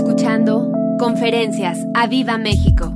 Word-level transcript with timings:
escuchando 0.00 0.72
Conferencias 0.98 1.78
a 1.92 2.06
Viva 2.06 2.38
México. 2.38 2.94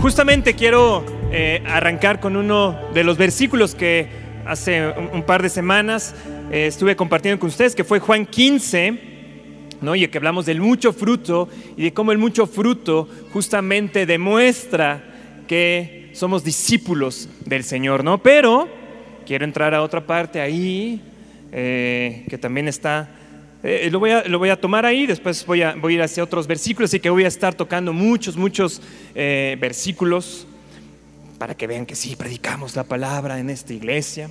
Justamente 0.00 0.54
quiero 0.54 1.04
eh, 1.30 1.62
arrancar 1.66 2.20
con 2.20 2.36
uno 2.36 2.74
de 2.94 3.04
los 3.04 3.18
versículos 3.18 3.74
que 3.74 4.08
hace 4.46 4.88
un, 5.12 5.22
par 5.24 5.42
de 5.42 5.50
semanas 5.50 6.14
eh, 6.50 6.68
estuve 6.68 6.96
compartiendo 6.96 7.38
con 7.38 7.50
ustedes, 7.50 7.74
que 7.74 7.84
fue 7.84 7.98
Juan 7.98 8.24
15, 8.24 9.76
¿no? 9.82 9.94
y 9.94 10.08
que 10.08 10.16
hablamos 10.16 10.46
del 10.46 10.62
mucho 10.62 10.94
fruto 10.94 11.50
y 11.76 11.82
de 11.82 11.92
cómo 11.92 12.10
el 12.12 12.16
mucho 12.16 12.46
fruto 12.46 13.06
justamente 13.34 14.06
demuestra 14.06 15.04
que 15.46 16.12
somos 16.14 16.44
discípulos 16.44 17.28
del 17.44 17.62
Señor. 17.62 18.04
¿no? 18.04 18.22
Pero 18.22 18.66
quiero 19.26 19.44
entrar 19.44 19.74
a 19.74 19.82
otra 19.82 20.06
parte 20.06 20.40
ahí, 20.40 21.02
eh, 21.52 22.24
que 22.30 22.38
también 22.38 22.68
está 22.68 23.10
eh, 23.62 23.88
lo, 23.90 23.98
voy 23.98 24.10
a, 24.10 24.22
lo, 24.24 24.38
voy 24.38 24.50
a, 24.50 24.60
tomar 24.60 24.86
ahí, 24.86 25.04
después 25.04 25.44
voy 25.44 25.62
a, 25.62 25.74
voy 25.74 25.94
a, 25.94 25.96
ir 25.96 26.02
hacia 26.02 26.22
otros 26.22 26.46
versículos, 26.46 26.90
así 26.90 27.00
que 27.00 27.10
voy 27.10 27.24
a 27.24 27.28
estar 27.28 27.54
tocando 27.54 27.92
muchos, 27.92 28.36
muchos 28.36 28.80
eh, 29.16 29.56
versículos 29.60 30.46
para 31.38 31.56
que 31.56 31.66
vean 31.66 31.84
que 31.84 31.96
sí, 31.96 32.14
predicamos 32.14 32.76
la 32.76 32.84
palabra 32.84 33.40
en 33.40 33.50
esta 33.50 33.72
iglesia, 33.72 34.30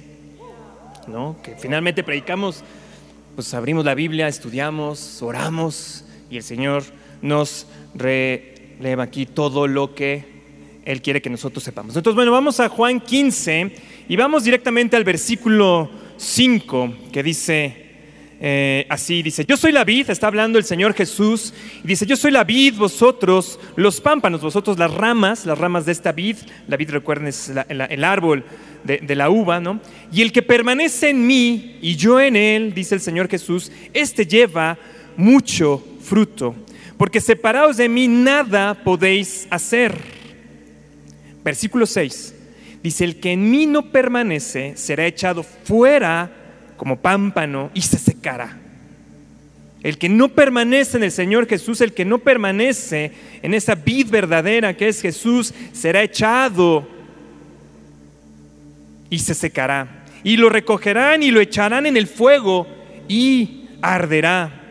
¿no? 1.08 1.36
que 1.44 1.56
finalmente 1.56 2.04
predicamos, 2.04 2.64
pues 3.36 3.54
abrimos 3.54 3.84
la 3.84 3.96
Biblia, 3.96 4.30
estudiamos, 4.30 5.22
oramos 5.22 6.06
y 6.30 6.38
el 6.38 6.44
Señor 6.44 6.84
nos 7.22 7.68
releva 7.96 9.04
aquí 9.04 9.26
todo 9.26 9.68
lo 9.68 9.94
que 9.94 10.24
Él 10.86 11.02
quiere 11.02 11.22
que 11.22 11.30
nosotros 11.30 11.66
sepamos. 11.66 11.98
Entonces, 11.98 12.16
bueno, 12.16 12.32
vamos 12.32 12.62
a 12.62 12.70
Juan 12.70 13.02
15 13.02 13.76
y 14.08 14.16
vamos 14.16 14.46
directamente 14.46 14.96
al 14.96 15.04
versículo 15.04 15.90
5 16.16 16.94
que 17.12 17.24
dice... 17.24 17.87
Eh, 18.40 18.86
así 18.90 19.24
dice, 19.24 19.46
yo 19.46 19.58
soy 19.58 19.72
la 19.72 19.84
vid, 19.84 20.10
está 20.12 20.28
hablando 20.28 20.60
el 20.60 20.64
Señor 20.64 20.94
Jesús, 20.94 21.54
y 21.84 21.88
dice, 21.88 22.06
yo 22.06 22.16
soy 22.16 22.30
la 22.32 22.44
vid, 22.44 22.76
vosotros 22.76 23.60
los 23.76 24.00
pámpanos, 24.00 24.42
vosotros 24.42 24.78
las 24.78 24.94
ramas, 24.94 25.46
las 25.46 25.58
ramas 25.58 25.86
de 25.88 25.92
esta 25.92 26.12
vid, 26.12 26.38
la 26.68 26.78
vid 26.78 26.92
recuerden 26.92 27.28
es 27.28 27.52
el 27.68 28.04
árbol 28.04 28.46
de, 28.84 29.16
la 29.16 29.30
uva, 29.30 29.60
¿no? 29.60 29.82
Y 30.12 30.22
el 30.22 30.32
que 30.32 30.44
permanece 30.44 31.10
en 31.10 31.26
mí 31.26 31.78
y 31.82 31.96
yo 31.96 32.20
en 32.20 32.36
él, 32.36 32.74
dice 32.74 32.96
el 32.96 33.02
Señor 33.02 33.28
Jesús, 33.28 33.72
este 33.94 34.26
lleva 34.26 34.78
mucho 35.16 35.84
fruto, 36.00 36.56
porque 36.98 37.20
separados 37.20 37.78
de 37.78 37.90
mí 37.90 38.08
nada 38.08 38.76
podéis 38.84 39.48
hacer. 39.50 39.98
Versículo 41.44 41.88
6, 41.88 42.36
dice, 42.84 43.04
el 43.04 43.20
que 43.20 43.32
en 43.32 43.50
mí 43.50 43.66
no 43.66 43.92
permanece 43.92 44.78
será 44.78 45.08
echado 45.08 45.42
fuera 45.42 46.47
como 46.78 47.00
pámpano 47.00 47.72
y 47.74 47.82
se 47.82 47.98
secará. 47.98 48.58
El 49.84 49.98
que 49.98 50.10
no 50.10 50.30
permanece 50.30 50.98
en 50.98 51.04
el 51.04 51.12
Señor 51.12 51.48
Jesús, 51.48 51.82
el 51.82 51.94
que 51.94 52.06
no 52.06 52.20
permanece 52.20 53.12
en 53.42 53.54
esa 53.54 53.76
vid 53.76 54.10
verdadera 54.10 54.76
que 54.76 54.88
es 54.88 55.02
Jesús, 55.02 55.54
será 55.74 56.02
echado 56.02 56.88
y 59.10 59.20
se 59.20 59.34
secará. 59.34 60.06
Y 60.24 60.38
lo 60.38 60.50
recogerán 60.50 61.24
y 61.24 61.32
lo 61.32 61.40
echarán 61.40 61.86
en 61.86 61.98
el 61.98 62.08
fuego 62.08 62.68
y 63.08 63.70
arderá. 63.82 64.67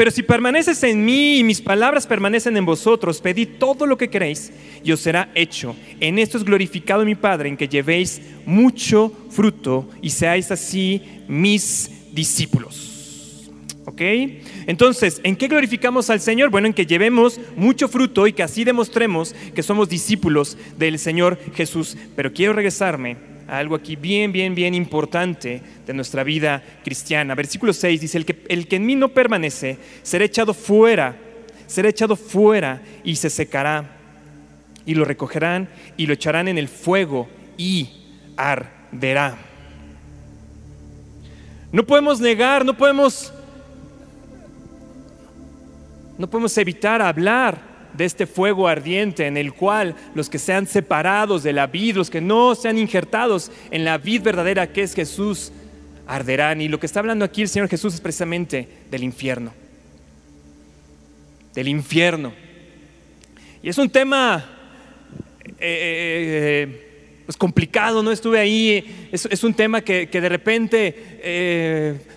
Pero 0.00 0.10
si 0.10 0.22
permaneces 0.22 0.82
en 0.84 1.04
mí 1.04 1.36
y 1.36 1.44
mis 1.44 1.60
palabras 1.60 2.06
permanecen 2.06 2.56
en 2.56 2.64
vosotros, 2.64 3.20
pedid 3.20 3.58
todo 3.58 3.84
lo 3.84 3.98
que 3.98 4.08
queréis 4.08 4.50
y 4.82 4.92
os 4.92 5.00
será 5.00 5.30
hecho. 5.34 5.76
En 6.00 6.18
esto 6.18 6.38
es 6.38 6.44
glorificado 6.44 7.04
mi 7.04 7.16
Padre, 7.16 7.50
en 7.50 7.56
que 7.58 7.68
llevéis 7.68 8.18
mucho 8.46 9.12
fruto 9.28 9.86
y 10.00 10.08
seáis 10.08 10.50
así 10.50 11.02
mis 11.28 11.90
discípulos. 12.14 13.50
¿Ok? 13.84 14.00
Entonces, 14.66 15.20
¿en 15.22 15.36
qué 15.36 15.48
glorificamos 15.48 16.08
al 16.08 16.22
Señor? 16.22 16.48
Bueno, 16.48 16.68
en 16.68 16.72
que 16.72 16.86
llevemos 16.86 17.38
mucho 17.54 17.86
fruto 17.86 18.26
y 18.26 18.32
que 18.32 18.42
así 18.42 18.64
demostremos 18.64 19.34
que 19.54 19.62
somos 19.62 19.90
discípulos 19.90 20.56
del 20.78 20.98
Señor 20.98 21.38
Jesús. 21.54 21.98
Pero 22.16 22.32
quiero 22.32 22.54
regresarme 22.54 23.29
algo 23.50 23.74
aquí 23.74 23.96
bien, 23.96 24.30
bien, 24.30 24.54
bien 24.54 24.74
importante 24.74 25.60
de 25.86 25.92
nuestra 25.92 26.22
vida 26.22 26.62
cristiana. 26.84 27.34
Versículo 27.34 27.72
6 27.72 28.00
dice, 28.00 28.18
el 28.18 28.24
que, 28.24 28.44
el 28.48 28.68
que 28.68 28.76
en 28.76 28.86
mí 28.86 28.94
no 28.94 29.08
permanece 29.08 29.78
será 30.02 30.24
echado 30.24 30.54
fuera, 30.54 31.16
será 31.66 31.88
echado 31.88 32.16
fuera 32.16 32.80
y 33.02 33.16
se 33.16 33.28
secará. 33.28 33.96
Y 34.86 34.94
lo 34.94 35.04
recogerán 35.04 35.68
y 35.96 36.06
lo 36.06 36.14
echarán 36.14 36.48
en 36.48 36.58
el 36.58 36.68
fuego 36.68 37.28
y 37.56 37.90
arderá. 38.36 39.36
No 41.72 41.84
podemos 41.84 42.20
negar, 42.20 42.64
no 42.64 42.76
podemos, 42.76 43.32
no 46.18 46.28
podemos 46.28 46.56
evitar 46.56 47.02
hablar 47.02 47.69
de 47.94 48.04
este 48.04 48.26
fuego 48.26 48.68
ardiente 48.68 49.26
en 49.26 49.36
el 49.36 49.52
cual 49.52 49.94
los 50.14 50.28
que 50.28 50.38
sean 50.38 50.66
separados 50.66 51.42
de 51.42 51.52
la 51.52 51.66
vid, 51.66 51.96
los 51.96 52.10
que 52.10 52.20
no 52.20 52.54
sean 52.54 52.78
injertados 52.78 53.50
en 53.70 53.84
la 53.84 53.98
vid 53.98 54.22
verdadera 54.22 54.72
que 54.72 54.82
es 54.82 54.94
Jesús, 54.94 55.52
arderán. 56.06 56.60
Y 56.60 56.68
lo 56.68 56.78
que 56.80 56.86
está 56.86 57.00
hablando 57.00 57.24
aquí 57.24 57.42
el 57.42 57.48
Señor 57.48 57.68
Jesús 57.68 57.94
es 57.94 58.00
precisamente 58.00 58.68
del 58.90 59.04
infierno. 59.04 59.52
Del 61.54 61.68
infierno. 61.68 62.32
Y 63.62 63.68
es 63.68 63.78
un 63.78 63.90
tema 63.90 64.44
eh, 65.46 65.52
eh, 65.60 66.62
eh, 66.62 66.89
pues 67.30 67.36
complicado, 67.36 68.02
¿no? 68.02 68.10
Estuve 68.10 68.40
ahí, 68.40 69.08
es, 69.12 69.44
un 69.44 69.54
tema 69.54 69.82
que, 69.82 70.08
de 70.08 70.28
repente 70.28 70.96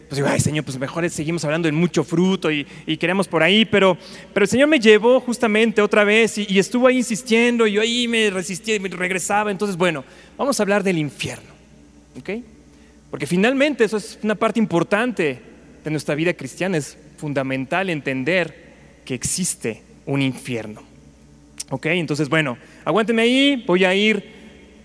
pues 0.09 0.18
digo, 0.18 0.28
ay 0.28 0.40
Señor, 0.40 0.66
pues 0.66 0.79
mejor 0.79 1.07
seguimos 1.07 1.46
hablando 1.46 1.68
de 1.68 1.72
mucho 1.72 2.03
fruto 2.03 2.50
y, 2.51 2.66
queremos 2.97 3.28
por 3.28 3.44
ahí, 3.44 3.63
pero, 3.63 3.96
pero 4.34 4.46
el 4.46 4.50
Señor 4.50 4.69
me 4.69 4.79
llevó 4.79 5.19
justamente 5.19 5.84
otra 5.84 6.03
vez 6.03 6.40
y, 6.40 6.57
estuvo 6.57 6.88
ahí 6.88 6.97
insistiendo 6.97 7.68
y 7.68 7.74
yo 7.74 7.81
ahí 7.81 8.07
me 8.07 8.31
resistía 8.31 8.74
y 8.74 8.79
me 8.79 8.90
regresaba. 8.90 9.51
Entonces, 9.51 9.78
bueno, 9.78 10.03
vamos 10.35 10.59
a 10.59 10.63
hablar 10.63 10.81
del 10.81 10.97
infierno, 10.97 11.51
¿ok? 12.18 12.30
Porque 13.12 13.28
finalmente 13.28 13.84
eso 13.84 13.97
es 13.97 14.18
una 14.24 14.34
parte 14.34 14.59
importante 14.59 15.40
de 15.84 15.91
nuestra 15.91 16.16
vida 16.16 16.34
cristiana, 16.34 16.78
es 16.78 16.97
fundamental 17.18 17.91
entender 17.91 18.74
que 19.06 19.13
existe 19.13 19.84
un 20.07 20.24
infierno. 20.24 20.81
¿Ok? 21.69 21.85
Entonces, 21.85 22.30
bueno, 22.30 22.57
aguántenme 22.84 23.22
ahí, 23.22 23.63
voy 23.68 23.85
a 23.85 23.94
ir 23.94 24.41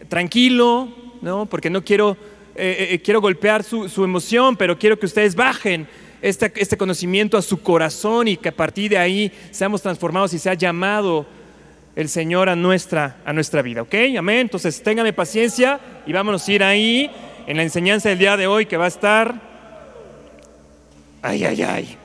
tranquilo, 0.09 0.89
¿no? 1.21 1.47
Porque 1.47 1.71
no 1.71 1.85
quiero 1.85 2.17
eh, 2.61 2.77
eh, 2.77 2.95
eh, 2.95 2.99
quiero 2.99 3.21
golpear 3.21 3.63
su, 3.63 4.03
emoción, 4.03 4.57
pero 4.57 4.77
quiero 4.77 4.99
que 4.99 5.07
ustedes 5.07 5.37
bajen 5.37 5.87
este, 6.21 6.53
este, 6.57 6.77
conocimiento 6.77 7.39
a 7.39 7.43
su 7.43 7.63
corazón 7.63 8.27
y 8.27 8.37
que 8.37 8.49
a 8.49 8.57
partir 8.57 8.91
de 8.91 8.99
ahí 8.99 9.31
seamos 9.53 9.81
transformados 9.81 10.35
y 10.35 10.41
sea 10.41 10.55
llamado 10.55 11.25
el 11.95 12.09
Señor 12.09 12.49
a 12.49 12.57
nuestra, 12.57 13.19
a 13.25 13.33
nuestra 13.33 13.63
vida. 13.63 13.83
¿Ok? 13.83 13.95
Amén. 14.19 14.39
Entonces, 14.39 14.83
téngame 14.83 15.13
paciencia 15.13 15.79
y 16.05 16.13
vámonos 16.13 16.49
a 16.49 16.53
ir 16.53 16.65
ahí 16.65 17.09
en 17.47 17.57
la 17.57 17.63
enseñanza 17.63 18.09
del 18.09 18.19
día 18.19 18.37
de 18.37 18.49
hoy 18.49 18.67
que 18.67 18.77
va 18.77 18.87
a 18.87 18.89
estar... 18.89 19.41
Ay, 21.23 21.45
ay, 21.45 21.63
ay. 21.63 21.97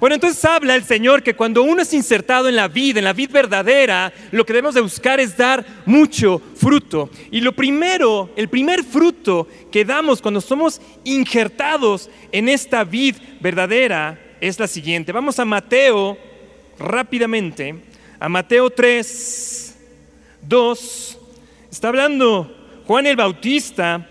Bueno, 0.00 0.16
entonces 0.16 0.44
habla 0.44 0.74
el 0.74 0.84
Señor 0.84 1.22
que 1.22 1.34
cuando 1.34 1.62
uno 1.62 1.82
es 1.82 1.94
insertado 1.94 2.48
en 2.48 2.56
la 2.56 2.68
vida, 2.68 2.98
en 2.98 3.04
la 3.04 3.12
vida 3.12 3.32
verdadera, 3.32 4.12
lo 4.32 4.44
que 4.44 4.52
debemos 4.52 4.74
de 4.74 4.80
buscar 4.80 5.20
es 5.20 5.36
dar 5.36 5.64
mucho 5.86 6.42
fruto. 6.56 7.10
Y 7.30 7.40
lo 7.40 7.52
primero, 7.52 8.30
el 8.36 8.48
primer 8.48 8.82
fruto 8.84 9.48
que 9.70 9.84
damos 9.84 10.20
cuando 10.20 10.40
somos 10.40 10.80
injertados 11.04 12.10
en 12.32 12.48
esta 12.48 12.84
vid 12.84 13.16
verdadera 13.40 14.18
es 14.40 14.58
la 14.58 14.66
siguiente. 14.66 15.12
Vamos 15.12 15.38
a 15.38 15.44
Mateo 15.44 16.18
rápidamente, 16.78 17.76
a 18.18 18.28
Mateo 18.28 18.70
3, 18.70 19.76
2. 20.42 21.18
Está 21.70 21.88
hablando 21.88 22.82
Juan 22.86 23.06
el 23.06 23.16
Bautista 23.16 24.08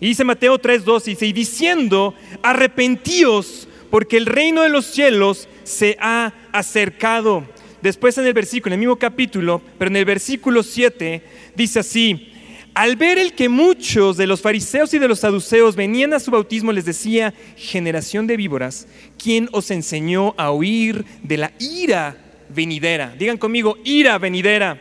y 0.00 0.08
dice 0.08 0.24
Mateo 0.24 0.58
3, 0.58 0.84
2, 0.84 1.04
dice, 1.04 1.26
y 1.26 1.32
diciendo, 1.32 2.14
arrepentíos 2.42 3.68
porque 3.92 4.16
el 4.16 4.24
reino 4.24 4.62
de 4.62 4.70
los 4.70 4.86
cielos 4.86 5.50
se 5.64 5.98
ha 6.00 6.32
acercado. 6.50 7.44
Después 7.82 8.16
en 8.16 8.24
el 8.24 8.32
versículo, 8.32 8.72
en 8.72 8.80
el 8.80 8.86
mismo 8.86 8.96
capítulo, 8.96 9.60
pero 9.78 9.90
en 9.90 9.96
el 9.96 10.06
versículo 10.06 10.62
7, 10.62 11.22
dice 11.54 11.80
así, 11.80 12.32
al 12.72 12.96
ver 12.96 13.18
el 13.18 13.34
que 13.34 13.50
muchos 13.50 14.16
de 14.16 14.26
los 14.26 14.40
fariseos 14.40 14.94
y 14.94 14.98
de 14.98 15.08
los 15.08 15.18
saduceos 15.18 15.76
venían 15.76 16.14
a 16.14 16.20
su 16.20 16.30
bautismo, 16.30 16.72
les 16.72 16.86
decía, 16.86 17.34
generación 17.54 18.26
de 18.26 18.38
víboras, 18.38 18.88
¿quién 19.22 19.50
os 19.52 19.70
enseñó 19.70 20.34
a 20.38 20.52
huir 20.52 21.04
de 21.22 21.36
la 21.36 21.52
ira 21.58 22.16
venidera? 22.48 23.14
Digan 23.18 23.36
conmigo, 23.36 23.76
ira 23.84 24.16
venidera. 24.16 24.80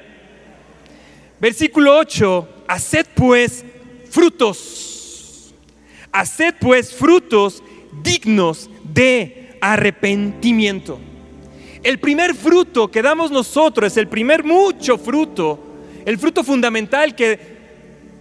Versículo 1.42 1.98
8, 1.98 2.64
haced 2.66 3.08
pues 3.14 3.66
frutos, 4.10 5.54
haced 6.14 6.56
pues 6.62 6.96
frutos 6.96 7.62
dignos 8.02 8.70
de 8.94 9.58
arrepentimiento. 9.62 11.00
El 11.84 12.00
primer 12.00 12.36
fruto 12.36 12.90
que 12.90 13.02
damos 13.02 13.32
nosotros 13.32 13.92
es 13.92 13.98
el 13.98 14.08
primer 14.08 14.44
mucho 14.44 14.98
fruto, 14.98 15.60
el 16.06 16.18
fruto 16.18 16.44
fundamental 16.44 17.16
que 17.16 17.62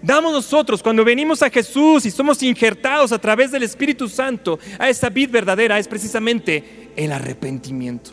damos 0.02 0.32
nosotros 0.32 0.82
cuando 0.82 1.04
venimos 1.04 1.42
a 1.42 1.50
Jesús 1.50 2.06
y 2.06 2.10
somos 2.10 2.42
injertados 2.42 3.12
a 3.12 3.18
través 3.18 3.50
del 3.50 3.62
Espíritu 3.62 4.08
Santo 4.08 4.58
a 4.78 4.88
esa 4.88 5.10
vid 5.10 5.30
verdadera 5.30 5.78
es 5.78 5.88
precisamente 5.88 6.90
el 6.96 7.12
arrepentimiento. 7.12 8.12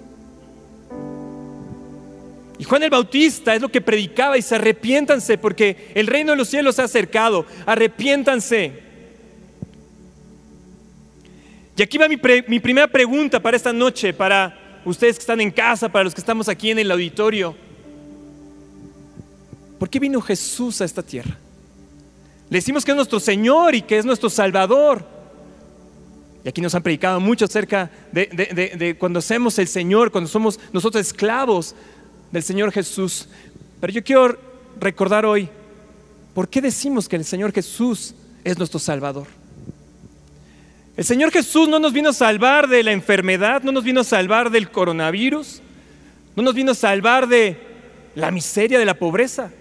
Y 2.59 2.63
Juan 2.63 2.83
el 2.83 2.89
Bautista 2.89 3.53
es 3.53 3.61
lo 3.61 3.69
que 3.69 3.81
predicaba 3.81 4.37
y 4.37 4.41
se 4.41 4.55
arrepiéntanse 4.55 5.37
porque 5.37 5.91
el 5.93 6.07
reino 6.07 6.31
de 6.31 6.37
los 6.37 6.49
cielos 6.49 6.75
se 6.75 6.81
ha 6.81 6.85
acercado. 6.85 7.45
Arrepiéntanse. 7.65 8.86
Y 11.77 11.83
aquí 11.83 11.99
va 11.99 12.07
mi, 12.09 12.17
primera 12.17 12.87
pregunta 12.87 13.39
para 13.39 13.55
esta 13.55 13.71
noche, 13.71 14.11
para 14.11 14.81
ustedes 14.83 15.17
que 15.17 15.21
están 15.21 15.39
en 15.39 15.51
casa, 15.51 15.87
para 15.87 16.05
los 16.05 16.15
que 16.15 16.21
estamos 16.21 16.49
aquí 16.49 16.71
en 16.71 16.79
el 16.79 16.89
auditorio. 16.89 17.55
¿Por 19.77 19.87
qué 19.87 19.99
vino 19.99 20.19
Jesús 20.19 20.81
a 20.81 20.85
esta 20.85 21.03
tierra? 21.03 21.37
Le 22.49 22.57
decimos 22.57 22.83
que 22.83 22.89
es 22.89 22.95
nuestro 22.95 23.19
Señor 23.19 23.75
y 23.75 23.83
que 23.83 23.99
es 23.99 24.05
nuestro 24.05 24.27
Salvador. 24.27 25.05
Y 26.43 26.49
aquí 26.49 26.61
nos 26.61 26.73
han 26.73 26.81
predicado 26.81 27.19
mucho 27.19 27.45
acerca 27.45 27.91
de, 28.11 28.95
cuando 28.99 29.19
hacemos 29.19 29.59
el 29.59 29.67
Señor, 29.67 30.11
cuando 30.11 30.27
somos 30.27 30.59
nosotros 30.73 31.05
esclavos 31.05 31.75
del 32.31 32.41
Señor 32.41 32.71
Jesús. 32.71 33.29
Pero 33.79 33.93
yo 33.93 34.03
quiero 34.03 34.35
recordar 34.79 35.27
hoy, 35.27 35.47
¿por 36.33 36.49
qué 36.49 36.59
decimos 36.59 37.07
que 37.07 37.17
el 37.17 37.25
Señor 37.25 37.53
Jesús 37.53 38.15
es 38.43 38.57
nuestro 38.57 38.79
Salvador? 38.79 39.36
El 40.97 41.05
Señor 41.05 41.31
Jesús 41.31 41.69
no 41.69 41.77
nos 41.77 41.93
vino 41.93 42.09
a 42.09 42.13
salvar 42.13 42.67
de 42.67 42.81
la 42.81 42.91
enfermedad, 42.91 43.61
no 43.61 43.71
nos 43.71 43.83
vino 43.83 44.01
a 44.01 44.03
salvar 44.03 44.49
del 44.49 44.71
coronavirus, 44.71 45.61
no 46.35 46.41
nos 46.41 46.55
vino 46.55 46.71
a 46.71 46.75
salvar 46.75 47.27
de 47.27 47.55
la 48.15 48.31
miseria, 48.31 48.79
de 48.79 48.85
la 48.85 48.95
pobreza. 48.95 49.51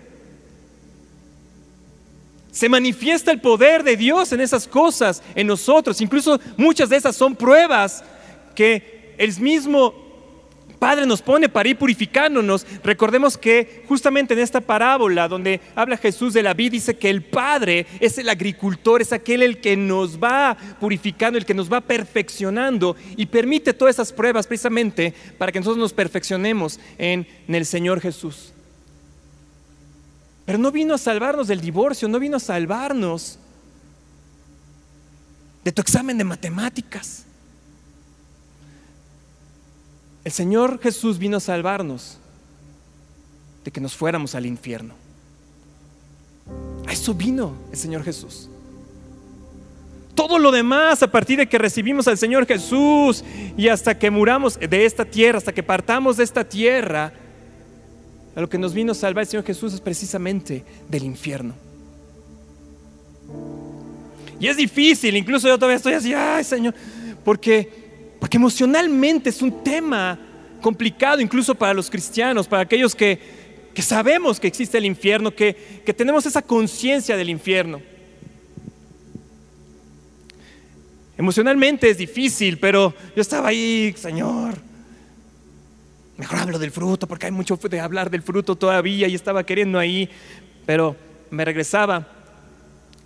Se 2.51 2.71
manifiesta 2.71 3.31
el 3.31 3.43
poder 3.43 3.83
de 3.83 3.99
Dios 3.99 4.33
en 4.33 4.41
esas 4.41 4.67
cosas, 4.67 5.23
en 5.35 5.47
nosotros. 5.47 6.01
Incluso 6.01 6.41
muchas 6.57 6.89
de 6.89 6.97
esas 6.97 7.15
son 7.15 7.37
pruebas 7.37 8.03
que 8.55 9.15
el 9.19 9.39
mismo 9.39 10.06
Padre 10.79 11.07
nos 11.07 11.23
pone 11.23 11.49
para 11.49 11.69
ir 11.69 11.77
purificándonos. 11.77 12.67
Recordemos 12.83 13.37
que 13.37 13.85
justamente 13.89 14.35
en 14.35 14.41
esta 14.41 14.61
parábola 14.61 15.29
donde 15.29 15.61
habla 15.75 15.97
Jesús 15.97 16.35
de 16.35 16.43
la 16.43 16.55
vida, 16.55 16.71
dice 16.71 16.97
que 16.97 17.11
el 17.11 17.23
Padre 17.23 17.87
es 18.01 18.19
el 18.19 18.29
agricultor, 18.29 19.01
es 19.01 19.13
aquel 19.13 19.43
el 19.43 19.61
que 19.61 19.77
nos 19.77 20.23
va 20.23 20.57
purificando, 20.81 21.39
el 21.39 21.47
que 21.47 21.55
nos 21.55 21.73
va 21.73 21.81
perfeccionando 21.81 22.97
y 23.17 23.27
permite 23.27 23.73
todas 23.73 23.97
esas 23.97 24.13
pruebas 24.13 24.47
precisamente 24.47 25.15
para 25.39 25.53
que 25.53 25.61
nosotros 25.61 25.79
nos 25.79 25.93
perfeccionemos 25.93 26.81
en, 26.99 27.27
en 27.49 27.55
el 27.55 27.67
Señor 27.67 28.01
Jesús. 28.01 28.53
Pero 30.45 30.59
no 30.59 30.71
vino 30.71 30.95
a 30.95 30.99
salvarnos 30.99 31.49
del 31.49 31.61
divorcio, 31.61 32.09
no 32.09 32.21
vino 32.21 32.37
a 32.37 32.41
salvarnos 32.41 33.39
de 35.65 35.73
tu 35.73 35.83
examen 35.83 36.17
de 36.17 36.23
matemáticas. 36.23 37.26
El 40.27 40.33
Señor 40.33 40.81
Jesús 40.81 41.21
vino 41.21 41.37
a 41.37 41.41
salvarnos 41.41 42.19
de 43.65 43.71
que 43.71 43.81
nos 43.81 43.95
fuéramos 43.95 44.35
al 44.35 44.45
infierno. 44.45 44.93
A 46.85 46.93
eso 46.93 47.15
vino 47.15 47.53
el 47.71 47.79
Señor 47.79 48.03
Jesús. 48.03 48.49
Todo 50.17 50.41
lo 50.41 50.51
demás, 50.51 51.01
a 51.05 51.13
partir 51.13 51.39
de 51.39 51.49
que 51.49 51.59
recibimos 51.59 52.09
al 52.09 52.19
Señor 52.19 52.45
Jesús 52.45 53.23
y 53.57 53.69
hasta 53.69 53.97
que 53.97 54.11
muramos 54.11 54.59
de 54.59 54.85
esta 54.85 55.05
tierra, 55.05 55.39
hasta 55.39 55.55
que 55.55 55.63
partamos 55.63 56.17
de 56.17 56.25
esta 56.25 56.43
tierra, 56.43 57.13
a 58.35 58.41
lo 58.41 58.49
que 58.49 58.59
nos 58.59 58.75
vino 58.75 58.91
a 58.91 58.95
salvar 58.97 59.23
el 59.23 59.29
Señor 59.29 59.45
Jesús 59.45 59.75
es 59.75 59.81
precisamente 59.81 60.65
del 60.89 61.05
infierno. 61.05 61.55
Y 64.41 64.49
es 64.49 64.57
difícil, 64.57 65.17
incluso 65.17 65.47
yo 65.47 65.57
todavía 65.57 65.77
estoy 65.77 65.93
así, 65.93 66.13
ay 66.13 66.43
Señor, 66.43 66.75
porque, 67.25 67.86
porque 68.27 68.39
emocionalmente 68.39 69.31
es 69.31 69.41
un 69.41 69.63
tema 69.63 70.19
complicado 70.61 71.21
incluso 71.21 71.55
para 71.55 71.73
los 71.73 71.89
cristianos, 71.89 72.49
para 72.49 72.63
aquellos 72.63 72.93
que, 72.93 73.21
que 73.73 73.83
sabemos 73.83 74.41
que 74.41 74.49
existe 74.49 74.77
el 74.79 74.85
infierno, 74.85 75.33
que, 75.33 75.55
que 75.87 75.95
tenemos 75.95 76.27
esa 76.27 76.43
conciencia 76.43 77.17
del 77.17 77.31
infierno. 77.31 77.81
Emocionalmente 81.17 81.89
es 81.89 81.99
difícil, 81.99 82.59
pero 82.59 82.93
yo 83.15 83.23
estaba 83.23 83.47
ahí, 83.47 83.95
Señor, 83.97 84.59
Mejor 86.17 86.39
hablo 86.41 86.59
del 86.59 86.73
fruto 86.73 87.07
porque 87.07 87.27
hay 87.27 87.33
mucho 87.33 87.57
de 87.57 87.79
hablar 87.79 88.11
del 88.11 88.23
fruto 88.23 88.57
todavía 88.57 89.07
y 89.07 89.15
estaba 89.15 89.47
queriendo 89.47 89.79
ahí, 89.79 90.11
pero 90.67 90.97
me 91.31 91.45
regresaba 91.45 92.09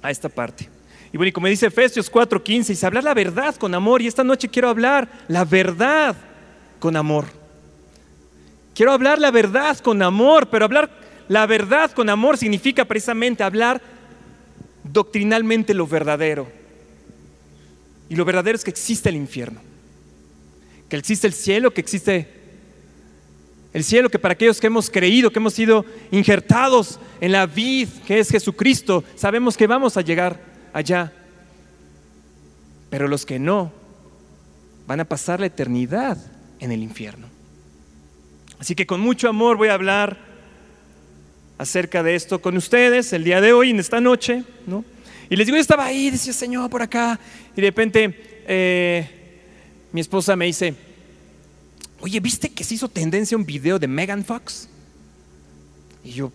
a 0.01 0.11
esta 0.11 0.31
parte. 0.31 0.80
Y 1.13 1.17
bueno, 1.17 1.29
y 1.29 1.33
como 1.33 1.49
dice 1.49 1.67
Efesios 1.67 2.11
4:15, 2.11 2.67
dice 2.67 2.87
hablar 2.87 3.05
la 3.05 3.15
verdad 3.15 3.55
con 3.57 3.75
amor. 3.75 4.03
Y 4.03 4.07
esta 4.07 4.25
noche 4.25 4.49
quiero 4.49 4.69
hablar 4.69 5.09
la 5.29 5.45
verdad 5.45 6.17
con 6.79 6.97
amor. 6.97 7.27
Quiero 8.75 8.93
hablar 8.93 9.19
la 9.19 9.31
verdad 9.31 9.79
con 9.79 10.03
amor, 10.03 10.49
pero 10.49 10.65
hablar 10.65 10.91
la 11.29 11.47
verdad 11.47 11.91
con 11.93 12.09
amor 12.09 12.39
significa 12.39 12.85
precisamente 12.85 13.43
hablar 13.43 13.81
doctrinalmente 14.85 15.75
lo 15.75 15.87
verdadero. 15.87 16.51
Y 18.09 18.17
lo 18.17 18.25
verdadero 18.25 18.57
es 18.57 18.65
que 18.65 18.71
existe 18.71 19.09
el 19.09 19.17
infierno, 19.17 19.61
que 20.89 20.97
existe 20.97 21.27
el 21.27 21.33
cielo, 21.33 21.73
que 21.73 21.81
existe 21.81 22.41
el 23.73 23.85
cielo 23.85 24.11
que 24.11 24.19
para 24.19 24.33
aquellos 24.33 24.61
que 24.61 24.67
hemos 24.67 24.91
creído, 24.91 25.31
que 25.31 25.39
hemos 25.39 25.55
sido 25.55 25.85
injertados 26.11 26.99
en 27.21 27.31
la 27.33 27.47
vid 27.47 27.89
que 28.07 28.19
es 28.19 28.29
Jesucristo, 28.29 29.05
sabemos 29.15 29.57
que 29.57 29.69
vamos 29.69 29.97
a 29.97 30.01
llegar 30.01 30.50
allá. 30.73 31.13
Pero 32.91 33.09
los 33.09 33.25
que 33.25 33.39
no, 33.39 33.73
van 34.87 35.01
a 35.01 35.05
pasar 35.05 35.41
la 35.41 35.47
eternidad 35.47 36.19
en 36.59 36.73
el 36.73 36.83
infierno. 36.83 37.29
Así 38.59 38.75
que 38.75 38.87
con 38.87 39.01
mucho 39.01 39.29
amor 39.29 39.57
voy 39.57 39.69
a 39.69 39.75
hablar 39.75 40.19
acerca 41.59 42.03
de 42.03 42.15
esto 42.15 42.41
con 42.41 42.57
ustedes 42.57 43.13
el 43.13 43.23
día 43.25 43.41
de 43.41 43.53
hoy, 43.53 43.71
en 43.71 43.81
esta 43.81 44.01
noche. 44.01 44.45
¿no? 44.67 44.85
Y 45.29 45.37
les 45.37 45.47
digo, 45.47 45.57
yo 45.57 45.63
estaba 45.63 45.87
ahí, 45.87 46.11
decía 46.11 46.33
Señor 46.33 46.69
por 46.69 46.83
acá, 46.83 47.21
y 47.57 47.61
de 47.61 47.67
repente 47.69 48.43
eh, 48.47 49.09
mi 49.93 50.01
esposa 50.01 50.35
me 50.35 50.47
dice, 50.47 50.75
oye, 52.01 52.19
¿viste 52.19 52.49
que 52.49 52.65
se 52.65 52.75
hizo 52.75 52.89
tendencia 52.89 53.37
un 53.37 53.47
video 53.47 53.79
de 53.79 53.87
Megan 53.87 54.25
Fox? 54.25 54.69
Y 56.03 56.11
yo, 56.13 56.33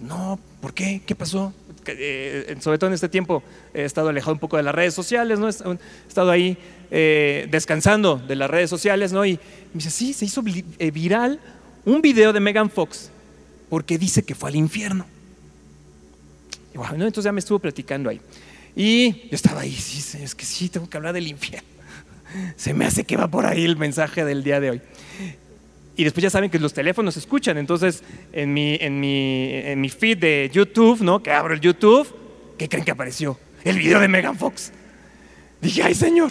no, 0.00 0.38
¿por 0.60 0.72
qué? 0.72 1.02
¿Qué 1.04 1.14
pasó? 1.14 1.52
Eh, 1.86 2.56
sobre 2.60 2.78
todo 2.78 2.88
en 2.88 2.94
este 2.94 3.08
tiempo 3.08 3.42
he 3.72 3.84
estado 3.84 4.10
alejado 4.10 4.32
un 4.32 4.38
poco 4.38 4.56
de 4.56 4.62
las 4.62 4.74
redes 4.74 4.94
sociales, 4.94 5.38
¿no? 5.38 5.48
He 5.48 5.78
estado 6.08 6.30
ahí 6.30 6.58
eh, 6.90 7.48
descansando 7.50 8.16
de 8.16 8.36
las 8.36 8.50
redes 8.50 8.68
sociales, 8.68 9.12
¿no? 9.12 9.24
Y 9.24 9.34
me 9.72 9.74
dice, 9.74 9.90
sí, 9.90 10.12
se 10.12 10.24
hizo 10.24 10.42
eh, 10.78 10.90
viral 10.90 11.40
un 11.84 12.02
video 12.02 12.32
de 12.32 12.40
Megan 12.40 12.70
Fox 12.70 13.10
porque 13.68 13.98
dice 13.98 14.22
que 14.22 14.34
fue 14.34 14.50
al 14.50 14.56
infierno. 14.56 15.06
Y 16.74 16.76
entonces 16.76 17.24
ya 17.24 17.32
me 17.32 17.40
estuvo 17.40 17.58
platicando 17.58 18.10
ahí. 18.10 18.20
Y 18.76 19.28
yo 19.28 19.34
estaba 19.34 19.62
ahí, 19.62 19.72
sí, 19.72 20.18
es 20.22 20.34
que 20.34 20.44
sí, 20.44 20.68
tengo 20.68 20.88
que 20.88 20.96
hablar 20.96 21.14
del 21.14 21.26
infierno. 21.26 21.68
Se 22.56 22.74
me 22.74 22.86
hace 22.86 23.04
que 23.04 23.16
va 23.16 23.28
por 23.28 23.46
ahí 23.46 23.64
el 23.64 23.76
mensaje 23.76 24.24
del 24.24 24.44
día 24.44 24.60
de 24.60 24.70
hoy. 24.70 24.82
Y 26.00 26.04
después 26.04 26.22
ya 26.22 26.30
saben 26.30 26.48
que 26.48 26.58
los 26.58 26.72
teléfonos 26.72 27.18
escuchan. 27.18 27.58
Entonces, 27.58 28.02
en 28.32 28.54
mi, 28.54 28.78
en 28.80 28.98
mi, 28.98 29.50
en 29.52 29.78
mi 29.82 29.90
feed 29.90 30.16
de 30.16 30.50
YouTube, 30.50 31.02
¿no? 31.02 31.22
Que 31.22 31.30
abro 31.30 31.52
el 31.52 31.60
YouTube, 31.60 32.08
¿qué 32.56 32.70
creen 32.70 32.86
que 32.86 32.90
apareció? 32.90 33.38
El 33.64 33.76
video 33.76 34.00
de 34.00 34.08
Megan 34.08 34.34
Fox. 34.34 34.72
Dije, 35.60 35.82
ay, 35.82 35.94
señor. 35.94 36.30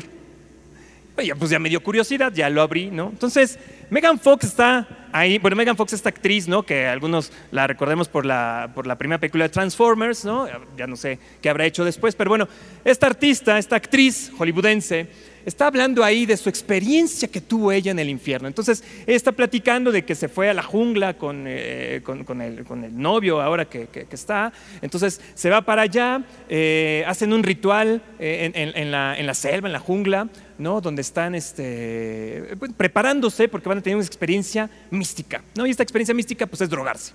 Oye, 1.15 1.35
pues 1.35 1.51
ya 1.51 1.59
me 1.59 1.69
dio 1.69 1.83
curiosidad, 1.83 2.33
ya 2.33 2.49
lo 2.49 2.63
abrí, 2.63 2.89
¿no? 2.89 3.09
Entonces, 3.09 3.59
Megan 3.91 4.19
Fox 4.19 4.45
está 4.45 4.87
ahí. 5.11 5.37
Bueno, 5.37 5.55
Megan 5.55 5.77
Fox, 5.77 5.93
esta 5.93 6.09
actriz, 6.09 6.47
¿no? 6.47 6.63
Que 6.63 6.87
algunos 6.87 7.31
la 7.51 7.67
recordemos 7.67 8.07
por 8.07 8.25
la, 8.25 8.71
por 8.73 8.87
la 8.87 8.97
primera 8.97 9.19
película 9.19 9.43
de 9.43 9.49
Transformers, 9.49 10.25
¿no? 10.25 10.47
Ya 10.77 10.87
no 10.87 10.95
sé 10.95 11.19
qué 11.43 11.49
habrá 11.49 11.67
hecho 11.67 11.85
después, 11.85 12.15
pero 12.15 12.29
bueno, 12.29 12.47
esta 12.85 13.05
artista, 13.05 13.59
esta 13.59 13.75
actriz 13.75 14.31
hollywoodense, 14.35 15.09
está 15.49 15.67
hablando 15.67 16.03
ahí 16.03 16.25
de 16.25 16.37
su 16.37 16.47
experiencia 16.47 17.27
que 17.27 17.41
tuvo 17.41 17.71
ella 17.71 17.91
en 17.91 17.99
el 17.99 18.09
infierno. 18.09 18.47
Entonces, 18.47 18.83
está 19.05 19.31
platicando 19.31 19.91
de 19.91 20.05
que 20.05 20.15
se 20.15 20.29
fue 20.29 20.49
a 20.49 20.53
la 20.53 20.63
jungla 20.63 21.15
con, 21.15 21.45
eh, 21.47 22.01
el, 22.05 23.01
novio 23.01 23.41
ahora 23.41 23.65
que, 23.65 23.89
está. 24.11 24.53
Entonces, 24.81 25.19
se 25.33 25.49
va 25.49 25.61
para 25.61 25.81
allá, 25.83 26.23
eh, 26.47 27.03
hacen 27.07 27.33
un 27.33 27.43
ritual 27.43 28.01
eh, 28.19 28.51
en, 28.53 28.91
la, 28.91 29.33
selva, 29.33 29.67
en 29.67 29.73
la 29.73 29.79
jungla, 29.79 30.29
¿no? 30.57 30.81
donde 30.81 31.01
están 31.01 31.35
este, 31.35 32.55
pues, 32.59 32.71
preparándose 32.73 33.47
porque 33.47 33.69
van 33.69 33.79
a 33.79 33.81
tener 33.81 33.97
una 33.97 34.05
experiencia 34.05 34.69
mística. 34.91 35.43
¿no? 35.55 35.65
Y 35.65 35.71
esta 35.71 35.83
experiencia 35.83 36.13
mística 36.13 36.45
pues, 36.45 36.61
es 36.61 36.69
drogarse. 36.69 37.13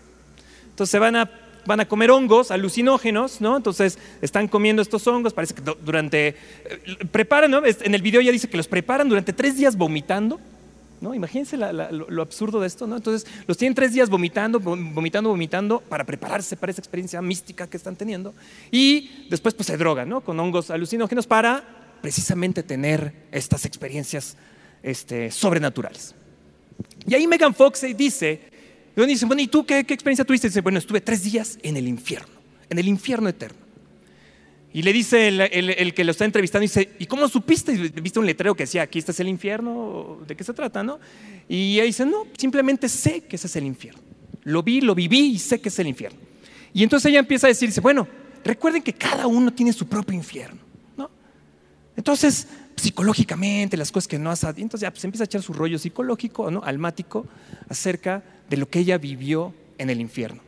Entonces, 0.70 0.90
se 0.90 0.98
van 0.98 1.14
a 1.16 1.30
van 1.66 1.80
a 1.80 1.88
comer 1.88 2.10
hongos 2.10 2.50
alucinógenos, 2.50 3.40
¿no? 3.40 3.56
Entonces 3.56 3.98
están 4.22 4.48
comiendo 4.48 4.82
estos 4.82 5.06
hongos, 5.06 5.32
parece 5.32 5.54
que 5.54 5.62
durante, 5.84 6.28
eh, 6.28 6.36
preparan, 7.10 7.50
¿no? 7.50 7.62
En 7.64 7.94
el 7.94 8.02
video 8.02 8.20
ya 8.20 8.32
dice 8.32 8.48
que 8.48 8.56
los 8.56 8.68
preparan 8.68 9.08
durante 9.08 9.32
tres 9.32 9.56
días 9.56 9.76
vomitando, 9.76 10.40
¿no? 11.00 11.14
Imagínense 11.14 11.56
lo, 11.56 12.22
absurdo 12.22 12.60
de 12.60 12.66
esto, 12.66 12.86
¿no? 12.86 12.96
Entonces 12.96 13.30
los 13.46 13.56
tienen 13.56 13.74
tres 13.74 13.92
días 13.92 14.08
vomitando, 14.08 14.60
vomitando, 14.60 15.30
vomitando 15.30 15.80
para 15.80 16.04
prepararse 16.04 16.56
para 16.56 16.72
esa 16.72 16.80
experiencia 16.80 17.20
mística 17.20 17.66
que 17.66 17.76
están 17.76 17.96
teniendo 17.96 18.34
y 18.70 19.26
después 19.28 19.54
pues 19.54 19.66
se 19.66 19.76
drogan, 19.76 20.08
¿no? 20.08 20.22
Con 20.22 20.38
hongos 20.40 20.70
alucinógenos 20.70 21.26
para 21.26 21.62
precisamente 22.00 22.62
tener 22.62 23.12
estas 23.32 23.64
experiencias 23.64 24.36
este, 24.82 25.30
sobrenaturales. 25.30 26.14
Y 27.06 27.14
ahí 27.14 27.26
Megan 27.26 27.54
Fox 27.54 27.82
dice, 27.96 28.53
dice, 28.96 29.26
bueno, 29.26 29.42
¿y 29.42 29.48
tú 29.48 29.66
qué, 29.66 29.80
experiencia 29.80 30.24
tuviste? 30.24 30.48
Dice, 30.48 30.60
bueno, 30.60 30.78
estuve 30.78 31.00
tres 31.00 31.22
días 31.24 31.58
en 31.62 31.76
el 31.76 31.88
infierno, 31.88 32.34
en 32.70 32.78
el 32.78 32.88
infierno 32.88 33.28
eterno. 33.28 33.58
Y 34.72 34.82
le 34.82 34.92
dice 34.92 35.28
el, 35.28 35.94
que 35.94 36.04
lo 36.04 36.10
está 36.10 36.24
entrevistando, 36.24 36.62
dice, 36.62 36.90
¿y 36.98 37.06
cómo 37.06 37.28
supiste? 37.28 37.72
¿Viste 37.72 38.18
un 38.18 38.26
letrero 38.26 38.56
que 38.56 38.64
decía, 38.64 38.82
aquí 38.82 38.98
está 38.98 39.12
el 39.22 39.28
infierno? 39.28 40.18
¿De 40.26 40.34
qué 40.34 40.42
se 40.42 40.52
trata? 40.52 40.82
¿no? 40.82 40.98
Y 41.48 41.74
ella 41.74 41.84
dice, 41.84 42.04
no, 42.04 42.26
simplemente 42.36 42.88
sé 42.88 43.20
que 43.20 43.36
ese 43.36 43.46
es 43.46 43.54
el 43.54 43.66
infierno. 43.66 44.00
Lo 44.42 44.62
vi, 44.64 44.80
lo 44.80 44.94
viví 44.94 45.32
y 45.32 45.38
sé 45.38 45.60
que 45.60 45.68
es 45.68 45.78
el 45.78 45.86
infierno. 45.86 46.18
Y 46.72 46.82
entonces 46.82 47.08
ella 47.10 47.20
empieza 47.20 47.46
a 47.46 47.48
decir, 47.48 47.68
dice, 47.68 47.80
bueno, 47.80 48.08
recuerden 48.44 48.82
que 48.82 48.92
cada 48.92 49.28
uno 49.28 49.52
tiene 49.52 49.72
su 49.72 49.86
propio 49.86 50.16
infierno. 50.16 50.60
¿no? 50.96 51.08
Entonces, 51.96 52.48
psicológicamente, 52.84 53.76
las 53.76 53.90
cosas 53.90 54.08
que 54.08 54.18
no 54.18 54.30
hace, 54.30 54.46
entonces 54.48 54.80
ya 54.80 54.90
pues, 54.90 55.04
empieza 55.04 55.24
a 55.24 55.26
echar 55.26 55.42
su 55.42 55.52
rollo 55.52 55.78
psicológico, 55.78 56.50
¿no? 56.50 56.62
almático, 56.62 57.26
acerca 57.68 58.22
de 58.48 58.56
lo 58.56 58.68
que 58.68 58.78
ella 58.78 58.98
vivió 58.98 59.54
en 59.78 59.90
el 59.90 60.00
infierno. 60.00 60.42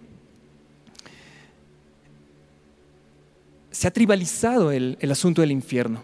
se 3.77 3.87
ha 3.87 3.91
tribalizado 3.91 4.73
el, 4.73 4.97
asunto 5.11 5.43
del 5.43 5.53
infierno. 5.53 6.03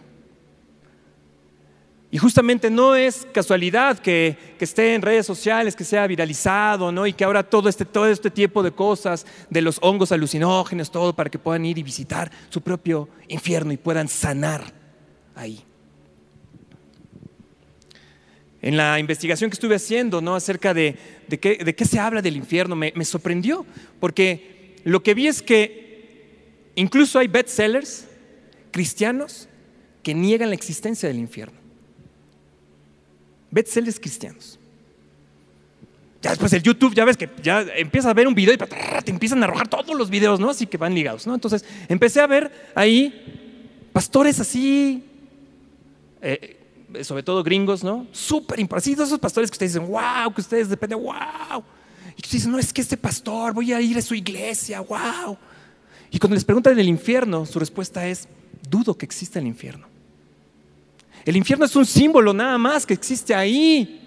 Y 2.11 2.19
justamente 2.19 2.69
no 2.69 2.95
es 2.95 3.27
casualidad 3.33 3.99
que, 3.99 4.37
esté 4.61 4.95
en 4.95 5.01
redes 5.01 5.25
sociales, 5.25 5.75
que 5.75 5.83
sea 5.83 6.07
viralizado, 6.07 6.93
¿no? 6.93 7.07
Y 7.07 7.15
que 7.15 7.25
ahora 7.25 7.43
todo 7.43 7.71
este, 7.71 7.87
todo 7.87 8.07
este 8.07 8.31
tipo 8.31 8.63
de 8.63 8.73
cosas, 8.73 9.27
de 9.49 9.63
los 9.63 9.79
hongos 9.81 10.13
alucinógenos, 10.13 10.91
todo 10.91 11.17
para 11.17 11.31
que 11.31 11.39
puedan 11.39 11.65
ir 11.65 11.79
y 11.79 11.83
visitar 11.83 12.31
su 12.51 12.61
propio 12.61 13.09
infierno 13.29 13.73
y 13.73 13.79
puedan 13.79 14.07
sanar 14.07 14.71
ahí. 15.35 15.65
En 18.63 18.77
la 18.77 18.99
investigación 18.99 19.51
que 19.51 19.55
estuve 19.55 19.75
haciendo, 19.75 20.21
¿no? 20.21 20.37
Acerca 20.37 20.73
de, 20.73 20.97
qué, 21.29 21.85
se 21.85 21.99
habla 21.99 22.23
del 22.23 22.37
infierno, 22.37 22.77
me, 22.77 23.05
sorprendió, 23.05 23.67
porque 24.01 24.77
lo 24.85 25.03
que 25.03 25.15
vi 25.15 25.27
es 25.27 25.43
que 25.43 25.83
Incluso 26.75 27.19
hay 27.19 27.29
bestsellers 27.29 28.07
cristianos 28.71 29.49
que 30.03 30.15
niegan 30.15 30.49
la 30.49 30.55
existencia 30.55 31.09
del 31.09 31.19
infierno. 31.19 31.59
Bestsellers 33.51 34.01
cristianos. 34.01 34.59
Ya 36.23 36.31
después 36.31 36.53
el 36.53 36.63
YouTube, 36.63 36.95
ya 36.95 37.05
ves 37.05 37.17
que 37.17 37.29
ya 37.43 37.63
empieza 37.77 38.09
a 38.09 38.15
ver 38.15 38.27
un 38.29 38.35
video 38.35 38.55
y 38.55 38.57
te 38.57 39.11
empiezan 39.11 39.43
a 39.43 39.47
arrojar 39.47 39.69
todos 39.69 39.95
los 39.97 40.09
videos, 40.09 40.39
¿no? 40.41 40.51
Así 40.51 40.67
que 40.67 40.77
van 40.77 40.95
ligados, 40.95 41.27
¿no? 41.27 41.35
Entonces 41.35 41.65
empecé 41.89 42.21
a 42.21 42.27
ver 42.27 42.51
ahí 42.75 43.91
pastores 43.93 44.39
así, 44.41 45.05
eh, 46.23 46.57
sobre 47.03 47.23
todo 47.23 47.43
gringos, 47.43 47.83
¿no? 47.83 48.07
Súper 48.13 48.61
importantes. 48.61 48.99
esos 48.99 49.19
pastores 49.19 49.51
que 49.51 49.55
ustedes 49.55 49.75
dicen, 49.75 49.89
wow, 49.89 50.33
que 50.35 50.41
ustedes 50.41 50.69
dependen, 50.69 51.03
wow. 51.03 51.63
Y 52.17 52.21
ustedes 52.21 52.33
dicen, 52.33 52.53
no, 52.53 52.59
es 52.59 52.73
que 52.73 52.81
este 52.81 52.97
pastor, 52.97 53.53
voy 53.55 53.73
a 53.73 53.81
ir 53.81 53.97
a 53.97 54.03
su 54.03 54.15
iglesia, 54.15 54.81
wow. 54.81 55.37
Y 56.11 56.19
cuando 56.19 56.35
les 56.35 56.45
preguntan 56.45 56.79
el 56.79 56.89
infierno, 56.89 57.47
su 57.47 57.59
respuesta 57.59 58.07
es, 58.07 58.29
dudo 58.69 58.97
que 58.97 59.07
exista 59.07 59.39
el 59.39 59.47
infierno. 59.47 59.87
El 61.25 61.37
infierno 61.37 61.65
es 61.65 61.77
un 61.77 61.87
símbolo 61.87 62.35
nada 62.35 62.59
más 62.59 62.85
que 62.85 62.95
existe 62.95 63.35
ahí 63.35 64.02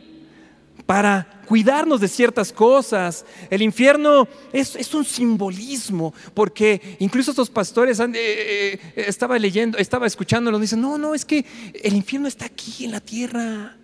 para 0.85 1.27
cuidarnos 1.47 1.99
de 1.99 2.07
ciertas 2.07 2.51
cosas. 2.51 3.25
El 3.49 3.61
infierno 3.61 4.27
es, 4.53 4.93
un 4.93 5.05
simbolismo, 5.05 6.13
porque 6.33 6.97
incluso 6.99 7.31
estos 7.31 7.49
pastores 7.49 7.99
eh, 7.99 8.09
eh, 8.13 8.79
estaba 8.95 9.37
leyendo, 9.39 9.77
estaba 9.77 10.07
dicen, 10.59 10.81
no, 10.81 10.97
no, 10.97 11.15
es 11.15 11.25
que 11.25 11.45
el 11.83 11.95
infierno 11.95 12.27
está 12.27 12.45
aquí 12.45 12.85
en 12.85 12.91
la 12.91 12.99
tierra. 12.99 13.77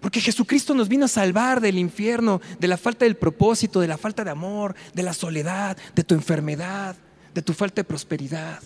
Porque 0.00 0.20
Jesucristo 0.20 0.74
nos 0.74 0.88
vino 0.88 1.04
a 1.04 1.08
salvar 1.08 1.60
del 1.60 1.78
infierno, 1.78 2.40
de 2.58 2.68
la 2.68 2.76
falta 2.76 3.04
del 3.04 3.16
propósito, 3.16 3.80
de 3.80 3.86
la 3.86 3.98
falta 3.98 4.24
de 4.24 4.30
amor, 4.30 4.74
de 4.94 5.02
la 5.04 5.12
soledad, 5.12 5.76
de 5.94 6.02
tu 6.02 6.14
enfermedad, 6.14 6.96
de 7.32 7.42
tu 7.42 7.52
falta 7.54 7.76
de 7.76 7.84
prosperidad. 7.84 8.60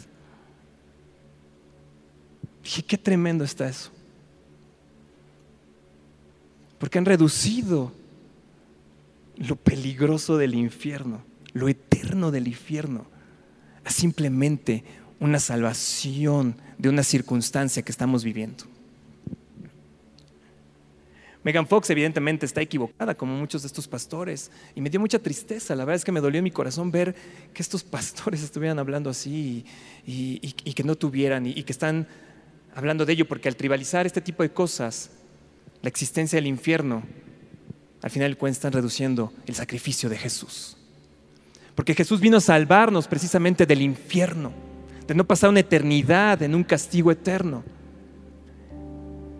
Dije, 2.64 2.82
qué 2.82 2.96
tremendo 2.96 3.44
está 3.44 3.68
eso. 3.68 3.95
Porque 6.78 6.98
han 6.98 7.04
reducido 7.04 7.92
lo 9.36 9.56
peligroso 9.56 10.36
del 10.36 10.54
infierno, 10.54 11.22
lo 11.52 11.68
eterno 11.68 12.30
del 12.30 12.48
infierno, 12.48 13.06
a 13.84 13.90
simplemente 13.90 14.84
una 15.20 15.38
salvación 15.38 16.56
de 16.78 16.88
una 16.88 17.02
circunstancia 17.02 17.82
que 17.82 17.92
estamos 17.92 18.24
viviendo. 18.24 18.64
Megan 21.46 21.68
Fox 21.68 21.88
evidentemente 21.90 22.44
está 22.44 22.60
equivocada, 22.60 23.14
como 23.14 23.36
muchos 23.36 23.62
de 23.62 23.68
estos 23.68 23.86
pastores, 23.86 24.50
y 24.74 24.80
me 24.80 24.90
dio 24.90 24.98
mucha 24.98 25.20
tristeza. 25.20 25.76
La 25.76 25.84
verdad 25.84 25.94
es 25.94 26.04
que 26.04 26.10
me 26.10 26.20
dolió 26.20 26.38
en 26.38 26.44
mi 26.44 26.50
corazón 26.50 26.90
ver 26.90 27.14
que 27.54 27.62
estos 27.62 27.84
pastores 27.84 28.42
estuvieran 28.42 28.80
hablando 28.80 29.10
así 29.10 29.64
y, 30.04 30.40
que 30.74 30.82
no 30.82 30.96
tuvieran, 30.96 31.46
y, 31.46 31.62
que 31.62 31.70
están 31.70 32.08
hablando 32.74 33.06
de 33.06 33.12
ello, 33.12 33.28
porque 33.28 33.46
al 33.46 33.54
tribalizar 33.54 34.06
este 34.06 34.20
tipo 34.20 34.42
de 34.42 34.50
cosas, 34.50 35.12
la 35.82 35.88
existencia 35.88 36.36
del 36.36 36.46
infierno, 36.46 37.02
al 38.02 38.10
final 38.10 38.36
están 38.46 38.72
reduciendo 38.72 39.32
el 39.46 39.54
sacrificio 39.54 40.08
de 40.08 40.16
Jesús. 40.16 40.76
Porque 41.74 41.94
Jesús 41.94 42.20
vino 42.20 42.38
a 42.38 42.40
salvarnos 42.40 43.06
precisamente 43.06 43.66
del 43.66 43.82
infierno, 43.82 44.52
de 45.06 45.14
no 45.14 45.24
pasar 45.24 45.50
una 45.50 45.60
eternidad 45.60 46.42
en 46.42 46.54
un 46.54 46.64
castigo 46.64 47.10
eterno. 47.10 47.62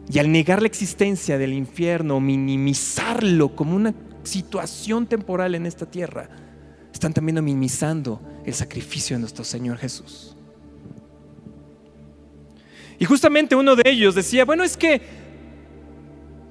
Y 0.09 0.19
al 0.19 0.31
negar 0.31 0.61
la 0.61 0.69
existencia 0.69 1.39
del 1.39 1.53
infierno, 1.53 2.21
minimizarlo 2.21 3.57
como 3.57 3.75
una 3.75 3.95
situación 4.23 5.07
temporal 5.07 5.55
en 5.55 5.67
esta 5.67 5.87
tierra, 5.87 6.29
están 6.93 7.13
también 7.13 7.43
minimizando 7.45 8.21
el 8.45 8.55
sacrificio 8.55 9.17
de 9.17 9.21
nuestro 9.21 9.45
Señor 9.45 9.79
Jesús. 9.79 10.37
Y 12.99 13.05
justamente 13.05 13.55
uno 13.55 13.77
de 13.77 13.83
ellos 13.91 14.15
decía, 14.15 14.45
bueno, 14.45 14.65
es 14.65 14.77
que 14.77 15.26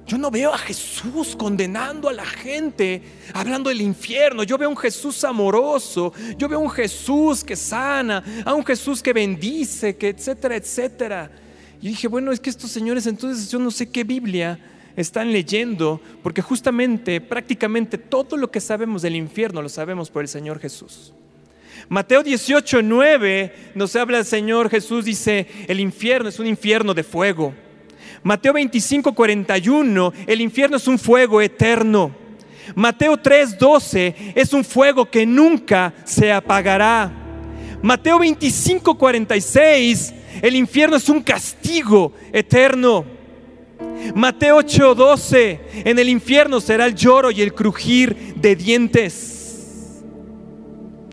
yo 0.06 0.16
no 0.18 0.30
veo 0.30 0.54
a 0.54 0.58
Jesús 0.58 1.34
condenando 1.36 2.08
a 2.08 2.12
la 2.12 2.24
gente, 2.24 3.02
hablando 3.34 3.70
del 3.70 3.80
infierno. 3.80 4.44
Yo 4.44 4.56
veo 4.56 4.68
a 4.68 4.70
un 4.70 4.76
Jesús 4.76 5.24
amoroso, 5.24 6.12
yo 6.38 6.48
veo 6.48 6.60
a 6.60 6.62
un 6.62 6.70
Jesús 6.70 7.42
que 7.42 7.56
sana, 7.56 8.22
a 8.44 8.54
un 8.54 8.64
Jesús 8.64 9.02
que 9.02 9.12
bendice, 9.12 9.96
que 9.96 10.10
etcétera, 10.10 10.54
etcétera. 10.54 11.30
Y 11.82 11.88
dije, 11.88 12.06
bueno, 12.06 12.30
es 12.30 12.38
que 12.38 12.50
estos 12.50 12.70
señores 12.70 13.06
entonces 13.06 13.50
yo 13.50 13.58
no 13.58 13.72
sé 13.72 13.90
qué 13.90 14.04
Biblia 14.04 14.60
están 14.94 15.32
leyendo, 15.32 16.00
porque 16.22 16.40
justamente, 16.40 17.20
prácticamente 17.20 17.98
todo 17.98 18.36
lo 18.36 18.50
que 18.50 18.60
sabemos 18.60 19.02
del 19.02 19.16
infierno 19.16 19.60
lo 19.60 19.68
sabemos 19.68 20.08
por 20.08 20.22
el 20.22 20.28
Señor 20.28 20.60
Jesús. 20.60 21.12
Mateo 21.88 22.22
18, 22.22 22.80
9 22.80 23.72
nos 23.74 23.94
habla 23.96 24.18
el 24.18 24.24
Señor 24.24 24.70
Jesús, 24.70 25.04
dice, 25.04 25.48
el 25.66 25.80
infierno 25.80 26.28
es 26.28 26.38
un 26.38 26.46
infierno 26.46 26.94
de 26.94 27.02
fuego. 27.02 27.65
Mateo 28.22 28.52
25, 28.52 29.14
41, 29.14 30.12
el 30.26 30.40
infierno 30.40 30.76
es 30.76 30.86
un 30.88 30.98
fuego 30.98 31.40
eterno. 31.40 32.10
Mateo 32.74 33.16
3, 33.16 33.58
12 33.58 34.14
es 34.34 34.52
un 34.52 34.64
fuego 34.64 35.08
que 35.08 35.24
nunca 35.24 35.94
se 36.04 36.32
apagará. 36.32 37.12
Mateo 37.82 38.18
25, 38.18 38.96
46 38.96 40.14
el 40.42 40.54
infierno 40.54 40.96
es 40.96 41.08
un 41.08 41.22
castigo 41.22 42.12
eterno. 42.32 43.04
Mateo 44.14 44.58
8:12, 44.58 45.60
en 45.84 45.98
el 45.98 46.08
infierno 46.08 46.60
será 46.60 46.86
el 46.86 46.94
lloro 46.94 47.30
y 47.30 47.42
el 47.42 47.54
crujir 47.54 48.34
de 48.36 48.56
dientes. 48.56 50.02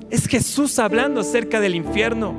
Es 0.10 0.28
Jesús 0.28 0.78
hablando 0.80 1.22
acerca 1.22 1.60
del 1.60 1.76
infierno. 1.76 2.36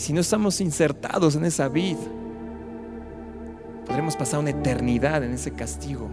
Si 0.00 0.14
no 0.14 0.22
estamos 0.22 0.62
insertados 0.62 1.36
en 1.36 1.44
esa 1.44 1.68
vid, 1.68 1.98
podremos 3.86 4.16
pasar 4.16 4.40
una 4.40 4.48
eternidad 4.48 5.22
en 5.22 5.32
ese 5.32 5.52
castigo, 5.52 6.08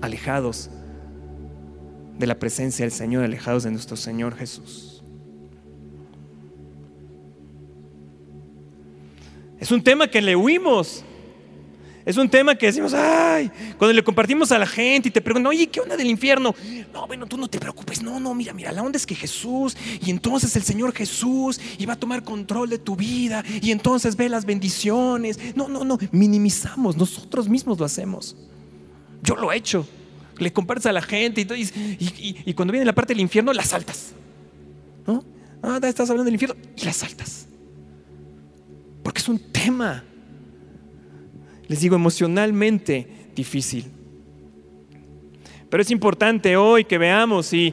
alejados 0.00 0.70
de 2.18 2.26
la 2.26 2.38
presencia 2.38 2.86
del 2.86 2.92
Señor, 2.92 3.24
alejados 3.24 3.64
de 3.64 3.70
nuestro 3.70 3.96
Señor 3.96 4.34
Jesús. 4.34 5.04
Es 9.58 9.70
un 9.70 9.84
tema 9.84 10.08
que 10.08 10.22
le 10.22 10.34
huimos. 10.34 11.04
Es 12.10 12.16
un 12.16 12.28
tema 12.28 12.56
que 12.56 12.66
decimos, 12.66 12.92
ay, 12.92 13.52
cuando 13.78 13.92
le 13.92 14.02
compartimos 14.02 14.50
a 14.50 14.58
la 14.58 14.66
gente 14.66 15.08
y 15.08 15.12
te 15.12 15.20
preguntan, 15.20 15.46
oye, 15.46 15.68
¿qué 15.68 15.78
onda 15.78 15.96
del 15.96 16.08
infierno? 16.08 16.52
No, 16.92 17.06
bueno, 17.06 17.24
tú 17.24 17.36
no 17.36 17.46
te 17.46 17.60
preocupes, 17.60 18.02
no, 18.02 18.18
no, 18.18 18.34
mira, 18.34 18.52
mira, 18.52 18.72
la 18.72 18.82
onda 18.82 18.96
es 18.96 19.06
que 19.06 19.14
Jesús, 19.14 19.76
y 20.04 20.10
entonces 20.10 20.56
el 20.56 20.64
Señor 20.64 20.92
Jesús 20.92 21.60
iba 21.78 21.92
a 21.92 21.96
tomar 21.96 22.24
control 22.24 22.68
de 22.68 22.78
tu 22.78 22.96
vida, 22.96 23.44
y 23.62 23.70
entonces 23.70 24.16
ve 24.16 24.28
las 24.28 24.44
bendiciones. 24.44 25.38
No, 25.54 25.68
no, 25.68 25.84
no, 25.84 25.98
minimizamos, 26.10 26.96
nosotros 26.96 27.48
mismos 27.48 27.78
lo 27.78 27.84
hacemos. 27.84 28.36
Yo 29.22 29.36
lo 29.36 29.52
he 29.52 29.56
hecho. 29.56 29.86
Le 30.38 30.52
compartes 30.52 30.86
a 30.86 30.92
la 30.92 31.02
gente 31.02 31.42
y, 31.42 32.44
y, 32.44 32.54
cuando 32.54 32.72
viene 32.72 32.84
la 32.84 32.92
parte 32.92 33.12
del 33.12 33.20
infierno, 33.20 33.52
la 33.52 33.62
saltas. 33.62 34.14
¿No? 35.06 35.22
Ah, 35.62 35.78
estás 35.84 36.10
hablando 36.10 36.24
del 36.24 36.34
infierno 36.34 36.56
y 36.76 36.84
la 36.84 36.92
saltas. 36.92 37.46
Porque 39.04 39.20
es 39.20 39.28
un 39.28 39.38
tema 39.38 40.02
les 41.70 41.78
digo, 41.78 41.94
emocionalmente 41.94 43.06
difícil. 43.36 43.84
Pero 45.68 45.80
es 45.80 45.92
importante 45.92 46.56
hoy 46.56 46.84
que 46.84 46.98
veamos, 46.98 47.52
y, 47.52 47.72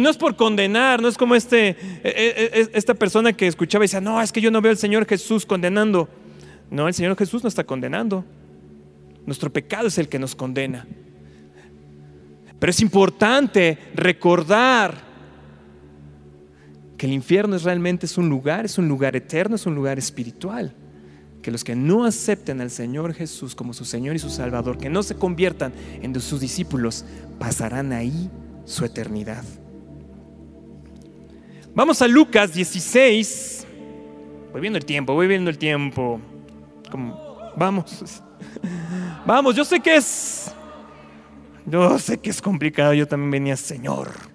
no 0.00 0.08
es 0.08 0.16
por 0.16 0.34
condenar, 0.34 1.02
no 1.02 1.08
es 1.08 1.18
como 1.18 1.34
este, 1.34 1.68
e, 1.68 1.76
e, 2.04 2.60
e, 2.60 2.70
esta 2.72 2.94
persona 2.94 3.34
que 3.34 3.46
escuchaba 3.46 3.84
y 3.84 3.88
decía, 3.88 4.00
no, 4.00 4.22
es 4.22 4.32
que 4.32 4.40
yo 4.40 4.50
no 4.50 4.62
veo 4.62 4.70
al 4.70 4.78
Señor 4.78 5.04
Jesús 5.04 5.44
condenando. 5.44 6.08
No, 6.70 6.88
el 6.88 6.94
Señor 6.94 7.18
Jesús 7.18 7.42
no 7.42 7.50
está 7.50 7.64
condenando. 7.64 8.24
Nuestro 9.26 9.52
pecado 9.52 9.88
es 9.88 9.98
el 9.98 10.08
que 10.08 10.18
nos 10.18 10.34
condena. 10.34 10.86
Pero 12.58 12.70
es 12.70 12.80
importante 12.80 13.76
recordar 13.94 15.04
que 16.96 17.04
el 17.04 17.12
infierno 17.12 17.56
es 17.56 17.64
realmente 17.64 18.06
es 18.06 18.16
un 18.16 18.30
lugar, 18.30 18.64
es 18.64 18.78
un 18.78 18.88
lugar 18.88 19.14
eterno, 19.16 19.56
es 19.56 19.66
un 19.66 19.74
lugar 19.74 19.98
espiritual 19.98 20.74
que 21.44 21.50
los 21.50 21.62
que 21.62 21.76
no 21.76 22.06
acepten 22.06 22.62
al 22.62 22.70
Señor 22.70 23.12
Jesús 23.12 23.54
como 23.54 23.74
su 23.74 23.84
Señor 23.84 24.16
y 24.16 24.18
su 24.18 24.30
Salvador, 24.30 24.78
que 24.78 24.88
no 24.88 25.02
se 25.02 25.14
conviertan 25.14 25.74
en 26.00 26.18
sus 26.18 26.40
discípulos, 26.40 27.04
pasarán 27.38 27.92
ahí 27.92 28.30
su 28.64 28.86
eternidad. 28.86 29.44
Vamos 31.74 32.00
a 32.00 32.08
Lucas 32.08 32.54
16. 32.54 33.66
Voy 34.52 34.60
viendo 34.62 34.78
el 34.78 34.86
tiempo, 34.86 35.12
voy 35.12 35.26
viendo 35.26 35.50
el 35.50 35.58
tiempo. 35.58 36.18
vamos. 37.56 38.22
Vamos, 39.26 39.54
yo 39.54 39.64
sé 39.64 39.80
que 39.80 39.96
es. 39.96 40.50
Yo 41.66 41.98
sé 41.98 42.18
que 42.18 42.30
es 42.30 42.42
complicado. 42.42 42.92
Yo 42.92 43.06
también 43.08 43.30
venía, 43.30 43.56
Señor 43.56 44.33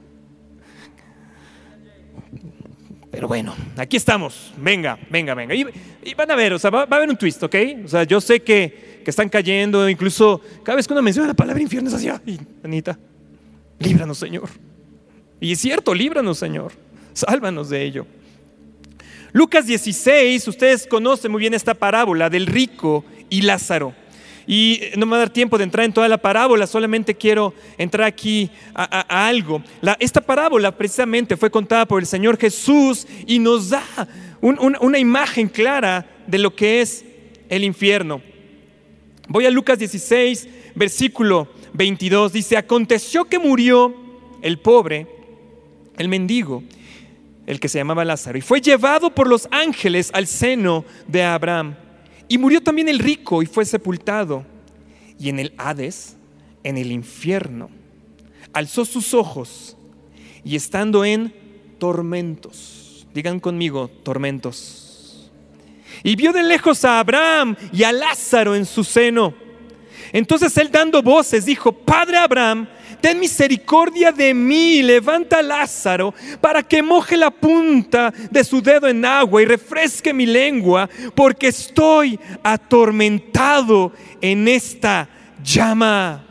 Pero 3.20 3.28
bueno, 3.28 3.54
aquí 3.76 3.98
estamos. 3.98 4.54
Venga, 4.56 4.98
venga, 5.10 5.34
venga. 5.34 5.54
Y, 5.54 5.66
van 6.14 6.32
a 6.32 6.36
ver, 6.38 6.54
o 6.54 6.58
sea, 6.58 6.70
va, 6.70 6.84
a 6.84 6.96
haber 6.96 7.10
un 7.10 7.18
twist, 7.18 7.44
¿ok? 7.44 7.54
O 7.84 7.88
sea, 7.90 8.06
yo 8.06 8.22
sé 8.22 8.40
que, 8.40 9.02
que, 9.04 9.10
están 9.10 9.28
cayendo, 9.28 9.90
incluso 9.90 10.40
cada 10.64 10.78
vez 10.78 10.88
que 10.88 10.94
uno 10.94 11.02
menciona 11.02 11.28
la 11.28 11.34
palabra 11.34 11.62
infierno 11.62 11.90
es 11.90 11.96
así, 11.96 12.08
ay, 12.08 12.40
Anita, 12.64 12.98
líbranos, 13.78 14.20
Señor. 14.20 14.48
Y 15.42 15.52
es 15.52 15.60
cierto, 15.60 15.94
líbranos, 15.94 16.38
Señor. 16.38 16.72
Sálvanos 17.12 17.70
de 17.70 17.84
ello. 17.84 18.08
Lucas 19.34 19.68
16, 19.68 20.48
ustedes 20.48 20.88
conocen 20.88 21.30
muy 21.30 21.42
bien 21.42 21.54
esta 21.54 21.74
parábola 21.74 22.30
del 22.30 22.46
rico 22.46 23.04
y 23.30 23.42
Lázaro. 23.42 23.94
Y 24.52 24.82
no 24.98 25.06
me 25.06 25.12
va 25.12 25.18
a 25.18 25.20
dar 25.20 25.30
tiempo 25.30 25.60
de 25.60 25.64
entrar 25.64 25.86
en 25.86 25.94
toda 25.94 26.10
la 26.10 26.18
parábola, 26.18 26.66
solamente 26.66 27.14
quiero 27.14 27.54
entrar 27.78 28.08
aquí 28.08 28.50
a, 28.74 29.28
algo. 29.28 29.62
esta 30.00 30.22
parábola 30.22 30.76
precisamente 30.76 31.38
fue 31.38 31.52
contada 31.52 31.86
por 31.86 32.02
el 32.02 32.08
Señor 32.08 32.36
Jesús 32.36 33.06
y 33.28 33.38
nos 33.38 33.70
da 33.70 33.84
una 34.42 34.98
imagen 34.98 35.50
clara 35.50 36.04
de 36.26 36.40
lo 36.40 36.56
que 36.56 36.82
es 36.82 37.06
el 37.48 37.64
infierno. 37.64 38.24
Voy 39.28 39.46
a 39.46 39.52
Lucas 39.52 39.78
16, 39.78 40.48
versículo 40.74 41.48
22. 41.74 42.34
Dice, 42.34 42.58
aconteció 42.58 43.26
que 43.26 43.38
murió 43.38 43.94
el 44.42 44.58
pobre, 44.58 45.06
el 45.96 46.10
mendigo, 46.10 46.64
el 47.46 47.60
que 47.60 47.70
se 47.70 47.78
llamaba 47.78 48.04
Lázaro, 48.04 48.40
y 48.40 48.42
fue 48.42 48.62
llevado 48.62 49.14
por 49.14 49.28
los 49.28 49.48
ángeles 49.52 50.10
al 50.12 50.26
seno 50.26 50.86
de 51.08 51.22
Abraham. 51.22 51.76
Y 52.30 52.38
murió 52.38 52.62
también 52.62 52.88
el 52.88 53.00
rico 53.00 53.44
y 53.44 53.48
fue 53.48 53.66
sepultado. 53.66 54.46
Y 55.20 55.28
en 55.30 55.40
el 55.40 55.54
Hades, 55.58 56.16
en 56.64 56.78
el 56.78 56.92
infierno, 56.92 57.70
alzó 58.54 58.86
sus 58.86 59.14
ojos 59.14 59.76
y 60.46 60.56
estando 60.56 61.04
en 61.04 61.34
tormentos, 61.80 63.08
digan 63.14 63.40
conmigo, 63.40 63.90
tormentos. 63.90 65.30
Y 66.04 66.16
vio 66.16 66.32
de 66.32 66.44
lejos 66.44 66.86
a 66.86 67.00
Abraham 67.00 67.56
y 67.74 67.84
a 67.84 67.92
Lázaro 67.92 68.56
en 68.56 68.66
su 68.66 68.84
seno. 68.84 69.34
Entonces 70.14 70.56
él 70.58 70.72
dando 70.72 71.02
voces 71.02 71.46
dijo, 71.46 71.72
Padre 71.72 72.18
Abraham, 72.18 72.68
ten 73.02 73.20
misericordia 73.20 74.12
de 74.12 74.34
mí, 74.34 74.82
levanta 74.82 75.40
a 75.40 75.44
Lázaro 75.44 76.14
para 76.42 76.64
que 76.64 76.84
moje 76.84 77.18
la 77.18 77.32
punta 77.32 78.14
de 78.32 78.44
su 78.44 78.62
dedo 78.62 78.88
en 78.88 79.04
agua 79.06 79.42
y 79.42 79.46
refresque 79.46 80.14
mi 80.14 80.26
lengua, 80.26 80.90
porque 81.16 81.48
estoy 81.48 82.20
atormentado 82.44 83.92
en 84.22 84.48
esta 84.48 85.10
llama. 85.44 86.26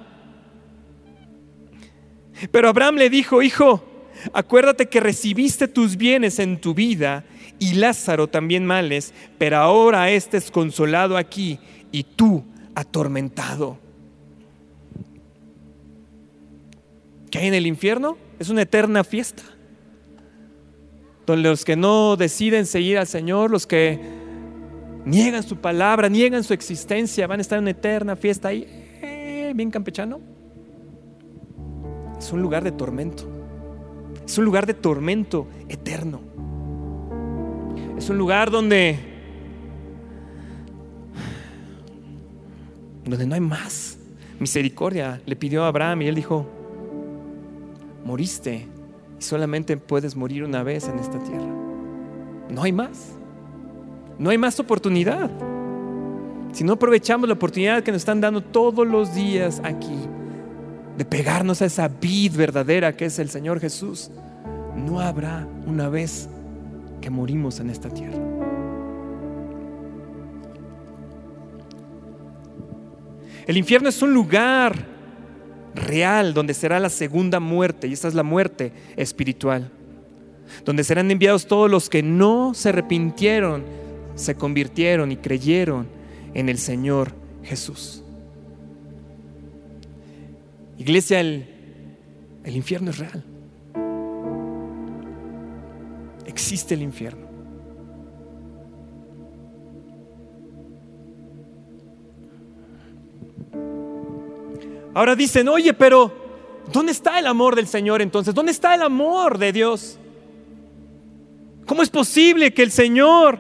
Pero 2.50 2.68
Abraham 2.68 2.96
le 2.96 3.10
dijo, 3.10 3.42
hijo, 3.42 3.84
acuérdate 4.32 4.86
que 4.86 5.00
recibiste 5.00 5.68
tus 5.68 5.96
bienes 5.96 6.38
en 6.38 6.60
tu 6.60 6.74
vida 6.74 7.24
y 7.58 7.74
Lázaro 7.74 8.28
también 8.28 8.64
males, 8.64 9.12
pero 9.38 9.56
ahora 9.58 10.10
este 10.10 10.36
es 10.36 10.50
consolado 10.50 11.16
aquí 11.16 11.58
y 11.90 12.04
tú 12.04 12.44
atormentado. 12.74 13.87
¿Qué 17.30 17.38
hay 17.38 17.48
en 17.48 17.54
el 17.54 17.66
infierno? 17.66 18.16
Es 18.38 18.48
una 18.48 18.62
eterna 18.62 19.04
fiesta. 19.04 19.42
Donde 21.26 21.48
los 21.48 21.64
que 21.64 21.76
no 21.76 22.16
deciden 22.16 22.64
seguir 22.66 22.98
al 22.98 23.06
Señor, 23.06 23.50
los 23.50 23.66
que 23.66 24.00
niegan 25.04 25.42
su 25.42 25.56
palabra, 25.56 26.08
niegan 26.08 26.42
su 26.42 26.54
existencia, 26.54 27.26
van 27.26 27.40
a 27.40 27.42
estar 27.42 27.58
en 27.58 27.64
una 27.64 27.72
eterna 27.72 28.16
fiesta 28.16 28.48
ahí, 28.48 28.66
eh, 29.02 29.52
bien 29.54 29.70
campechano. 29.70 30.20
Es 32.18 32.32
un 32.32 32.40
lugar 32.40 32.64
de 32.64 32.72
tormento. 32.72 33.24
Es 34.26 34.38
un 34.38 34.44
lugar 34.44 34.66
de 34.66 34.74
tormento 34.74 35.46
eterno. 35.68 36.20
Es 37.96 38.08
un 38.08 38.18
lugar 38.18 38.50
donde 38.50 38.98
donde 43.04 43.26
no 43.26 43.34
hay 43.34 43.40
más 43.40 43.98
misericordia. 44.38 45.20
Le 45.26 45.36
pidió 45.36 45.64
a 45.64 45.68
Abraham 45.68 46.02
y 46.02 46.06
él 46.08 46.14
dijo, 46.14 46.46
moriste 48.04 48.66
y 49.18 49.22
solamente 49.22 49.76
puedes 49.76 50.16
morir 50.16 50.44
una 50.44 50.62
vez 50.62 50.88
en 50.88 50.98
esta 50.98 51.18
tierra. 51.18 51.54
No 52.50 52.62
hay 52.62 52.72
más. 52.72 53.12
No 54.18 54.30
hay 54.30 54.38
más 54.38 54.58
oportunidad. 54.58 55.30
Si 56.52 56.64
no 56.64 56.74
aprovechamos 56.74 57.28
la 57.28 57.34
oportunidad 57.34 57.82
que 57.82 57.92
nos 57.92 58.00
están 58.00 58.20
dando 58.20 58.42
todos 58.42 58.86
los 58.86 59.14
días 59.14 59.60
aquí 59.64 59.98
de 60.96 61.04
pegarnos 61.04 61.62
a 61.62 61.66
esa 61.66 61.88
vid 61.88 62.34
verdadera 62.34 62.96
que 62.96 63.04
es 63.04 63.18
el 63.18 63.30
Señor 63.30 63.60
Jesús, 63.60 64.10
no 64.74 65.00
habrá 65.00 65.46
una 65.66 65.88
vez 65.88 66.28
que 67.00 67.10
morimos 67.10 67.60
en 67.60 67.70
esta 67.70 67.88
tierra. 67.88 68.18
El 73.46 73.56
infierno 73.56 73.88
es 73.88 74.02
un 74.02 74.12
lugar 74.12 74.97
real, 75.78 76.34
donde 76.34 76.54
será 76.54 76.80
la 76.80 76.90
segunda 76.90 77.40
muerte, 77.40 77.86
y 77.86 77.92
esta 77.92 78.08
es 78.08 78.14
la 78.14 78.22
muerte 78.22 78.72
espiritual, 78.96 79.70
donde 80.64 80.84
serán 80.84 81.10
enviados 81.10 81.46
todos 81.46 81.70
los 81.70 81.88
que 81.88 82.02
no 82.02 82.54
se 82.54 82.70
arrepintieron, 82.70 83.64
se 84.14 84.34
convirtieron 84.34 85.12
y 85.12 85.16
creyeron 85.16 85.88
en 86.34 86.48
el 86.48 86.58
Señor 86.58 87.12
Jesús. 87.42 88.02
Iglesia, 90.78 91.20
el, 91.20 91.46
el 92.44 92.56
infierno 92.56 92.90
es 92.90 92.98
real. 92.98 93.24
Existe 96.26 96.74
el 96.74 96.82
infierno. 96.82 97.27
Ahora 104.98 105.14
dicen, 105.14 105.46
oye, 105.46 105.72
pero 105.74 106.12
¿dónde 106.72 106.90
está 106.90 107.20
el 107.20 107.28
amor 107.28 107.54
del 107.54 107.68
Señor 107.68 108.02
entonces? 108.02 108.34
¿Dónde 108.34 108.50
está 108.50 108.74
el 108.74 108.82
amor 108.82 109.38
de 109.38 109.52
Dios? 109.52 109.96
¿Cómo 111.66 111.84
es 111.84 111.88
posible 111.88 112.52
que 112.52 112.64
el 112.64 112.72
Señor 112.72 113.38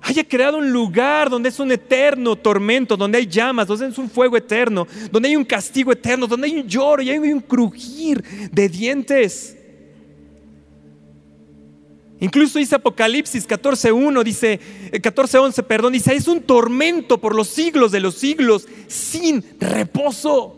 haya 0.00 0.24
creado 0.24 0.56
un 0.56 0.72
lugar 0.72 1.28
donde 1.28 1.50
es 1.50 1.60
un 1.60 1.72
eterno 1.72 2.36
tormento, 2.36 2.96
donde 2.96 3.18
hay 3.18 3.26
llamas, 3.26 3.66
donde 3.66 3.88
es 3.88 3.98
un 3.98 4.08
fuego 4.08 4.34
eterno, 4.34 4.88
donde 5.12 5.28
hay 5.28 5.36
un 5.36 5.44
castigo 5.44 5.92
eterno, 5.92 6.26
donde 6.26 6.46
hay 6.46 6.56
un 6.56 6.66
lloro 6.66 7.02
y 7.02 7.10
hay 7.10 7.18
un 7.18 7.40
crujir 7.40 8.24
de 8.50 8.66
dientes? 8.70 9.55
Incluso 12.18 12.58
dice 12.58 12.74
Apocalipsis 12.74 13.46
14.1, 13.46 14.24
dice, 14.24 14.58
14.11, 14.92 15.58
eh, 15.58 15.62
perdón, 15.62 15.92
dice, 15.92 16.14
es 16.14 16.26
un 16.28 16.40
tormento 16.40 17.18
por 17.18 17.34
los 17.34 17.48
siglos 17.48 17.92
de 17.92 18.00
los 18.00 18.14
siglos, 18.14 18.66
sin 18.86 19.44
reposo. 19.60 20.56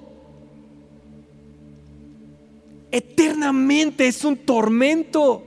Eternamente 2.93 4.07
es 4.07 4.25
un 4.25 4.37
tormento. 4.37 5.43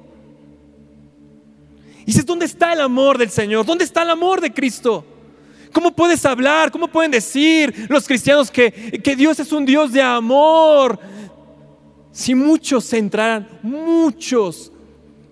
Y 2.01 2.05
dices, 2.05 2.25
¿dónde 2.25 2.45
está 2.45 2.73
el 2.73 2.81
amor 2.81 3.17
del 3.17 3.29
Señor? 3.29 3.65
¿Dónde 3.65 3.85
está 3.85 4.03
el 4.03 4.09
amor 4.09 4.41
de 4.41 4.51
Cristo? 4.51 5.05
¿Cómo 5.71 5.95
puedes 5.95 6.25
hablar? 6.25 6.71
¿Cómo 6.71 6.89
pueden 6.89 7.11
decir 7.11 7.87
los 7.87 8.05
cristianos 8.05 8.51
que, 8.51 9.01
que 9.01 9.15
Dios 9.15 9.39
es 9.39 9.53
un 9.53 9.65
Dios 9.65 9.93
de 9.93 10.01
amor? 10.01 10.99
Si 12.11 12.35
muchos 12.35 12.91
entrarán, 12.91 13.47
muchos, 13.63 14.71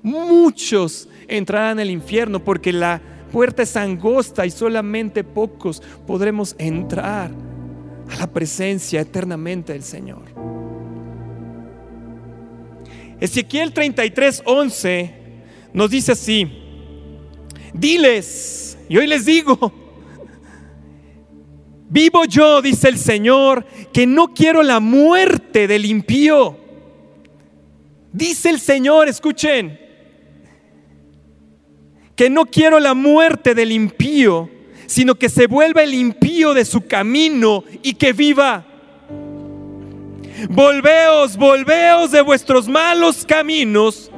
muchos 0.01 1.07
entrarán 1.27 1.79
al 1.79 1.89
infierno 1.89 2.43
porque 2.43 2.73
la 2.73 3.01
puerta 3.31 3.63
es 3.63 3.75
angosta 3.75 4.45
y 4.45 4.51
solamente 4.51 5.23
pocos 5.23 5.81
podremos 6.07 6.55
entrar 6.57 7.31
a 8.11 8.15
la 8.17 8.27
presencia 8.27 9.01
eternamente 9.01 9.73
del 9.73 9.83
Señor. 9.83 10.23
Ezequiel 13.19 13.73
33, 13.73 14.43
11 14.45 15.15
nos 15.73 15.91
dice 15.91 16.13
así, 16.13 16.49
diles, 17.73 18.77
y 18.87 18.97
hoy 18.97 19.07
les 19.07 19.25
digo, 19.25 19.71
vivo 21.89 22.25
yo, 22.25 22.61
dice 22.61 22.87
el 22.87 22.97
Señor, 22.97 23.65
que 23.93 24.07
no 24.07 24.33
quiero 24.33 24.63
la 24.63 24.79
muerte 24.79 25.67
del 25.67 25.85
impío. 25.85 26.57
Dice 28.11 28.49
el 28.49 28.59
Señor, 28.59 29.07
escuchen, 29.07 29.88
que 32.19 32.29
no 32.29 32.45
quiero 32.45 32.81
la 32.81 32.93
muerte 32.93 33.55
del 33.55 33.71
impío, 33.71 34.49
sino 34.87 35.15
que 35.15 35.29
se 35.29 35.47
vuelva 35.47 35.83
el 35.83 35.93
impío 35.93 36.53
de 36.53 36.65
su 36.65 36.85
camino 36.85 37.63
y 37.81 37.93
que 37.93 38.11
viva. 38.11 38.65
Volveos, 40.49 41.37
volveos 41.37 42.11
de 42.11 42.19
vuestros 42.19 42.67
malos 42.67 43.25
caminos 43.25 44.11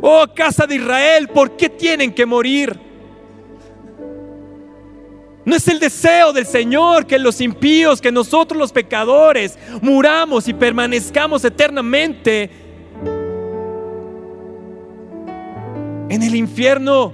Oh 0.00 0.24
casa 0.32 0.64
de 0.64 0.76
Israel, 0.76 1.26
¿por 1.26 1.56
qué 1.56 1.68
tienen 1.68 2.14
que 2.14 2.24
morir? 2.24 2.78
No 5.44 5.56
es 5.56 5.66
el 5.66 5.80
deseo 5.80 6.32
del 6.32 6.46
Señor 6.46 7.04
que 7.04 7.18
los 7.18 7.40
impíos, 7.40 8.00
que 8.00 8.12
nosotros 8.12 8.56
los 8.56 8.70
pecadores, 8.70 9.58
muramos 9.82 10.46
y 10.46 10.54
permanezcamos 10.54 11.44
eternamente 11.44 12.69
en 16.10 16.22
el 16.22 16.34
infierno. 16.34 17.12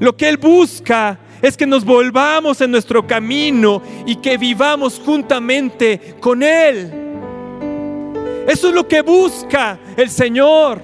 Lo 0.00 0.16
que 0.16 0.28
Él 0.28 0.38
busca 0.38 1.20
es 1.40 1.56
que 1.56 1.66
nos 1.66 1.84
volvamos 1.84 2.60
en 2.60 2.72
nuestro 2.72 3.06
camino 3.06 3.82
y 4.06 4.16
que 4.16 4.36
vivamos 4.36 5.00
juntamente 5.04 6.16
con 6.18 6.42
Él. 6.42 6.90
Eso 8.48 8.68
es 8.68 8.74
lo 8.74 8.88
que 8.88 9.02
busca 9.02 9.78
el 9.96 10.10
Señor. 10.10 10.82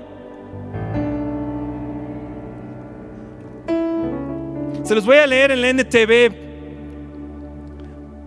Se 4.84 4.94
los 4.94 5.04
voy 5.04 5.16
a 5.16 5.26
leer 5.26 5.50
en 5.50 5.62
la 5.62 5.70
NTV 5.70 6.32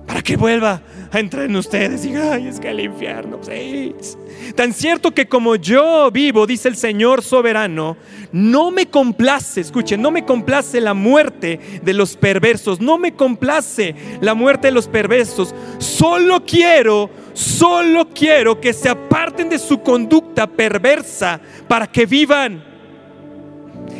para 0.05 0.21
que 0.21 0.35
vuelva 0.35 0.81
entrar 1.17 1.45
en 1.45 1.55
ustedes 1.55 2.05
y 2.05 2.15
ay, 2.15 2.47
es 2.47 2.59
que 2.59 2.69
el 2.69 2.79
infierno, 2.81 3.39
pues, 3.41 4.17
Tan 4.55 4.73
cierto 4.73 5.11
que 5.11 5.27
como 5.27 5.55
yo 5.55 6.11
vivo, 6.11 6.45
dice 6.45 6.67
el 6.67 6.75
Señor 6.75 7.23
soberano, 7.23 7.97
no 8.31 8.69
me 8.69 8.85
complace, 8.85 9.61
escuchen, 9.61 10.01
no 10.01 10.11
me 10.11 10.25
complace 10.25 10.79
la 10.79 10.93
muerte 10.93 11.81
de 11.81 11.93
los 11.93 12.15
perversos, 12.15 12.79
no 12.79 12.99
me 12.99 13.15
complace 13.15 13.95
la 14.21 14.35
muerte 14.35 14.67
de 14.67 14.73
los 14.73 14.87
perversos, 14.87 15.55
solo 15.79 16.45
quiero, 16.45 17.09
solo 17.33 18.09
quiero 18.13 18.61
que 18.61 18.73
se 18.73 18.89
aparten 18.89 19.49
de 19.49 19.57
su 19.57 19.81
conducta 19.81 20.45
perversa 20.45 21.41
para 21.67 21.87
que 21.87 22.05
vivan. 22.05 22.63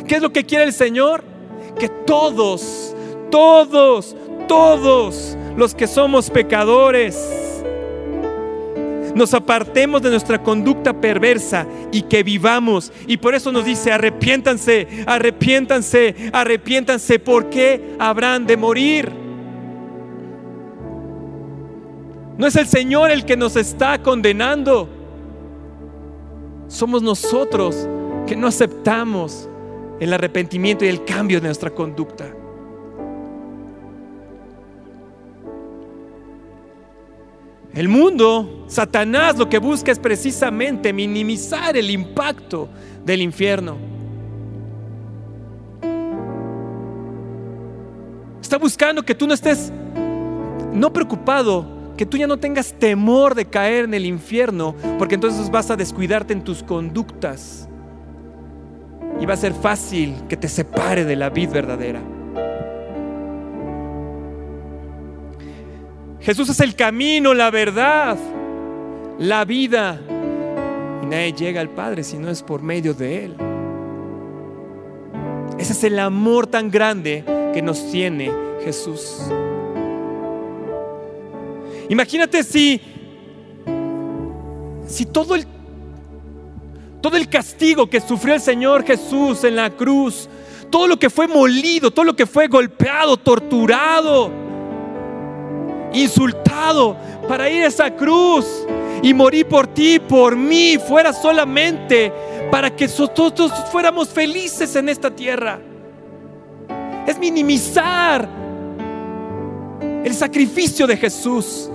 ¿Qué 0.06 0.16
es 0.16 0.22
lo 0.22 0.32
que 0.32 0.44
quiere 0.44 0.64
el 0.64 0.72
Señor? 0.72 1.24
que 1.80 1.88
todos, 1.88 2.94
todos, 3.30 4.14
todos 4.46 5.36
los 5.60 5.74
que 5.74 5.86
somos 5.86 6.30
pecadores, 6.30 7.62
nos 9.14 9.34
apartemos 9.34 10.00
de 10.00 10.08
nuestra 10.08 10.42
conducta 10.42 10.98
perversa 10.98 11.66
y 11.92 12.00
que 12.00 12.22
vivamos. 12.22 12.90
Y 13.06 13.18
por 13.18 13.34
eso 13.34 13.52
nos 13.52 13.66
dice, 13.66 13.92
arrepiéntanse, 13.92 15.04
arrepiéntanse, 15.06 16.30
arrepiéntanse, 16.32 17.18
porque 17.18 17.94
habrán 17.98 18.46
de 18.46 18.56
morir. 18.56 19.12
No 22.38 22.46
es 22.46 22.56
el 22.56 22.66
Señor 22.66 23.10
el 23.10 23.26
que 23.26 23.36
nos 23.36 23.54
está 23.56 24.00
condenando. 24.02 24.88
Somos 26.68 27.02
nosotros 27.02 27.86
que 28.26 28.34
no 28.34 28.46
aceptamos 28.46 29.46
el 30.00 30.10
arrepentimiento 30.14 30.86
y 30.86 30.88
el 30.88 31.04
cambio 31.04 31.38
de 31.38 31.48
nuestra 31.48 31.68
conducta. 31.68 32.39
El 37.72 37.88
mundo, 37.88 38.64
Satanás, 38.66 39.38
lo 39.38 39.48
que 39.48 39.58
busca 39.58 39.92
es 39.92 39.98
precisamente 39.98 40.92
minimizar 40.92 41.76
el 41.76 41.90
impacto 41.90 42.68
del 43.04 43.22
infierno. 43.22 43.76
Está 48.42 48.58
buscando 48.58 49.02
que 49.04 49.14
tú 49.14 49.28
no 49.28 49.34
estés, 49.34 49.72
no 50.72 50.92
preocupado, 50.92 51.64
que 51.96 52.04
tú 52.04 52.16
ya 52.16 52.26
no 52.26 52.38
tengas 52.38 52.72
temor 52.72 53.36
de 53.36 53.44
caer 53.44 53.84
en 53.84 53.94
el 53.94 54.04
infierno, 54.04 54.74
porque 54.98 55.14
entonces 55.14 55.48
vas 55.48 55.70
a 55.70 55.76
descuidarte 55.76 56.32
en 56.32 56.42
tus 56.42 56.64
conductas 56.64 57.68
y 59.20 59.26
va 59.26 59.34
a 59.34 59.36
ser 59.36 59.52
fácil 59.52 60.16
que 60.28 60.36
te 60.36 60.48
separe 60.48 61.04
de 61.04 61.14
la 61.14 61.30
vida 61.30 61.52
verdadera. 61.52 62.00
Jesús 66.20 66.50
es 66.50 66.60
el 66.60 66.74
camino, 66.74 67.32
la 67.32 67.50
verdad, 67.50 68.18
la 69.18 69.44
vida. 69.44 70.00
Y 71.02 71.06
nadie 71.06 71.32
llega 71.32 71.60
al 71.60 71.70
Padre 71.70 72.04
si 72.04 72.18
no 72.18 72.30
es 72.30 72.42
por 72.42 72.62
medio 72.62 72.92
de 72.92 73.24
Él. 73.24 73.36
Ese 75.58 75.72
es 75.72 75.84
el 75.84 75.98
amor 75.98 76.46
tan 76.46 76.70
grande 76.70 77.24
que 77.52 77.62
nos 77.62 77.90
tiene 77.90 78.30
Jesús. 78.64 79.18
Imagínate 81.88 82.42
si, 82.44 82.80
si 84.86 85.06
todo 85.06 85.34
el 85.34 85.46
todo 87.00 87.16
el 87.16 87.28
castigo 87.28 87.88
que 87.88 88.00
sufrió 88.00 88.34
el 88.34 88.40
Señor 88.40 88.84
Jesús 88.84 89.44
en 89.44 89.56
la 89.56 89.70
cruz, 89.70 90.28
todo 90.70 90.86
lo 90.86 90.98
que 90.98 91.10
fue 91.10 91.26
molido, 91.26 91.90
todo 91.90 92.04
lo 92.04 92.14
que 92.14 92.26
fue 92.26 92.46
golpeado, 92.46 93.16
torturado, 93.16 94.30
insultado 95.92 96.96
para 97.28 97.48
ir 97.48 97.62
a 97.62 97.66
esa 97.66 97.90
cruz 97.90 98.66
y 99.02 99.14
morir 99.14 99.46
por 99.46 99.66
ti, 99.66 99.98
por 99.98 100.36
mí, 100.36 100.78
fuera 100.78 101.12
solamente 101.12 102.12
para 102.50 102.74
que 102.74 102.86
nosotros 102.86 103.52
fuéramos 103.70 104.08
felices 104.08 104.74
en 104.76 104.88
esta 104.88 105.10
tierra. 105.10 105.60
Es 107.06 107.18
minimizar 107.18 108.28
el 110.04 110.14
sacrificio 110.14 110.86
de 110.86 110.96
Jesús. 110.96 111.70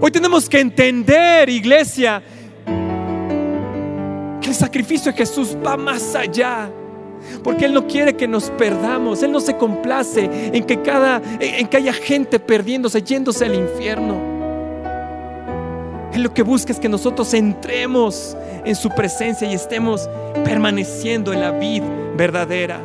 Hoy 0.00 0.10
tenemos 0.10 0.48
que 0.48 0.60
entender, 0.60 1.48
iglesia, 1.48 2.22
el 4.54 4.54
sacrificio 4.54 5.10
de 5.10 5.18
Jesús 5.18 5.56
va 5.66 5.76
más 5.76 6.14
allá. 6.14 6.70
Porque 7.42 7.66
Él 7.66 7.74
no 7.74 7.86
quiere 7.86 8.14
que 8.14 8.28
nos 8.28 8.50
perdamos. 8.50 9.22
Él 9.22 9.32
no 9.32 9.40
se 9.40 9.56
complace 9.56 10.30
en 10.52 10.64
que, 10.64 10.82
cada, 10.82 11.22
en 11.40 11.66
que 11.68 11.76
haya 11.76 11.92
gente 11.92 12.38
perdiéndose, 12.38 13.02
yéndose 13.02 13.44
al 13.44 13.54
infierno. 13.54 14.34
Él 16.12 16.22
lo 16.22 16.32
que 16.32 16.42
busca 16.42 16.72
es 16.72 16.78
que 16.78 16.88
nosotros 16.88 17.34
entremos 17.34 18.36
en 18.64 18.76
su 18.76 18.88
presencia 18.90 19.50
y 19.50 19.54
estemos 19.54 20.08
permaneciendo 20.44 21.32
en 21.32 21.40
la 21.40 21.50
vida 21.50 21.86
verdadera. 22.16 22.80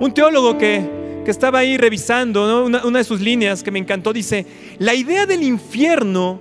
Un 0.00 0.12
teólogo 0.14 0.58
que 0.58 1.02
que 1.24 1.30
estaba 1.30 1.60
ahí 1.60 1.76
revisando 1.76 2.64
una 2.64 2.98
de 2.98 3.04
sus 3.04 3.20
líneas 3.20 3.62
que 3.62 3.70
me 3.70 3.78
encantó, 3.78 4.12
dice, 4.12 4.46
la 4.78 4.94
idea 4.94 5.26
del 5.26 5.42
infierno, 5.42 6.40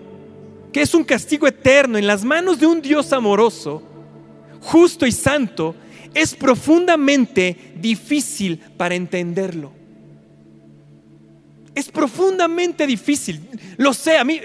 que 0.72 0.82
es 0.82 0.94
un 0.94 1.04
castigo 1.04 1.48
eterno 1.48 1.98
en 1.98 2.08
las 2.08 2.24
manos 2.24 2.60
de 2.60 2.66
un 2.66 2.82
Dios 2.82 3.12
amoroso, 3.14 3.84
justo 4.62 5.06
y 5.06 5.12
santo, 5.12 5.76
es 6.14 6.36
profundamente 6.36 7.74
difícil 7.76 8.60
para 8.78 8.96
entenderlo. 8.96 9.74
es 11.74 11.90
profundamente 11.90 12.86
difícil. 12.86 13.40
Lo 13.78 13.94
sé, 13.94 14.18
a 14.18 14.26
mí 14.26 14.42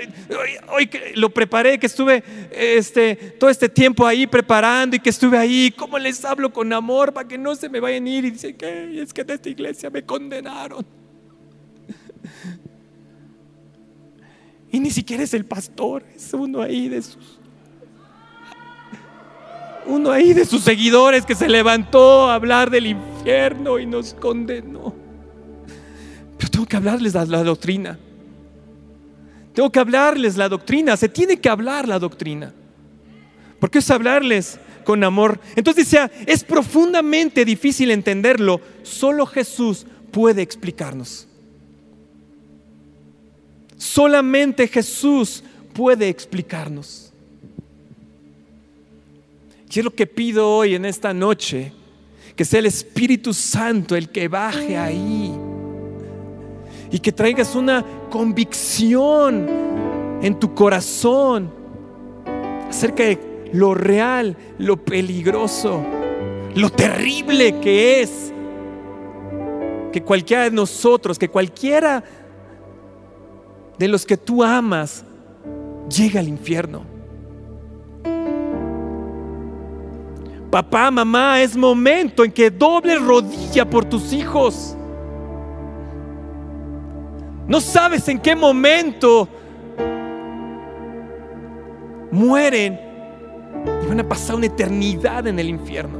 hoy, 0.68 0.88
lo 1.16 1.28
preparé, 1.30 1.78
que 1.78 1.86
estuve 1.86 2.22
este, 2.52 3.16
todo 3.38 3.50
este 3.50 3.68
tiempo 3.68 4.06
ahí 4.06 4.28
preparando 4.28 4.94
y 4.94 5.00
que 5.00 5.10
estuve 5.10 5.36
ahí, 5.36 5.72
¿cómo 5.76 5.98
les 5.98 6.24
hablo 6.24 6.52
con 6.52 6.72
amor 6.72 7.12
para 7.12 7.26
que 7.26 7.36
no 7.36 7.56
se 7.56 7.68
me 7.68 7.80
vayan 7.80 8.06
a 8.06 8.10
ir? 8.10 8.24
Y 8.26 8.30
dicen 8.30 8.56
que 8.56 9.02
es 9.02 9.12
que 9.12 9.22
en 9.22 9.30
esta 9.30 9.48
iglesia 9.48 9.90
me 9.90 10.04
condenaron. 10.04 10.86
Ni 14.86 14.92
siquiera 14.92 15.24
es 15.24 15.34
el 15.34 15.44
pastor, 15.44 16.04
es 16.14 16.32
uno 16.32 16.62
ahí 16.62 16.88
de 16.88 17.02
sus 17.02 17.40
uno 19.84 20.12
ahí 20.12 20.32
de 20.32 20.44
sus 20.44 20.62
seguidores 20.62 21.26
que 21.26 21.34
se 21.34 21.48
levantó 21.48 22.30
a 22.30 22.36
hablar 22.36 22.70
del 22.70 22.86
infierno 22.86 23.80
y 23.80 23.86
nos 23.86 24.14
condenó. 24.14 24.94
Pero 26.38 26.50
tengo 26.52 26.66
que 26.66 26.76
hablarles 26.76 27.14
la, 27.14 27.24
la 27.24 27.42
doctrina. 27.42 27.98
Tengo 29.54 29.70
que 29.70 29.80
hablarles 29.80 30.36
la 30.36 30.48
doctrina. 30.48 30.96
Se 30.96 31.08
tiene 31.08 31.40
que 31.40 31.48
hablar 31.48 31.88
la 31.88 31.98
doctrina. 31.98 32.54
Porque 33.58 33.78
es 33.78 33.90
hablarles 33.90 34.60
con 34.84 35.02
amor. 35.02 35.40
Entonces 35.56 35.86
decía, 35.86 36.12
es 36.26 36.44
profundamente 36.44 37.44
difícil 37.44 37.90
entenderlo. 37.90 38.60
Solo 38.84 39.26
Jesús 39.26 39.84
puede 40.12 40.42
explicarnos. 40.42 41.26
Solamente 43.86 44.66
Jesús 44.66 45.44
puede 45.72 46.08
explicarnos. 46.08 47.12
Y 49.70 49.78
es 49.78 49.84
lo 49.84 49.94
que 49.94 50.06
pido 50.08 50.50
hoy 50.50 50.74
en 50.74 50.84
esta 50.84 51.14
noche, 51.14 51.72
que 52.34 52.44
sea 52.44 52.58
el 52.58 52.66
Espíritu 52.66 53.32
Santo 53.32 53.94
el 53.94 54.08
que 54.08 54.26
baje 54.26 54.76
ahí 54.76 55.32
y 56.90 56.98
que 56.98 57.12
traigas 57.12 57.54
una 57.54 57.84
convicción 58.10 59.46
en 60.20 60.38
tu 60.40 60.52
corazón 60.52 61.52
acerca 62.68 63.04
de 63.04 63.48
lo 63.52 63.72
real, 63.72 64.36
lo 64.58 64.84
peligroso, 64.84 65.84
lo 66.56 66.70
terrible 66.70 67.60
que 67.60 68.00
es 68.00 68.32
que 69.92 70.02
cualquiera 70.02 70.44
de 70.44 70.50
nosotros, 70.50 71.18
que 71.18 71.28
cualquiera 71.28 72.02
de 73.78 73.88
los 73.88 74.06
que 74.06 74.16
tú 74.16 74.42
amas 74.42 75.04
llegue 75.88 76.18
al 76.18 76.28
infierno. 76.28 76.82
Papá, 80.50 80.90
mamá, 80.90 81.42
es 81.42 81.56
momento 81.56 82.24
en 82.24 82.32
que 82.32 82.50
doble 82.50 82.98
rodilla 82.98 83.68
por 83.68 83.84
tus 83.84 84.12
hijos. 84.12 84.76
No 87.46 87.60
sabes 87.60 88.08
en 88.08 88.18
qué 88.18 88.34
momento 88.34 89.28
mueren 92.10 92.80
y 93.82 93.86
van 93.86 94.00
a 94.00 94.08
pasar 94.08 94.36
una 94.36 94.46
eternidad 94.46 95.26
en 95.26 95.38
el 95.38 95.48
infierno. 95.48 95.98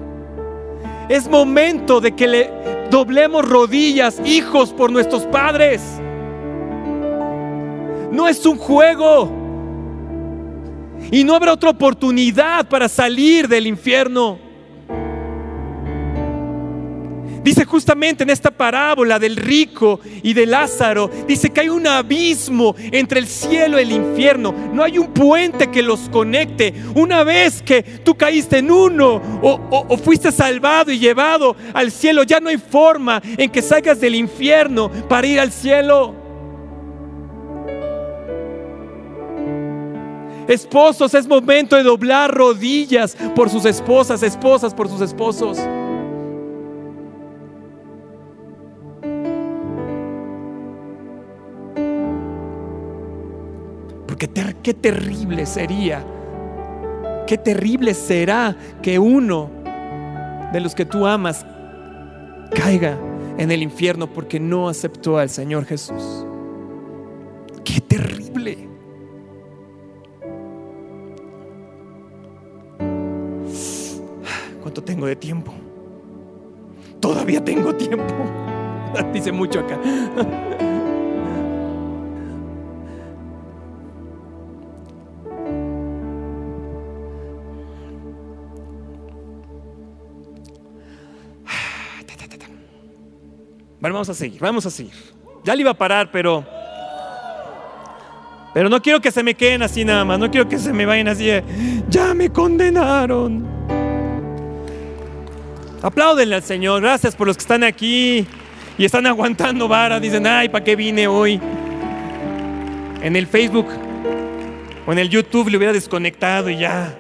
Es 1.09 1.29
momento 1.29 2.01
de 2.01 2.17
que 2.17 2.27
le 2.27 2.51
doblemos 2.91 3.49
rodillas, 3.49 4.21
hijos, 4.25 4.73
por 4.73 4.91
nuestros 4.91 5.25
padres. 5.27 6.01
No 8.13 8.29
es 8.29 8.45
un 8.47 8.59
juego. 8.59 9.31
Y 11.11 11.25
no 11.25 11.35
habrá 11.35 11.53
otra 11.53 11.71
oportunidad 11.71 12.69
para 12.69 12.89
salir 12.89 13.49
del 13.49 13.67
infierno. 13.67 14.47
Dice 17.47 17.65
justamente 17.65 18.25
en 18.25 18.31
esta 18.31 18.51
parábola 18.51 19.21
del 19.21 19.37
rico 19.37 20.01
y 20.25 20.33
de 20.33 20.47
Lázaro, 20.47 21.09
dice 21.29 21.51
que 21.51 21.61
hay 21.61 21.69
un 21.69 21.87
abismo 21.87 22.75
entre 22.91 23.21
el 23.21 23.29
cielo 23.29 23.79
y 23.79 23.83
el 23.83 23.93
infierno. 23.93 24.53
No 24.73 24.83
hay 24.83 24.99
un 24.99 25.15
puente 25.15 25.71
que 25.71 25.81
los 25.81 26.09
conecte. 26.09 26.75
Una 26.97 27.23
vez 27.23 27.63
que 27.63 27.85
tú 27.85 28.17
caíste 28.17 28.59
en 28.59 28.73
uno 28.73 29.23
o, 29.41 29.97
fuiste 29.97 30.33
salvado 30.33 30.91
y 30.91 30.99
llevado 30.99 31.55
al 31.73 31.93
cielo, 31.93 32.25
ya 32.25 32.41
no 32.41 32.49
hay 32.49 32.59
forma 32.59 33.23
en 33.25 33.49
que 33.49 33.63
salgas 33.63 34.01
del 34.01 34.17
infierno 34.17 34.91
para 35.09 35.29
ir 35.29 35.39
al 35.39 35.53
cielo. 35.53 36.26
Esposos, 40.49 41.15
es 41.15 41.27
momento 41.27 41.77
de 41.77 41.83
doblar 41.83 42.33
rodillas 42.33 43.17
por 43.35 43.51
sus 43.51 43.65
esposas, 43.65 44.23
esposas 44.23 44.75
por 44.75 44.89
sus 44.89 45.01
esposos. 45.01 45.59
qué 54.67 54.75
terrible 54.75 55.47
sería, 55.47 56.05
qué 57.25 57.39
terrible 57.39 57.95
será 57.95 58.57
que 58.83 58.99
uno 58.99 59.49
de 60.53 60.59
los 60.59 60.75
que 60.75 60.85
tú 60.85 61.07
amas 61.07 61.47
caiga 62.53 62.99
en 63.39 63.53
el 63.53 63.63
infierno 63.63 64.13
porque 64.13 64.41
no 64.41 64.69
aceptó 64.69 65.19
al 65.19 65.31
Señor 65.31 65.67
Jesús. 65.67 66.27
Qué 67.63 67.81
terrible. 67.81 68.76
¿Cuánto 74.77 74.93
tengo 74.93 75.07
de 75.07 75.17
tiempo? 75.17 75.55
Todavía 77.01 77.43
tengo 77.43 77.75
tiempo. 77.75 78.13
Dice 79.15 79.33
mucho 79.33 79.61
acá. 79.61 79.81
vamos 93.81 94.11
a 94.11 94.15
seguir, 94.15 94.39
vamos 94.41 94.67
a 94.67 94.71
seguir. 94.71 94.93
Ya 95.43 95.55
le 95.55 95.63
iba 95.63 95.71
a 95.71 95.75
parar, 95.75 96.11
pero. 96.11 96.45
Pero 98.53 98.69
no 98.69 98.83
quiero 98.83 99.01
que 99.01 99.11
se 99.11 99.23
me 99.23 99.35
queden 99.35 99.63
así 99.63 99.87
nada 99.87 100.05
más. 100.05 100.19
No 100.19 100.31
quiero 100.31 100.47
que 100.47 100.59
se 100.59 100.71
me 100.75 100.85
vayan 100.85 101.09
así. 101.09 101.31
ya 101.89 102.13
me 102.13 102.29
condenaron. 102.29 103.57
Apláudenle 105.83 106.37
al 106.37 106.43
Señor. 106.43 106.81
Gracias 106.83 107.15
por 107.15 107.27
los 107.27 107.37
que 107.37 107.43
están 107.43 107.63
aquí 107.63 108.27
y 108.79 108.85
están 108.85 109.07
aguantando 109.07 109.69
vara. 109.69 110.01
Dicen, 110.01 110.27
ay, 110.27 110.49
¿para 110.49 110.65
qué 110.65 110.75
vine 110.75 111.07
hoy? 111.07 111.41
En 113.03 113.15
el 113.15 113.27
Facebook 113.27 113.67
o 114.87 114.93
en 114.93 114.99
el 114.99 115.11
YouTube 115.11 115.49
le 115.49 115.57
hubiera 115.57 115.73
desconectado 115.73 116.49
y 116.49 116.59
ya. 116.59 116.99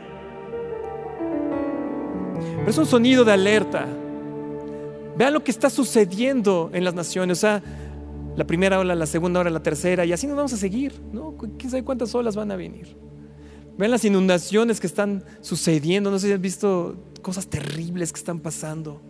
Pero 2.59 2.71
es 2.71 2.79
un 2.79 2.87
sonido 2.87 3.25
de 3.25 3.33
alerta. 3.33 3.87
Vean 5.17 5.33
lo 5.33 5.43
que 5.43 5.51
está 5.51 5.71
sucediendo 5.71 6.71
en 6.75 6.85
las 6.85 6.95
naciones. 6.95 7.39
O 7.39 7.41
sea, 7.41 7.62
la 8.37 8.47
primera 8.47 8.79
ola, 8.79 8.95
la 8.95 9.07
segunda 9.07 9.41
ola, 9.41 9.51
la 9.51 9.62
tercera, 9.62 10.05
y 10.05 10.12
así 10.12 10.27
nos 10.27 10.37
vamos 10.37 10.53
a 10.53 10.59
seguir. 10.59 11.01
¿no? 11.12 11.37
¿Quién 11.37 11.71
sabe 11.71 11.83
cuántas 11.83 12.15
olas 12.15 12.37
van 12.37 12.51
a 12.51 12.57
venir? 12.57 12.95
Vean 13.79 13.91
las 13.91 14.05
inundaciones 14.05 14.81
que 14.81 14.87
están 14.87 15.25
sucediendo. 15.41 16.11
No 16.11 16.19
sé 16.19 16.27
si 16.29 16.33
han 16.35 16.43
visto 16.43 16.97
cosas 17.27 17.49
terribles 17.49 18.12
que 18.12 18.21
están 18.21 18.39
pasando. 18.39 19.03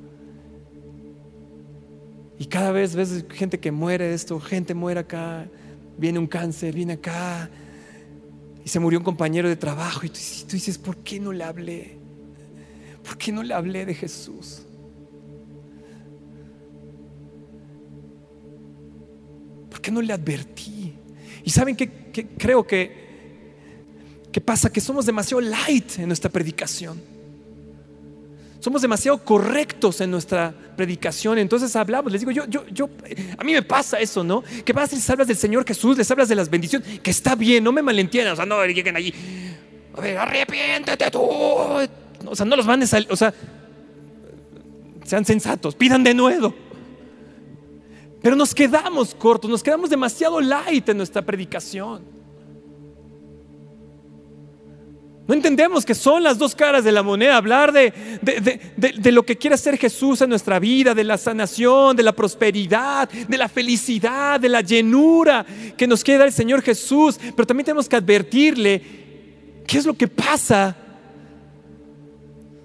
Y 2.38 2.46
cada 2.46 2.72
vez 2.72 2.94
ves 2.94 3.26
gente 3.29 3.61
que 3.61 3.70
muere 3.70 4.09
de 4.09 4.14
esto, 4.14 4.40
gente 4.40 4.72
muere 4.72 5.00
acá, 5.00 5.46
viene 5.98 6.18
un 6.18 6.26
cáncer, 6.26 6.74
viene 6.74 6.94
acá, 6.94 7.50
y 8.64 8.70
se 8.70 8.81
murió 8.81 9.00
un 9.00 9.05
compañero 9.05 9.50
de 9.50 9.57
trabajo. 9.57 10.07
Y 10.07 10.09
tú, 10.09 10.16
dices, 10.52 10.79
¿por 10.79 10.96
qué 10.96 11.20
no 11.20 11.31
le 11.31 11.44
hablé? 11.44 11.98
¿Por 13.05 13.18
qué 13.18 13.33
no 13.33 13.42
le 13.42 13.52
hablé 13.52 13.85
de 13.85 13.92
Jesús? 13.94 14.62
qué 19.83 19.92
no 19.92 20.00
le 20.00 20.12
advertí? 20.12 20.94
Y 21.44 21.50
saben 21.50 21.76
que, 21.76 21.88
creo 22.38 22.66
que, 22.66 22.90
que 24.33 24.40
pasa 24.40 24.72
que 24.72 24.81
somos 24.81 25.05
demasiado 25.07 25.40
light 25.42 25.98
en 25.98 26.09
nuestra 26.09 26.29
predicación. 26.29 27.15
Somos 28.66 28.83
demasiado 28.83 29.18
correctos 29.18 30.00
en 30.00 30.11
nuestra 30.11 30.52
predicación. 30.76 31.38
Entonces 31.38 31.76
hablamos, 31.76 32.11
les 32.11 32.20
digo, 32.20 32.33
yo, 32.33 32.46
yo, 32.46 32.66
yo, 32.66 32.90
a 33.38 33.44
mí 33.44 33.52
me 33.52 33.62
pasa 33.62 34.00
eso, 34.00 34.24
¿no? 34.24 34.42
Que 34.64 34.72
vas 34.72 34.92
y 34.92 34.96
les 34.96 35.09
hablas 35.09 35.29
del 35.29 35.37
Señor 35.37 35.64
Jesús, 35.64 35.96
les 35.96 36.11
hablas 36.11 36.29
de 36.29 36.35
las 36.35 36.50
bendiciones, 36.50 36.98
que 36.98 37.12
está 37.12 37.37
bien, 37.37 37.62
no 37.62 37.70
me 37.70 37.81
malentiendan, 37.81 38.33
o 38.33 38.37
sea, 38.37 38.44
no 38.44 38.66
lleguen 38.66 38.96
allí, 38.96 39.14
a 39.94 40.00
ver, 40.00 40.18
arrepiéntete 40.18 41.12
tú. 41.12 41.20
O 41.20 42.35
sea, 42.35 42.44
no 42.44 42.57
los 42.57 42.66
van 42.66 42.83
a 42.83 42.88
salir, 42.88 43.07
o 43.09 43.14
sea, 43.14 43.33
sean 45.05 45.24
sensatos, 45.24 45.76
pidan 45.76 46.02
de 46.02 46.12
nuevo. 46.12 46.52
Pero 48.20 48.35
nos 48.35 48.52
quedamos 48.52 49.14
cortos, 49.14 49.48
nos 49.48 49.62
quedamos 49.62 49.90
demasiado 49.90 50.40
light 50.40 50.88
en 50.88 50.96
nuestra 50.96 51.22
predicación. 51.22 52.15
No 55.26 55.34
entendemos 55.34 55.84
que 55.84 55.94
son 55.94 56.22
las 56.22 56.38
dos 56.38 56.54
caras 56.54 56.84
de 56.84 56.92
la 56.92 57.02
moneda, 57.02 57.36
hablar 57.36 57.72
de, 57.72 57.92
de, 58.22 59.12
lo 59.12 59.24
que 59.24 59.36
quiere 59.36 59.54
hacer 59.54 59.76
Jesús 59.76 60.20
en 60.20 60.30
nuestra 60.30 60.60
vida, 60.60 60.94
de 60.94 61.02
la 61.02 61.18
sanación, 61.18 61.96
de 61.96 62.04
la 62.04 62.12
prosperidad, 62.12 63.08
de 63.08 63.36
la 63.36 63.48
felicidad, 63.48 64.38
de 64.38 64.48
la 64.48 64.60
llenura 64.60 65.44
que 65.76 65.88
nos 65.88 66.04
quiere 66.04 66.18
dar 66.18 66.28
el 66.28 66.32
Señor 66.32 66.62
Jesús. 66.62 67.18
Pero 67.34 67.44
también 67.44 67.64
tenemos 67.64 67.88
que 67.88 67.96
advertirle 67.96 68.82
qué 69.66 69.78
es 69.78 69.84
lo 69.84 69.94
que 69.94 70.06
pasa 70.06 70.76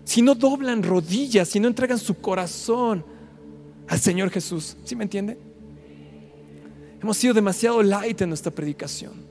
si 0.03 0.21
no 0.21 0.35
doblan 0.35 0.83
rodillas, 0.83 1.49
si 1.49 1.59
no 1.59 1.67
entregan 1.67 1.97
su 1.97 2.19
corazón 2.19 3.03
al 3.87 3.99
Señor 3.99 4.29
Jesús. 4.29 4.77
¿Sí 4.83 4.95
me 4.95 5.03
entiende? 5.03 5.35
Hemos 7.01 7.17
sido 7.17 7.33
demasiado 7.33 7.81
light 7.81 8.21
en 8.21 8.29
nuestra 8.29 8.51
predicación. 8.51 9.30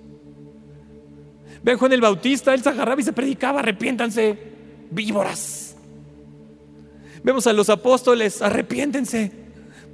Ven 1.62 1.77
Juan 1.77 1.92
el 1.92 2.01
Bautista, 2.01 2.55
él 2.55 2.62
se 2.62 2.68
agarraba 2.68 3.01
y 3.01 3.05
se 3.05 3.12
predicaba, 3.12 3.61
arrepiéntanse, 3.61 4.38
víboras. 4.90 5.77
Vemos 7.23 7.46
a 7.46 7.53
los 7.53 7.68
apóstoles, 7.68 8.40
arrepiéntense, 8.40 9.31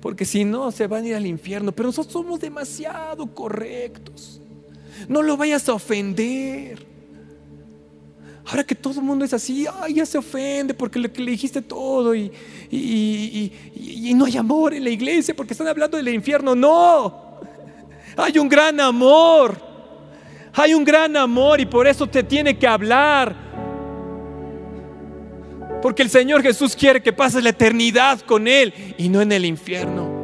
porque 0.00 0.24
si 0.24 0.44
no 0.44 0.70
se 0.70 0.86
van 0.86 1.04
a 1.04 1.08
ir 1.08 1.14
al 1.16 1.26
infierno. 1.26 1.72
Pero 1.72 1.88
nosotros 1.88 2.12
somos 2.12 2.40
demasiado 2.40 3.26
correctos. 3.34 4.40
No 5.08 5.22
lo 5.22 5.36
vayas 5.36 5.68
a 5.68 5.74
ofender. 5.74 6.86
Ahora 8.46 8.62
que 8.62 8.76
todo 8.76 9.00
el 9.00 9.04
mundo 9.04 9.24
es 9.24 9.34
así, 9.34 9.66
ay, 9.80 9.94
ya 9.94 10.06
se 10.06 10.18
ofende 10.18 10.72
porque 10.72 11.00
le, 11.00 11.08
le 11.08 11.30
dijiste 11.32 11.62
todo 11.62 12.14
y, 12.14 12.30
y, 12.70 14.14
no 14.14 14.24
hay 14.24 14.36
amor 14.36 14.72
en 14.72 14.84
la 14.84 14.90
iglesia 14.90 15.34
porque 15.34 15.52
están 15.52 15.66
hablando 15.66 15.96
del 15.96 16.08
infierno. 16.08 16.54
No, 16.54 17.40
hay 18.16 18.38
un 18.38 18.48
gran 18.48 18.78
amor. 18.78 19.60
Hay 20.58 20.72
un 20.72 20.84
gran 20.84 21.14
amor 21.18 21.60
y 21.60 21.66
por 21.66 21.86
eso 21.86 22.06
te 22.06 22.22
tiene 22.22 22.58
que 22.58 22.66
hablar. 22.66 23.36
Porque 25.82 26.02
el 26.02 26.08
Señor 26.08 26.42
Jesús 26.42 26.74
quiere 26.74 27.02
que 27.02 27.12
pases 27.12 27.44
la 27.44 27.50
eternidad 27.50 28.20
con 28.20 28.48
Él 28.48 28.72
y 28.96 29.10
no 29.10 29.20
en 29.20 29.32
el 29.32 29.44
infierno. 29.44 30.16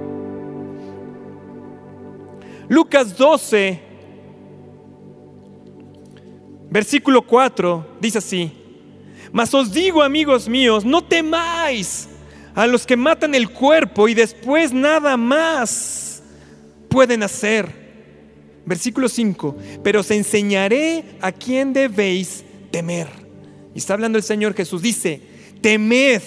Lucas 2.69 3.15
12, 3.19 3.79
versículo 6.71 7.21
4, 7.21 7.99
dice 8.01 8.17
así. 8.17 8.51
Mas 9.33 9.53
os 9.53 9.71
digo, 9.71 10.03
amigos 10.03 10.49
míos, 10.49 10.83
no 10.83 11.05
temáis 11.05 12.09
a 12.55 12.67
los 12.67 12.87
que 12.87 12.97
matan 12.97 13.35
el 13.35 13.51
cuerpo 13.51 14.09
y 14.09 14.15
después 14.15 14.73
nada 14.73 15.19
más 15.19 16.23
pueden 16.89 17.23
hacer. 17.23 17.82
Versículo 18.65 19.09
5, 19.09 19.57
pero 19.83 20.01
os 20.01 20.11
enseñaré 20.11 21.05
a 21.21 21.33
quién 21.33 21.73
debéis 21.73 22.45
temer. 22.71 23.09
Y 23.75 23.79
está 23.79 23.95
hablando 23.95 24.19
el 24.19 24.25
Señor 24.25 24.55
Jesús, 24.55 24.83
dice, 24.83 25.21
temed, 25.61 26.23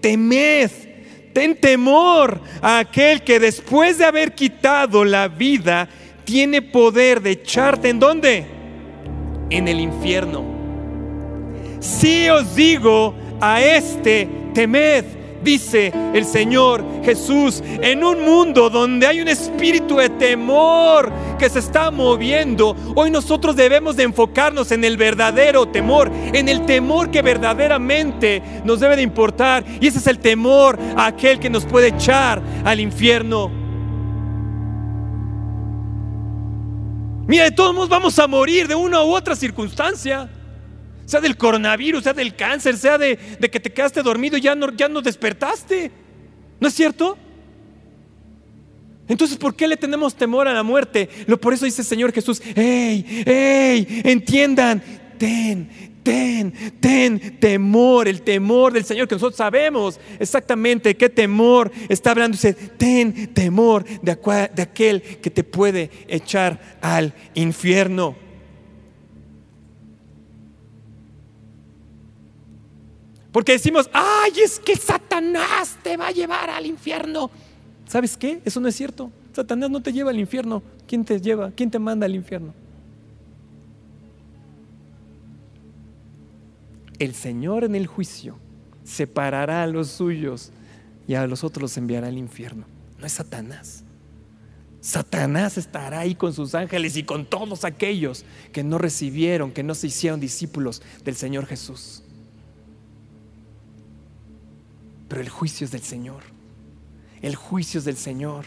temed, 0.00 0.70
ten 1.32 1.54
temor 1.54 2.40
a 2.60 2.80
aquel 2.80 3.22
que 3.22 3.38
después 3.38 3.98
de 3.98 4.04
haber 4.04 4.34
quitado 4.34 5.04
la 5.04 5.28
vida, 5.28 5.88
tiene 6.24 6.62
poder 6.62 7.20
de 7.20 7.32
echarte 7.32 7.88
en 7.88 7.98
dónde? 7.98 8.46
En 9.50 9.68
el 9.68 9.80
infierno. 9.80 10.44
Si 11.80 12.28
os 12.28 12.54
digo 12.54 13.14
a 13.40 13.60
este, 13.60 14.28
temed 14.54 15.04
dice 15.42 15.92
el 16.14 16.24
Señor 16.24 16.84
Jesús, 17.04 17.62
en 17.64 18.04
un 18.04 18.24
mundo 18.24 18.70
donde 18.70 19.06
hay 19.06 19.20
un 19.20 19.28
espíritu 19.28 19.96
de 19.96 20.08
temor 20.08 21.12
que 21.38 21.48
se 21.48 21.58
está 21.58 21.90
moviendo, 21.90 22.76
hoy 22.94 23.10
nosotros 23.10 23.56
debemos 23.56 23.96
de 23.96 24.04
enfocarnos 24.04 24.72
en 24.72 24.84
el 24.84 24.96
verdadero 24.96 25.66
temor, 25.66 26.10
en 26.32 26.48
el 26.48 26.64
temor 26.66 27.10
que 27.10 27.22
verdaderamente 27.22 28.42
nos 28.64 28.80
debe 28.80 28.96
de 28.96 29.02
importar. 29.02 29.64
Y 29.80 29.86
ese 29.86 29.98
es 29.98 30.06
el 30.06 30.18
temor 30.18 30.78
a 30.96 31.06
aquel 31.06 31.38
que 31.38 31.50
nos 31.50 31.64
puede 31.64 31.88
echar 31.88 32.42
al 32.64 32.80
infierno. 32.80 33.50
Mira, 37.26 37.44
de 37.44 37.52
todos 37.52 37.74
modos 37.74 37.88
vamos 37.88 38.18
a 38.18 38.26
morir 38.26 38.68
de 38.68 38.74
una 38.74 39.02
u 39.02 39.14
otra 39.14 39.36
circunstancia 39.36 40.28
sea 41.12 41.20
del 41.20 41.36
coronavirus, 41.36 42.04
sea 42.04 42.14
del 42.14 42.34
cáncer, 42.34 42.76
sea 42.78 42.96
de, 42.96 43.18
que 43.38 43.60
te 43.60 43.70
quedaste 43.72 44.02
dormido 44.02 44.38
y 44.38 44.40
ya 44.40 44.54
no, 44.54 44.72
ya 44.72 44.88
no 44.88 45.02
despertaste. 45.02 45.90
¿No 46.58 46.68
es 46.68 46.74
cierto? 46.74 47.18
Entonces, 49.08 49.36
¿por 49.36 49.54
qué 49.54 49.68
le 49.68 49.76
tenemos 49.76 50.14
temor 50.14 50.48
a 50.48 50.54
la 50.54 50.62
muerte? 50.62 51.10
Lo, 51.26 51.38
por 51.38 51.52
eso 51.52 51.66
dice 51.66 51.82
el 51.82 51.86
Señor 51.86 52.12
Jesús, 52.12 52.40
hey, 52.54 53.24
hey, 53.26 54.02
entiendan, 54.04 54.82
ten, 55.18 55.68
ten, 56.02 56.52
ten 56.80 57.38
temor, 57.38 58.08
el 58.08 58.22
temor 58.22 58.72
del 58.72 58.84
Señor, 58.84 59.06
que 59.06 59.16
nosotros 59.16 59.36
sabemos 59.36 60.00
exactamente 60.18 60.96
qué 60.96 61.10
temor 61.10 61.70
está 61.90 62.12
hablando. 62.12 62.36
Dice, 62.36 62.54
ten 62.54 63.34
temor 63.34 63.84
de, 63.84 64.16
de 64.54 64.62
aquel 64.62 65.02
que 65.02 65.30
te 65.30 65.44
puede 65.44 65.90
echar 66.08 66.78
al 66.80 67.12
infierno. 67.34 68.16
Porque 73.32 73.52
decimos, 73.52 73.88
ay, 73.94 74.32
es 74.44 74.60
que 74.60 74.76
Satanás 74.76 75.78
te 75.82 75.96
va 75.96 76.08
a 76.08 76.10
llevar 76.12 76.50
al 76.50 76.66
infierno. 76.66 77.30
¿Sabes 77.88 78.16
qué? 78.16 78.42
Eso 78.44 78.60
no 78.60 78.68
es 78.68 78.76
cierto. 78.76 79.10
Satanás 79.32 79.70
no 79.70 79.82
te 79.82 79.92
lleva 79.92 80.10
al 80.10 80.20
infierno. 80.20 80.62
¿Quién 80.86 81.04
te 81.04 81.18
lleva? 81.18 81.50
¿Quién 81.50 81.70
te 81.70 81.78
manda 81.78 82.04
al 82.04 82.14
infierno? 82.14 82.52
El 86.98 87.14
Señor 87.14 87.64
en 87.64 87.74
el 87.74 87.86
juicio 87.86 88.36
separará 88.84 89.62
a 89.62 89.66
los 89.66 89.88
suyos 89.88 90.52
y 91.08 91.14
a 91.14 91.26
los 91.26 91.42
otros 91.42 91.62
los 91.62 91.76
enviará 91.78 92.08
al 92.08 92.18
infierno. 92.18 92.66
No 92.98 93.06
es 93.06 93.12
Satanás. 93.12 93.82
Satanás 94.82 95.56
estará 95.56 96.00
ahí 96.00 96.14
con 96.14 96.34
sus 96.34 96.54
ángeles 96.54 96.96
y 96.96 97.04
con 97.04 97.24
todos 97.24 97.64
aquellos 97.64 98.24
que 98.52 98.62
no 98.62 98.76
recibieron, 98.76 99.52
que 99.52 99.62
no 99.62 99.74
se 99.74 99.86
hicieron 99.86 100.20
discípulos 100.20 100.82
del 101.04 101.16
Señor 101.16 101.46
Jesús 101.46 102.02
pero 105.12 105.20
el 105.20 105.28
juicio 105.28 105.66
es 105.66 105.70
del 105.70 105.82
Señor. 105.82 106.22
El 107.20 107.36
juicio 107.36 107.76
es 107.76 107.84
del 107.84 107.98
Señor. 107.98 108.46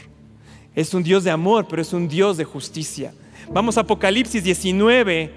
Es 0.73 0.95
un 0.95 1.03
Dios 1.03 1.23
de 1.23 1.29
amor, 1.29 1.67
pero 1.69 1.79
es 1.79 1.93
un 1.93 2.07
Dios 2.07 2.37
de 2.37 2.43
justicia. 2.43 3.13
Vamos 3.53 3.77
a 3.77 3.81
Apocalipsis 3.81 4.43
19. 4.43 5.31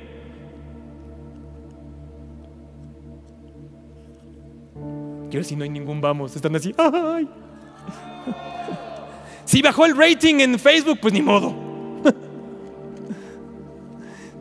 Quiero 5.29 5.45
si 5.45 5.55
no 5.55 5.65
hay 5.65 5.69
ningún 5.69 6.01
vamos. 6.01 6.35
Están 6.35 6.57
así. 6.57 6.75
Si 9.45 9.61
bajó 9.61 9.85
el 9.85 9.97
rating 9.97 10.41
en 10.41 10.59
Facebook, 10.59 10.99
pues 11.03 11.13
ni 11.13 11.21
modo. 11.21 11.55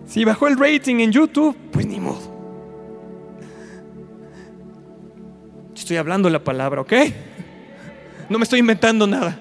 Si 0.08 0.24
bajó 0.24 0.48
el 0.48 0.58
rating 0.58 1.02
en 1.02 1.12
YouTube, 1.12 1.54
pues 1.70 1.86
ni 1.86 2.00
modo. 2.00 2.37
Estoy 5.88 5.96
hablando 5.96 6.30
la 6.30 6.44
palabra, 6.44 6.82
¿ok? 6.82 6.92
No 8.28 8.38
me 8.38 8.44
estoy 8.44 8.60
inventando 8.60 9.08
nada. 9.08 9.40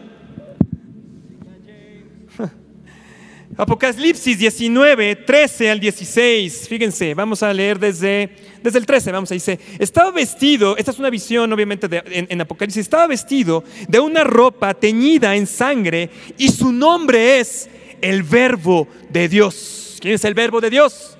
Apocalipsis 3.57 4.39
19, 4.39 5.17
13 5.17 5.71
al 5.73 5.81
16. 5.81 6.69
Fíjense, 6.69 7.15
vamos 7.15 7.43
a 7.43 7.53
leer 7.53 7.81
desde, 7.81 8.31
desde 8.63 8.79
el 8.79 8.87
13. 8.87 9.11
Vamos 9.11 9.29
a 9.33 9.35
dice: 9.35 9.59
Estaba 9.81 10.13
vestido, 10.13 10.77
esta 10.77 10.93
es 10.93 11.01
una 11.01 11.11
visión, 11.11 11.53
obviamente, 11.53 11.89
en, 12.13 12.29
en, 12.31 12.41
Apocalipsis. 12.41 12.83
Estaba 12.83 13.09
vestido 13.09 13.65
de 13.89 13.99
una 13.99 14.23
ropa 14.23 14.73
teñida 14.73 15.35
en 15.35 15.49
sangre, 15.49 16.11
y 16.39 16.51
su 16.51 16.71
nombre 16.71 17.41
es 17.41 17.69
el 18.01 18.23
Verbo 18.23 18.87
de 19.11 19.29
Dios. 19.29 19.99
¿Quién 20.01 20.15
es 20.15 20.25
el 20.25 20.35
Verbo 20.35 20.61
de 20.61 20.71
Dios? 20.71 21.16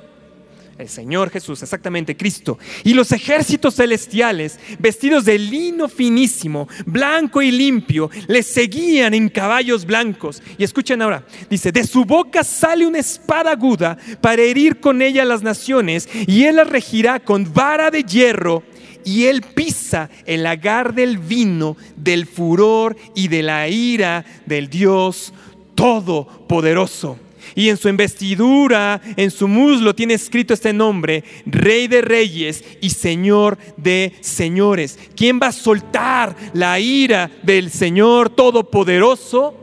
El 0.79 0.89
Señor 0.89 1.31
Jesús, 1.31 1.63
exactamente 1.63 2.17
Cristo, 2.17 2.59
y 2.85 2.93
los 2.93 3.11
ejércitos 3.13 3.77
celestiales, 3.77 4.59
vestidos 4.79 5.25
de 5.25 5.39
lino 5.39 5.89
finísimo, 5.89 6.69
blanco 6.85 7.41
y 7.41 7.51
limpio, 7.51 8.11
le 8.29 8.43
seguían 8.43 9.15
en 9.15 9.29
caballos 9.29 9.87
blancos. 9.87 10.43
Y 10.59 10.65
escuchen 10.65 11.01
ahora, 11.03 11.25
dice, 11.49 11.73
de 11.73 11.85
su 11.85 12.05
boca 12.05 12.45
sale 12.45 12.87
una 12.87 12.99
espada 12.99 13.53
aguda 13.53 13.97
para 14.21 14.43
herir 14.43 14.81
con 14.81 15.01
ella 15.01 15.25
las 15.25 15.43
naciones, 15.43 16.09
y 16.27 16.45
él 16.45 16.57
las 16.57 16.69
regirá 16.69 17.21
con 17.21 17.53
vara 17.53 17.91
de 17.91 18.03
hierro, 18.03 18.63
y 19.05 19.27
él 19.27 19.43
pisa 19.43 20.11
el 20.27 20.43
lagar 20.43 20.95
del 20.95 21.19
vino, 21.19 21.77
del 21.97 22.27
furor 22.27 22.97
y 23.15 23.29
de 23.29 23.43
la 23.43 23.69
ira 23.69 24.25
del 24.47 24.69
Dios 24.69 25.33
Todopoderoso 25.75 27.21
y 27.55 27.69
en 27.69 27.77
su 27.77 27.89
investidura, 27.89 29.01
en 29.17 29.31
su 29.31 29.49
muslo, 29.49 29.95
tiene 29.95 30.15
escrito 30.15 30.55
este 30.55 30.73
nombre, 30.73 31.25
Rey 31.47 31.89
de 31.89 32.03
Reyes 32.03 32.65
y 32.81 32.91
Señor 32.91 33.59
de 33.77 34.13
Señores. 34.21 34.99
¿Quién 35.15 35.41
va 35.41 35.49
a 35.49 35.53
soltar 35.53 36.37
la 36.53 36.79
ira 36.81 37.31
del 37.43 37.71
Señor 37.71 38.31
Todopoderoso? 38.31 39.55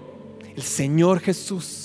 El 0.56 0.64
Señor 0.64 1.20
Jesús. 1.20 1.84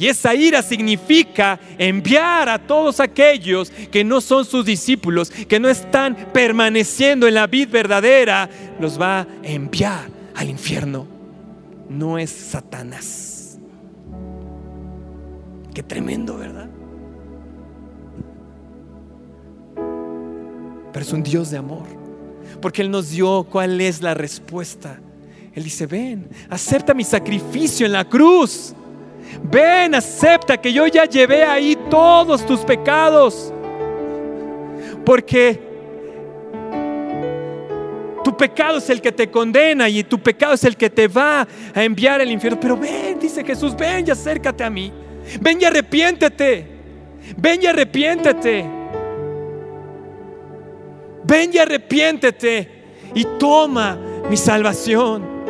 Y 0.00 0.08
esa 0.08 0.34
ira 0.34 0.62
significa 0.62 1.60
enviar 1.76 2.48
a 2.48 2.58
todos 2.58 3.00
aquellos 3.00 3.70
que 3.92 4.02
no 4.02 4.22
son 4.22 4.46
sus 4.46 4.64
discípulos, 4.64 5.28
que 5.30 5.60
no 5.60 5.68
están 5.68 6.16
permaneciendo 6.32 7.28
en 7.28 7.34
la 7.34 7.46
vida 7.46 7.70
verdadera, 7.70 8.48
los 8.80 8.98
va 8.98 9.20
a 9.20 9.26
enviar 9.42 10.08
al 10.34 10.48
infierno. 10.48 11.19
No 11.90 12.18
es 12.18 12.30
Satanás. 12.30 13.58
Qué 15.74 15.82
tremendo, 15.82 16.38
¿verdad? 16.38 16.70
Pero 20.92 21.04
es 21.04 21.12
un 21.12 21.24
Dios 21.24 21.50
de 21.50 21.58
amor. 21.58 21.86
Porque 22.62 22.82
Él 22.82 22.92
nos 22.92 23.10
dio 23.10 23.44
cuál 23.50 23.80
es 23.80 24.02
la 24.02 24.14
respuesta. 24.14 25.00
Él 25.52 25.64
dice, 25.64 25.86
ven, 25.86 26.28
acepta 26.48 26.94
mi 26.94 27.02
sacrificio 27.02 27.86
en 27.86 27.92
la 27.92 28.04
cruz. 28.04 28.72
Ven, 29.42 29.96
acepta 29.96 30.60
que 30.60 30.72
yo 30.72 30.86
ya 30.86 31.06
llevé 31.06 31.42
ahí 31.42 31.76
todos 31.90 32.46
tus 32.46 32.60
pecados. 32.60 33.52
Porque 35.04 35.69
tu 38.22 38.36
pecado 38.36 38.78
es 38.78 38.90
el 38.90 39.00
que 39.00 39.12
te 39.12 39.30
condena 39.30 39.88
y 39.88 40.04
tu 40.04 40.18
pecado 40.18 40.54
es 40.54 40.64
el 40.64 40.76
que 40.76 40.90
te 40.90 41.08
va 41.08 41.46
a 41.74 41.82
enviar 41.82 42.20
al 42.20 42.30
infierno. 42.30 42.58
Pero 42.60 42.76
ven, 42.76 43.18
dice 43.18 43.44
Jesús, 43.44 43.76
ven 43.76 44.06
y 44.06 44.10
acércate 44.10 44.64
a 44.64 44.70
mí. 44.70 44.92
Ven 45.40 45.60
y 45.60 45.64
arrepiéntete. 45.64 46.66
Ven 47.36 47.62
y 47.62 47.66
arrepiéntete. 47.66 48.64
Ven 51.24 51.50
y 51.52 51.58
arrepiéntete 51.58 52.68
y 53.14 53.24
toma 53.38 53.98
mi 54.28 54.36
salvación. 54.36 55.40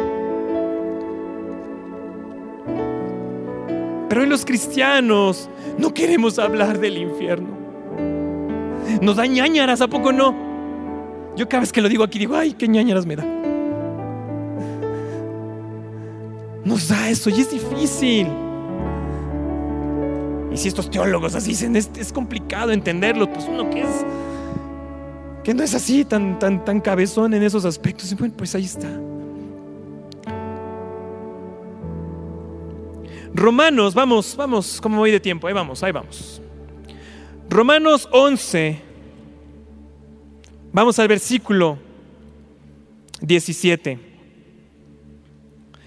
Pero 4.09 4.23
hoy 4.23 4.27
los 4.27 4.45
cristianos 4.45 5.49
no 5.79 5.95
queremos 5.95 6.39
hablar 6.39 6.79
del 6.79 6.99
infierno. 6.99 7.59
Nos 9.01 9.17
da 9.17 9.27
ñañaras, 9.27 9.81
¿a 9.81 9.89
poco 9.89 10.13
no? 10.13 10.50
Yo 11.37 11.49
cada 11.49 11.61
vez 11.61 11.73
que 11.73 11.81
lo 11.81 11.89
digo 11.89 12.05
aquí 12.05 12.19
digo, 12.19 12.37
ay, 12.37 12.53
qué 12.53 12.69
ñañaras 12.69 13.07
me 13.07 13.17
da. 13.17 13.25
Nos 16.65 16.89
da 16.89 17.09
eso 17.09 17.31
y 17.31 17.41
es 17.41 17.51
difícil. 17.51 18.29
Y 20.53 20.57
si 20.57 20.69
estos 20.69 20.91
teólogos 20.91 21.35
así 21.35 21.51
dicen, 21.51 21.77
es, 21.77 21.91
es 21.97 22.13
complicado 22.13 22.73
entenderlo, 22.73 23.33
pues 23.33 23.47
uno 23.49 23.71
que 23.71 23.83
es, 23.83 24.05
que 25.45 25.55
no 25.55 25.63
es 25.63 25.75
así 25.75 26.05
tan, 26.05 26.39
tan, 26.39 26.65
tan 26.65 26.81
cabezón 26.81 27.35
en 27.35 27.43
esos 27.43 27.65
aspectos, 27.65 28.15
bueno, 28.19 28.35
pues 28.37 28.55
ahí 28.55 28.65
está. 28.65 28.89
Romanos, 33.33 33.95
vamos, 33.95 34.35
vamos, 34.37 34.81
como 34.81 34.99
voy 34.99 35.13
de 35.13 35.21
tiempo, 35.21 35.47
ahí 35.47 35.55
vamos, 35.55 35.83
ahí 35.83 35.93
vamos. 35.93 36.43
Romanos 37.49 38.09
11, 38.13 38.90
vamos 40.73 40.99
al 40.99 41.09
versículo 41.09 41.79
17. 43.21 43.99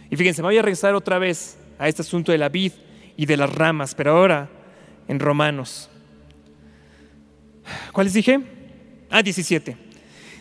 Y 0.09 0.15
fíjense, 0.15 0.41
me 0.41 0.47
voy 0.47 0.57
a 0.57 0.61
regresar 0.61 0.93
otra 0.95 1.17
vez 1.17 1.57
a 1.79 1.87
este 1.87 2.01
asunto 2.01 2.31
de 2.31 2.37
la 2.37 2.49
vid 2.49 2.71
y 3.17 3.25
de 3.25 3.37
las 3.37 3.53
ramas, 3.53 3.95
pero 3.95 4.11
ahora 4.11 4.49
en 5.07 5.19
Romanos. 5.19 5.89
¿Cuáles 7.91 8.13
dije? 8.13 8.39
Ah, 9.09 9.21
17. 9.21 9.77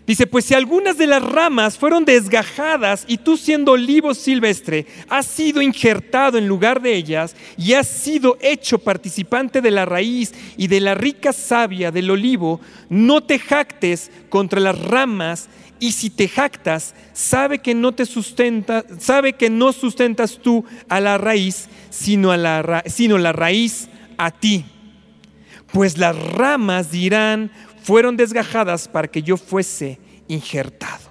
Dice, 0.07 0.27
pues 0.27 0.47
si 0.47 0.55
algunas 0.55 0.99
de 0.99 1.07
las 1.07 1.23
ramas 1.23 1.79
fueron 1.79 2.05
desgajadas 2.05 3.05
y 3.07 3.19
tú 3.19 3.37
siendo 3.37 3.73
olivo 3.73 4.15
silvestre 4.15 4.87
has 5.09 5.27
sido 5.27 5.63
injertado 5.63 6.39
en 6.39 6.49
lugar 6.49 6.83
de 6.83 6.97
ellas 6.97 7.37
y 7.57 7.75
has 7.75 7.87
sido 7.87 8.37
hecho 8.41 8.79
participante 8.79 9.61
de 9.61 9.71
la 9.71 9.85
raíz 9.85 10.33
y 10.57 10.67
de 10.67 10.81
la 10.81 10.97
rica 10.97 11.33
savia 11.33 11.93
del 11.93 12.11
olivo, 12.11 12.61
no 12.89 13.23
te 13.23 13.39
jactes 13.39 14.11
contra 14.29 14.59
las 14.59 14.77
ramas 14.81 15.49
y 15.79 15.93
si 15.93 16.11
te 16.11 16.29
jactas, 16.29 16.95
sabe 17.13 17.61
que 17.61 17.75
no 17.75 17.93
te 17.93 18.07
sustenta, 18.07 18.85
sabe 18.99 19.33
que 19.33 19.51
no 19.51 19.73
sustentas 19.73 20.39
tú 20.43 20.65
a 20.89 21.01
la 21.01 21.19
raíz, 21.19 21.69
sino, 21.91 22.31
a 22.31 22.37
la, 22.37 22.85
sino 22.87 23.19
la 23.19 23.33
raíz 23.33 23.89
a 24.17 24.31
ti. 24.31 24.65
Pues 25.73 25.99
las 25.99 26.17
ramas 26.17 26.93
dirán, 26.93 27.51
fueron 27.83 28.17
desgajadas 28.17 28.89
para 28.89 29.09
que 29.09 29.23
yo 29.23 29.37
fuese 29.37 29.99
injertado. 30.29 31.11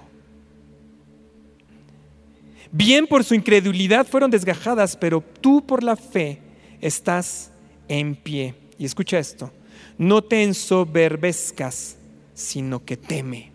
Bien 2.70 3.06
por 3.06 3.22
su 3.22 3.34
incredulidad 3.34 4.06
fueron 4.06 4.30
desgajadas, 4.30 4.96
pero 4.96 5.22
tú 5.40 5.64
por 5.66 5.82
la 5.82 5.94
fe 5.94 6.40
estás 6.80 7.50
en 7.88 8.16
pie. 8.16 8.54
Y 8.78 8.86
escucha 8.86 9.18
esto, 9.18 9.52
no 9.98 10.22
te 10.22 10.42
ensoberbezcas, 10.42 11.96
sino 12.34 12.84
que 12.84 12.96
teme. 12.96 13.52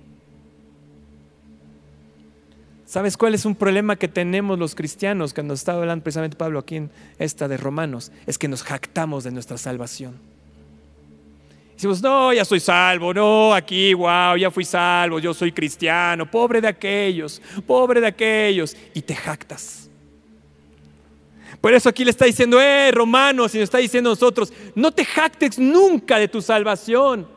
¿Sabes 2.86 3.18
cuál 3.18 3.34
es 3.34 3.44
un 3.44 3.56
problema 3.56 3.98
que 3.98 4.08
tenemos 4.08 4.58
los 4.58 4.74
cristianos? 4.74 5.34
Cuando 5.34 5.56
estaba 5.56 5.82
hablando 5.82 6.04
precisamente 6.04 6.38
Pablo 6.38 6.60
aquí 6.60 6.78
en 6.78 6.92
esta 7.20 7.48
de 7.48 7.58
Romanos, 7.58 8.14
es 8.28 8.38
que 8.38 8.48
nos 8.48 8.64
jactamos 8.64 9.26
de 9.26 9.32
nuestra 9.32 9.58
salvación. 9.58 10.37
Decimos, 11.78 12.02
no, 12.02 12.34
ya 12.34 12.44
soy 12.44 12.60
salvo, 12.60 13.14
no, 13.14 13.54
aquí, 13.54 13.94
wow, 13.94 14.36
ya 14.36 14.50
fui 14.50 14.66
salvo, 14.66 15.20
yo 15.20 15.32
soy 15.32 15.52
cristiano, 15.52 16.26
pobre 16.26 16.60
de 16.60 16.68
aquellos, 16.68 17.40
pobre 17.68 18.02
de 18.02 18.08
aquellos, 18.08 18.76
y 18.96 19.02
te 19.04 19.14
jactas. 19.14 19.88
Por 21.62 21.76
eso 21.76 21.88
aquí 21.88 22.04
le 22.04 22.10
está 22.10 22.26
diciendo, 22.26 22.60
eh, 22.60 22.90
romanos, 22.92 23.54
y 23.54 23.60
nos 23.60 23.66
está 23.66 23.78
diciendo 23.78 24.10
a 24.10 24.14
nosotros, 24.14 24.52
no 24.74 24.92
te 24.92 25.06
jactes 25.06 25.60
nunca 25.60 26.18
de 26.18 26.28
tu 26.28 26.42
salvación. 26.42 27.28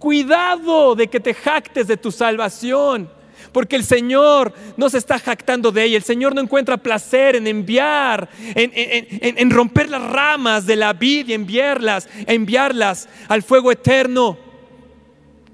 Cuidado 0.00 0.96
de 0.96 1.06
que 1.06 1.20
te 1.20 1.34
jactes 1.34 1.86
de 1.86 1.96
tu 1.96 2.10
salvación. 2.10 3.08
Porque 3.52 3.76
el 3.76 3.84
Señor 3.84 4.52
no 4.76 4.90
se 4.90 4.98
está 4.98 5.18
jactando 5.18 5.70
de 5.70 5.84
ella. 5.84 5.96
El 5.96 6.02
Señor 6.02 6.34
no 6.34 6.40
encuentra 6.40 6.76
placer 6.76 7.36
en 7.36 7.46
enviar, 7.46 8.28
en, 8.54 9.50
romper 9.50 9.88
las 9.88 10.02
ramas 10.02 10.66
de 10.66 10.76
la 10.76 10.92
vida 10.92 11.30
y 11.30 11.34
enviarlas, 11.34 12.08
enviarlas 12.26 13.08
al 13.28 13.42
fuego 13.42 13.72
eterno. 13.72 14.38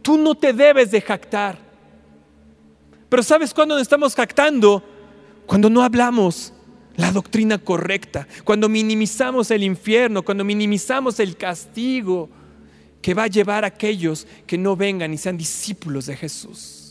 Tú 0.03 0.19
no 0.19 0.35
te 0.35 0.53
debes 0.53 0.91
de 0.91 1.01
jactar. 1.01 1.59
Pero 3.09 3.23
¿sabes 3.23 3.55
cuándo 3.55 3.75
nos 3.75 3.83
estamos 3.83 4.15
jactando? 4.15 4.83
Cuando 5.47 5.71
no 5.71 5.83
hablamos 5.83 6.53
la 6.97 7.11
doctrina 7.11 7.59
correcta, 7.59 8.27
cuando 8.45 8.69
minimizamos 8.69 9.51
el 9.51 9.63
infierno, 9.63 10.23
cuando 10.23 10.45
minimizamos 10.45 11.19
el 11.21 11.37
castigo 11.37 12.29
que 13.01 13.15
va 13.15 13.25
a 13.25 13.29
llevar 13.29 13.65
a 13.65 13.69
aquellos 13.69 14.27
que 14.47 14.57
no 14.57 14.77
vengan 14.77 15.13
y 15.13 15.19
sean 15.19 15.37
discípulos 15.37 16.07
de 16.07 16.17
Jesús. 16.17 16.84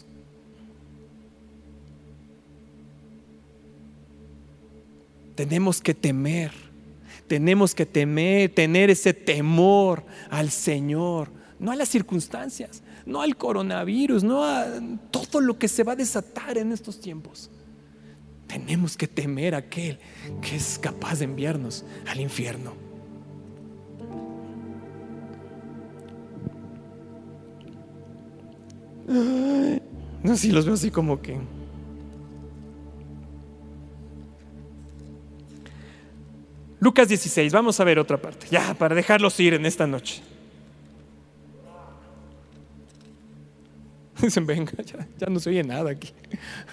Tenemos 5.35 5.81
que 5.81 5.93
temer, 5.93 6.51
tenemos 7.27 7.73
que 7.73 7.85
temer, 7.85 8.53
tener 8.53 8.89
ese 8.89 9.13
temor 9.13 10.05
al 10.29 10.51
Señor, 10.51 11.31
no 11.59 11.71
a 11.71 11.75
las 11.75 11.89
circunstancias, 11.89 12.83
no 13.05 13.21
al 13.21 13.35
coronavirus, 13.35 14.23
no 14.23 14.43
a 14.43 14.67
todo 15.09 15.41
lo 15.41 15.57
que 15.57 15.67
se 15.67 15.83
va 15.83 15.93
a 15.93 15.95
desatar 15.95 16.57
en 16.57 16.71
estos 16.71 16.99
tiempos. 16.99 17.49
Tenemos 18.47 18.95
que 18.95 19.07
temer 19.07 19.55
a 19.55 19.59
aquel 19.59 19.97
que 20.41 20.55
es 20.55 20.77
capaz 20.77 21.19
de 21.19 21.25
enviarnos 21.25 21.83
al 22.05 22.19
infierno. 22.19 22.73
No 29.07 30.35
sé 30.35 30.37
si 30.37 30.51
los 30.51 30.65
veo 30.65 30.75
así 30.75 30.91
como 30.91 31.21
que... 31.21 31.37
Lucas 36.83 37.07
16, 37.07 37.53
vamos 37.53 37.79
a 37.79 37.85
ver 37.85 37.97
otra 37.97 38.17
parte, 38.17 38.45
ya, 38.51 38.73
para 38.73 38.93
dejarlos 38.93 39.39
ir 39.39 39.53
en 39.53 39.65
esta 39.65 39.87
noche. 39.87 40.21
Dicen, 44.21 44.45
venga, 44.45 44.73
ya, 45.17 45.27
no 45.29 45.39
se 45.39 45.49
oye 45.49 45.63
nada 45.63 45.91
aquí. 45.91 46.11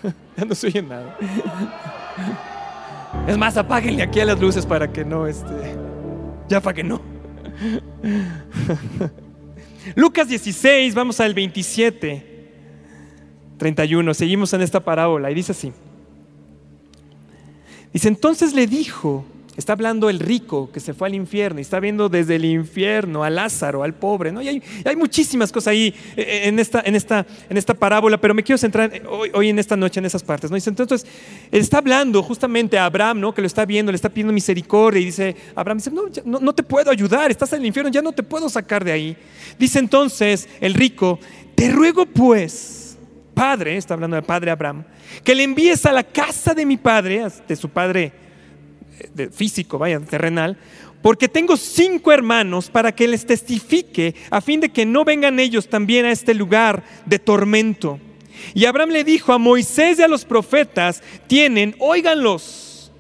Ya 0.37 0.45
no 0.45 0.55
se 0.57 0.67
oye 0.67 0.83
nada. 0.83 1.17
Es 3.29 3.39
más, 3.39 3.57
apáguenle 3.57 4.03
aquí 4.03 4.19
a 4.19 4.25
las 4.25 4.41
luces 4.41 4.67
para 4.67 4.93
que 4.93 5.05
no, 5.05 5.29
este, 5.29 5.77
ya 6.49 6.61
para 6.61 6.75
que 6.75 6.83
no. 6.83 7.01
Lucas 9.95 10.27
16, 10.27 10.93
vamos 10.93 11.21
al 11.21 11.35
27, 11.35 12.51
31, 13.59 14.15
seguimos 14.15 14.53
en 14.55 14.63
esta 14.63 14.81
parábola 14.81 15.31
y 15.31 15.35
dice 15.35 15.53
así. 15.53 15.73
Dice, 17.93 18.09
entonces 18.09 18.55
le 18.55 18.67
dijo, 18.67 19.25
Está 19.57 19.73
hablando 19.73 20.09
el 20.09 20.21
rico 20.21 20.71
que 20.73 20.79
se 20.79 20.95
fue 20.95 21.09
al 21.09 21.15
infierno 21.15 21.59
y 21.59 21.63
está 21.63 21.81
viendo 21.81 22.09
desde 22.09 22.37
el 22.37 22.45
infierno 22.45 23.25
a 23.25 23.31
Lázaro, 23.31 23.83
al 23.83 23.95
pobre. 23.95 24.31
¿no? 24.31 24.41
Y 24.41 24.49
hay, 24.49 24.97
muchísimas 24.97 25.51
cosas 25.51 25.73
ahí 25.73 25.93
eh, 26.17 26.23
eh, 26.23 26.41
en 26.45 26.59
esta, 26.61 26.81
en, 26.85 26.95
esta, 26.95 27.27
en 27.49 27.57
esta 27.57 27.75
parábola, 27.75 28.21
pero 28.21 28.33
me 28.33 28.45
quiero 28.45 28.59
centrar 28.59 28.91
hoy, 29.09 29.31
hoy 29.35 29.49
en 29.49 29.59
esta 29.59 29.77
noche 29.77 29.99
en 29.99 30.07
esas 30.07 30.23
partes. 30.23 30.51
¿no? 30.51 30.57
Entonces, 30.57 31.05
está 31.51 31.79
hablando 31.79 32.23
justamente 32.23 32.79
a 32.79 32.85
Abraham, 32.85 33.21
¿no? 33.21 33.35
que 33.35 33.41
lo 33.41 33.47
está 33.47 33.65
viendo, 33.65 33.91
le 33.91 33.97
está 33.97 34.09
pidiendo 34.09 34.33
misericordia 34.33 35.01
y 35.01 35.07
dice, 35.07 35.37
Abraham 35.57 35.79
dice, 35.79 35.91
no, 35.91 36.03
no, 36.25 36.39
no 36.39 36.55
te 36.55 36.63
puedo 36.63 36.91
ayudar, 36.91 37.31
estás 37.31 37.53
en 37.53 37.61
el 37.61 37.67
infierno, 37.67 37.91
ya 37.91 38.03
no 38.03 38.13
te 38.13 38.23
puedo 38.23 38.49
sacar 38.49 38.85
de 38.85 38.93
ahí. 38.93 39.17
Dice 39.59 39.81
entonces 39.81 40.49
el 40.61 40.75
rico, 40.75 41.19
te 41.57 41.71
ruego 41.71 42.07
pues, 42.07 42.97
padre, 43.35 43.77
está 43.77 43.95
hablando 43.95 44.15
del 44.15 44.25
padre 44.25 44.53
Abraham, 44.53 44.85
que 45.25 45.35
le 45.35 45.43
envíes 45.43 45.85
a 45.87 45.93
la 45.93 46.05
casa 46.05 46.55
de 46.55 46.65
mi 46.65 46.77
padre, 46.77 47.27
de 47.49 47.57
su 47.57 47.69
padre 47.69 48.20
físico, 49.33 49.79
vaya, 49.79 50.01
terrenal, 50.01 50.57
porque 51.03 51.29
tengo 51.29 51.57
cinco 51.57 52.13
hermanos 52.13 52.69
para 52.69 52.93
que 52.93 53.09
les 53.09 53.25
testifique 53.25 54.15
a 54.31 54.41
fin 54.41 54.61
de 54.61 54.69
que 54.69 54.85
no 54.85 55.05
vengan 55.05 55.41
ellos 55.41 55.69
también 55.69 56.05
a 56.05 56.13
este 56.13 56.35
lugar 56.35 56.83
de 57.07 57.19
tormento. 57.19 57.99
Y 58.55 58.65
Abraham 58.65 58.91
le 58.91 59.05
dijo 59.05 59.33
a 59.33 59.39
Moisés 59.39 59.99
y 59.99 60.03
a 60.03 60.09
los 60.09 60.25
profetas, 60.25 61.03
tienen, 61.27 61.75
óiganlos. 61.79 62.93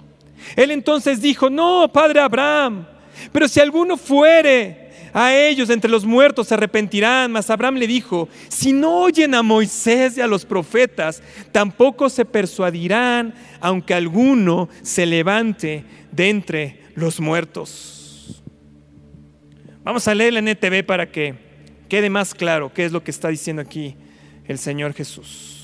Él 0.56 0.70
entonces 0.70 1.20
dijo, 1.20 1.50
no, 1.50 1.90
padre 1.92 2.20
Abraham, 2.20 2.86
pero 3.32 3.48
si 3.48 3.60
alguno 3.60 3.96
fuere 3.96 4.89
a 5.12 5.34
ellos 5.34 5.70
entre 5.70 5.90
los 5.90 6.04
muertos 6.04 6.48
se 6.48 6.54
arrepentirán. 6.54 7.32
Mas 7.32 7.50
Abraham 7.50 7.76
le 7.76 7.86
dijo, 7.86 8.28
si 8.48 8.72
no 8.72 9.02
oyen 9.02 9.34
a 9.34 9.42
Moisés 9.42 10.16
y 10.16 10.20
a 10.20 10.26
los 10.26 10.44
profetas, 10.44 11.22
tampoco 11.52 12.08
se 12.08 12.24
persuadirán, 12.24 13.34
aunque 13.60 13.94
alguno 13.94 14.68
se 14.82 15.06
levante 15.06 15.84
de 16.12 16.28
entre 16.28 16.80
los 16.94 17.20
muertos. 17.20 18.42
Vamos 19.82 20.06
a 20.06 20.14
leer 20.14 20.34
la 20.34 20.40
NTV 20.40 20.84
para 20.84 21.10
que 21.10 21.34
quede 21.88 22.10
más 22.10 22.34
claro 22.34 22.72
qué 22.72 22.84
es 22.84 22.92
lo 22.92 23.02
que 23.02 23.10
está 23.10 23.28
diciendo 23.28 23.62
aquí 23.62 23.96
el 24.46 24.58
Señor 24.58 24.94
Jesús. 24.94 25.59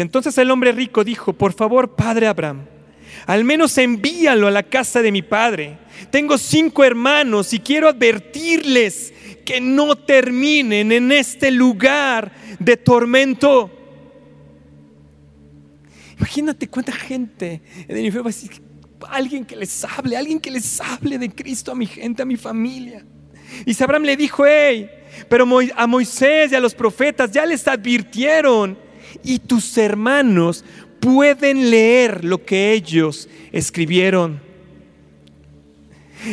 Entonces 0.00 0.36
el 0.38 0.50
hombre 0.50 0.72
rico 0.72 1.04
dijo, 1.04 1.32
por 1.32 1.52
favor, 1.52 1.94
padre 1.94 2.26
Abraham, 2.26 2.66
al 3.26 3.44
menos 3.44 3.76
envíalo 3.78 4.48
a 4.48 4.50
la 4.50 4.62
casa 4.62 5.02
de 5.02 5.12
mi 5.12 5.22
padre. 5.22 5.78
Tengo 6.10 6.38
cinco 6.38 6.84
hermanos 6.84 7.52
y 7.52 7.60
quiero 7.60 7.88
advertirles 7.88 9.12
que 9.44 9.60
no 9.60 9.96
terminen 9.96 10.92
en 10.92 11.12
este 11.12 11.50
lugar 11.50 12.32
de 12.58 12.76
tormento. 12.76 13.70
Imagínate 16.18 16.68
cuánta 16.68 16.92
gente 16.92 17.62
en 17.88 17.96
el 17.96 18.06
infierno 18.06 18.24
va 18.24 18.30
a 18.30 18.34
decir, 18.34 18.62
alguien 19.08 19.44
que 19.44 19.56
les 19.56 19.84
hable, 19.84 20.16
alguien 20.16 20.38
que 20.38 20.50
les 20.50 20.80
hable 20.80 21.18
de 21.18 21.30
Cristo 21.30 21.72
a 21.72 21.74
mi 21.74 21.86
gente, 21.86 22.22
a 22.22 22.24
mi 22.24 22.36
familia. 22.36 23.04
Y 23.66 23.82
Abraham 23.82 24.04
le 24.04 24.16
dijo, 24.16 24.44
hey, 24.46 24.88
pero 25.28 25.46
a 25.76 25.86
Moisés 25.86 26.52
y 26.52 26.54
a 26.54 26.60
los 26.60 26.74
profetas 26.74 27.30
ya 27.30 27.44
les 27.44 27.66
advirtieron 27.68 28.78
y 29.22 29.38
tus 29.38 29.76
hermanos 29.78 30.64
pueden 31.00 31.70
leer 31.70 32.24
lo 32.24 32.44
que 32.44 32.72
ellos 32.72 33.28
escribieron. 33.50 34.52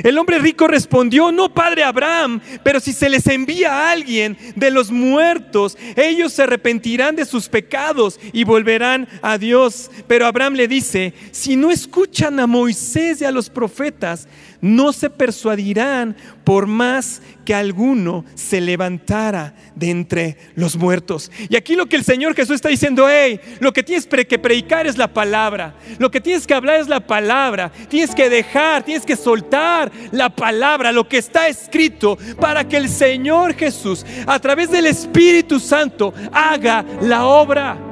El 0.03 0.17
hombre 0.17 0.37
rico 0.37 0.67
respondió, 0.67 1.31
no, 1.31 1.53
padre 1.53 1.83
Abraham, 1.83 2.39
pero 2.63 2.79
si 2.79 2.93
se 2.93 3.09
les 3.09 3.25
envía 3.27 3.73
a 3.73 3.91
alguien 3.91 4.37
de 4.55 4.69
los 4.69 4.91
muertos, 4.91 5.77
ellos 5.95 6.33
se 6.33 6.43
arrepentirán 6.43 7.15
de 7.15 7.25
sus 7.25 7.49
pecados 7.49 8.19
y 8.31 8.43
volverán 8.43 9.07
a 9.21 9.37
Dios. 9.37 9.89
Pero 10.07 10.27
Abraham 10.27 10.53
le 10.53 10.67
dice, 10.67 11.13
si 11.31 11.55
no 11.55 11.71
escuchan 11.71 12.39
a 12.39 12.47
Moisés 12.47 13.21
y 13.21 13.25
a 13.25 13.31
los 13.31 13.49
profetas, 13.49 14.27
no 14.61 14.93
se 14.93 15.09
persuadirán 15.09 16.15
por 16.43 16.67
más 16.67 17.21
que 17.45 17.53
alguno 17.53 18.25
se 18.35 18.61
levantara 18.61 19.53
de 19.75 19.89
entre 19.89 20.37
los 20.55 20.75
muertos. 20.75 21.31
Y 21.49 21.55
aquí 21.55 21.75
lo 21.75 21.87
que 21.87 21.95
el 21.95 22.03
Señor 22.03 22.35
Jesús 22.35 22.55
está 22.55 22.69
diciendo, 22.69 23.07
hey, 23.09 23.39
lo 23.59 23.73
que 23.73 23.83
tienes 23.83 24.05
que 24.05 24.39
predicar 24.39 24.87
es 24.87 24.97
la 24.97 25.07
palabra, 25.07 25.75
lo 25.97 26.11
que 26.11 26.21
tienes 26.21 26.45
que 26.45 26.53
hablar 26.53 26.79
es 26.79 26.87
la 26.87 26.99
palabra, 26.99 27.71
tienes 27.87 28.13
que 28.13 28.29
dejar, 28.29 28.83
tienes 28.83 29.05
que 29.05 29.15
soltar 29.15 29.91
la 30.11 30.29
palabra, 30.29 30.91
lo 30.91 31.07
que 31.07 31.17
está 31.17 31.47
escrito, 31.47 32.17
para 32.39 32.67
que 32.67 32.77
el 32.77 32.89
Señor 32.89 33.55
Jesús, 33.55 34.05
a 34.27 34.39
través 34.39 34.69
del 34.69 34.87
Espíritu 34.87 35.59
Santo, 35.59 36.13
haga 36.31 36.85
la 37.01 37.25
obra. 37.25 37.88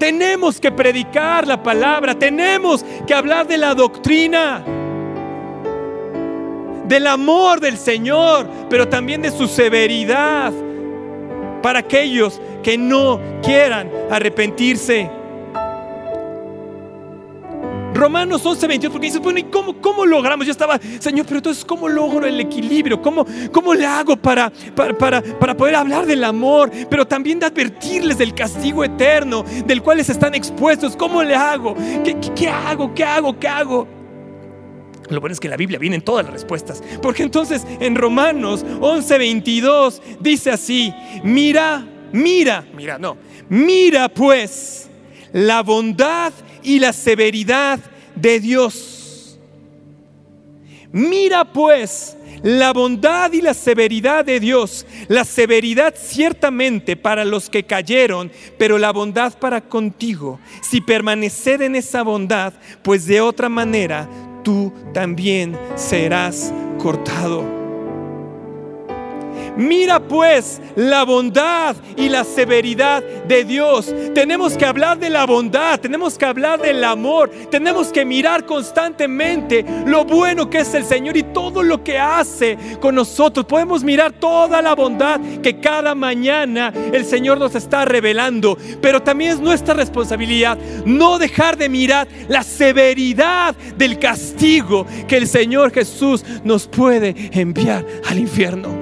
Tenemos 0.00 0.58
que 0.58 0.72
predicar 0.72 1.46
la 1.46 1.62
palabra, 1.62 2.18
tenemos 2.18 2.82
que 3.06 3.12
hablar 3.12 3.46
de 3.46 3.58
la 3.58 3.74
doctrina, 3.74 4.64
del 6.86 7.06
amor 7.06 7.60
del 7.60 7.76
Señor, 7.76 8.48
pero 8.70 8.88
también 8.88 9.20
de 9.20 9.30
su 9.30 9.46
severidad 9.46 10.54
para 11.62 11.80
aquellos 11.80 12.40
que 12.62 12.78
no 12.78 13.20
quieran 13.42 13.90
arrepentirse. 14.10 15.19
Romanos 17.94 18.44
11, 18.44 18.66
22, 18.66 18.92
porque 18.92 19.06
dices, 19.06 19.20
bueno, 19.20 19.38
¿y 19.38 19.44
cómo, 19.44 19.80
cómo 19.80 20.06
logramos? 20.06 20.46
Yo 20.46 20.52
estaba, 20.52 20.78
Señor, 20.98 21.26
pero 21.26 21.38
entonces, 21.38 21.64
¿cómo 21.64 21.88
logro 21.88 22.26
el 22.26 22.40
equilibrio? 22.40 23.02
¿Cómo, 23.02 23.26
cómo 23.52 23.74
le 23.74 23.84
hago 23.84 24.16
para, 24.16 24.50
para, 24.74 25.22
para, 25.22 25.56
poder 25.56 25.74
hablar 25.74 26.06
del 26.06 26.24
amor, 26.24 26.70
pero 26.88 27.06
también 27.06 27.38
de 27.38 27.46
advertirles 27.46 28.18
del 28.18 28.34
castigo 28.34 28.84
eterno, 28.84 29.44
del 29.66 29.82
cual 29.82 30.00
están 30.00 30.34
expuestos? 30.34 30.96
¿Cómo 30.96 31.22
le 31.22 31.34
hago? 31.34 31.74
¿Qué, 32.04 32.16
qué, 32.34 32.48
hago? 32.48 32.94
¿Qué 32.94 33.04
hago? 33.04 33.38
¿Qué 33.38 33.48
hago? 33.48 33.88
Lo 35.08 35.20
bueno 35.20 35.32
es 35.32 35.40
que 35.40 35.48
la 35.48 35.56
Biblia 35.56 35.78
vienen 35.78 36.02
todas 36.02 36.24
las 36.24 36.32
respuestas. 36.32 36.82
Porque 37.02 37.24
entonces 37.24 37.66
en 37.80 37.96
Romanos 37.96 38.64
11, 38.80 39.18
22 39.18 40.02
dice 40.20 40.50
así, 40.52 40.94
mira, 41.24 41.84
mira, 42.12 42.64
mira, 42.72 42.98
no, 42.98 43.16
mira 43.48 44.08
pues 44.08 44.88
la 45.32 45.62
bondad 45.62 46.32
y 46.62 46.78
la 46.78 46.92
severidad 46.92 47.80
de 48.14 48.40
Dios. 48.40 49.38
Mira 50.92 51.44
pues 51.44 52.16
la 52.42 52.72
bondad 52.72 53.32
y 53.32 53.42
la 53.42 53.54
severidad 53.54 54.24
de 54.24 54.40
Dios. 54.40 54.86
La 55.08 55.24
severidad 55.24 55.94
ciertamente 55.96 56.96
para 56.96 57.24
los 57.24 57.50
que 57.50 57.64
cayeron, 57.64 58.30
pero 58.58 58.78
la 58.78 58.92
bondad 58.92 59.38
para 59.38 59.60
contigo. 59.60 60.40
Si 60.62 60.80
permanecer 60.80 61.62
en 61.62 61.76
esa 61.76 62.02
bondad, 62.02 62.54
pues 62.82 63.06
de 63.06 63.20
otra 63.20 63.48
manera 63.48 64.08
tú 64.42 64.72
también 64.92 65.56
serás 65.76 66.52
cortado. 66.78 67.59
Mira 69.56 70.00
pues 70.00 70.60
la 70.76 71.04
bondad 71.04 71.76
y 71.96 72.08
la 72.08 72.24
severidad 72.24 73.02
de 73.02 73.44
Dios. 73.44 73.94
Tenemos 74.14 74.56
que 74.56 74.64
hablar 74.64 74.98
de 74.98 75.10
la 75.10 75.26
bondad, 75.26 75.78
tenemos 75.80 76.16
que 76.16 76.24
hablar 76.24 76.60
del 76.60 76.82
amor, 76.84 77.30
tenemos 77.50 77.88
que 77.88 78.04
mirar 78.04 78.46
constantemente 78.46 79.64
lo 79.86 80.04
bueno 80.04 80.48
que 80.48 80.58
es 80.58 80.74
el 80.74 80.84
Señor 80.84 81.16
y 81.16 81.22
todo 81.22 81.62
lo 81.62 81.82
que 81.84 81.98
hace 81.98 82.56
con 82.80 82.94
nosotros. 82.94 83.46
Podemos 83.46 83.82
mirar 83.82 84.12
toda 84.12 84.62
la 84.62 84.74
bondad 84.74 85.20
que 85.42 85.60
cada 85.60 85.94
mañana 85.94 86.72
el 86.92 87.04
Señor 87.04 87.38
nos 87.38 87.54
está 87.54 87.84
revelando, 87.84 88.56
pero 88.80 89.02
también 89.02 89.32
es 89.32 89.40
nuestra 89.40 89.74
responsabilidad 89.74 90.58
no 90.84 91.18
dejar 91.18 91.56
de 91.56 91.68
mirar 91.68 92.08
la 92.28 92.42
severidad 92.42 93.54
del 93.76 93.98
castigo 93.98 94.86
que 95.08 95.16
el 95.16 95.26
Señor 95.26 95.72
Jesús 95.72 96.24
nos 96.44 96.66
puede 96.66 97.14
enviar 97.32 97.84
al 98.08 98.18
infierno. 98.18 98.79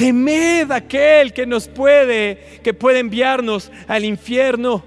Temed 0.00 0.72
aquel 0.72 1.34
que 1.34 1.44
nos 1.44 1.68
puede, 1.68 2.58
que 2.62 2.72
puede 2.72 3.00
enviarnos 3.00 3.70
al 3.86 4.06
infierno, 4.06 4.82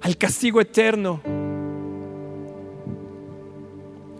al 0.00 0.16
castigo 0.16 0.60
eterno. 0.60 1.22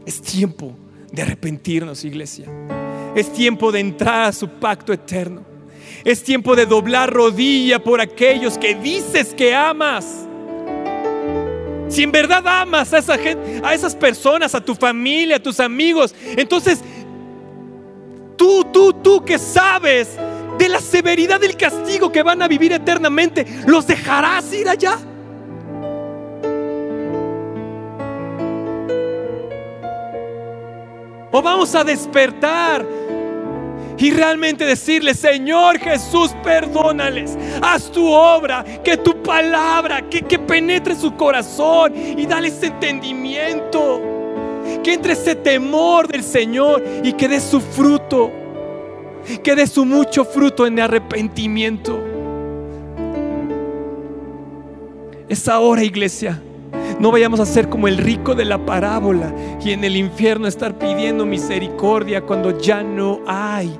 Es 0.06 0.22
tiempo 0.22 0.76
de 1.10 1.22
arrepentirnos, 1.22 2.04
iglesia. 2.04 2.46
Es 3.16 3.32
tiempo 3.32 3.72
de 3.72 3.80
entrar 3.80 4.28
a 4.28 4.32
su 4.32 4.48
pacto 4.48 4.92
eterno. 4.92 5.42
Es 6.04 6.22
tiempo 6.22 6.54
de 6.54 6.64
doblar 6.64 7.12
rodilla 7.12 7.82
por 7.82 8.00
aquellos 8.00 8.58
que 8.58 8.76
dices 8.76 9.34
que 9.34 9.56
amas. 9.56 10.28
Si 11.88 12.04
en 12.04 12.12
verdad 12.12 12.46
amas 12.46 12.92
a 12.92 12.98
esa 12.98 13.18
gente, 13.18 13.60
a 13.64 13.74
esas 13.74 13.96
personas, 13.96 14.54
a 14.54 14.64
tu 14.64 14.76
familia, 14.76 15.36
a 15.36 15.42
tus 15.42 15.58
amigos, 15.58 16.14
entonces 16.36 16.78
Tú, 18.43 18.64
tú, 18.64 18.93
tú 18.93 19.24
que 19.24 19.38
sabes 19.38 20.16
de 20.59 20.68
la 20.68 20.80
severidad 20.80 21.38
del 21.38 21.57
castigo 21.57 22.11
que 22.11 22.24
van 22.24 22.43
a 22.43 22.49
vivir 22.49 22.72
eternamente, 22.72 23.47
¿los 23.68 23.86
dejarás 23.86 24.53
ir 24.53 24.68
allá? 24.68 24.99
O 31.30 31.40
vamos 31.40 31.72
a 31.76 31.84
despertar 31.84 32.84
y 33.97 34.11
realmente 34.11 34.64
decirle, 34.64 35.14
Señor 35.14 35.78
Jesús, 35.78 36.34
perdónales, 36.43 37.38
haz 37.62 37.93
tu 37.93 38.09
obra, 38.09 38.64
que 38.82 38.97
tu 38.97 39.22
palabra, 39.22 40.03
que, 40.11 40.22
que 40.22 40.40
penetre 40.40 40.97
su 40.97 41.14
corazón 41.14 41.95
y 41.95 42.26
dale 42.26 42.49
ese 42.49 42.66
entendimiento, 42.66 44.11
que 44.82 44.94
entre 44.94 45.12
ese 45.12 45.34
temor 45.34 46.08
del 46.08 46.22
Señor 46.22 46.82
y 47.02 47.12
que 47.12 47.28
dé 47.28 47.40
su 47.40 47.60
fruto, 47.60 48.30
que 49.42 49.54
dé 49.54 49.66
su 49.66 49.84
mucho 49.84 50.24
fruto 50.24 50.66
en 50.66 50.80
arrepentimiento. 50.80 51.98
Es 55.28 55.48
ahora, 55.48 55.82
iglesia. 55.82 56.42
No 56.98 57.10
vayamos 57.10 57.40
a 57.40 57.46
ser 57.46 57.68
como 57.68 57.88
el 57.88 57.98
rico 57.98 58.34
de 58.34 58.44
la 58.44 58.64
parábola 58.64 59.32
y 59.64 59.72
en 59.72 59.82
el 59.82 59.96
infierno 59.96 60.46
estar 60.46 60.78
pidiendo 60.78 61.24
misericordia 61.24 62.22
cuando 62.22 62.58
ya 62.58 62.82
no 62.82 63.20
hay. 63.26 63.76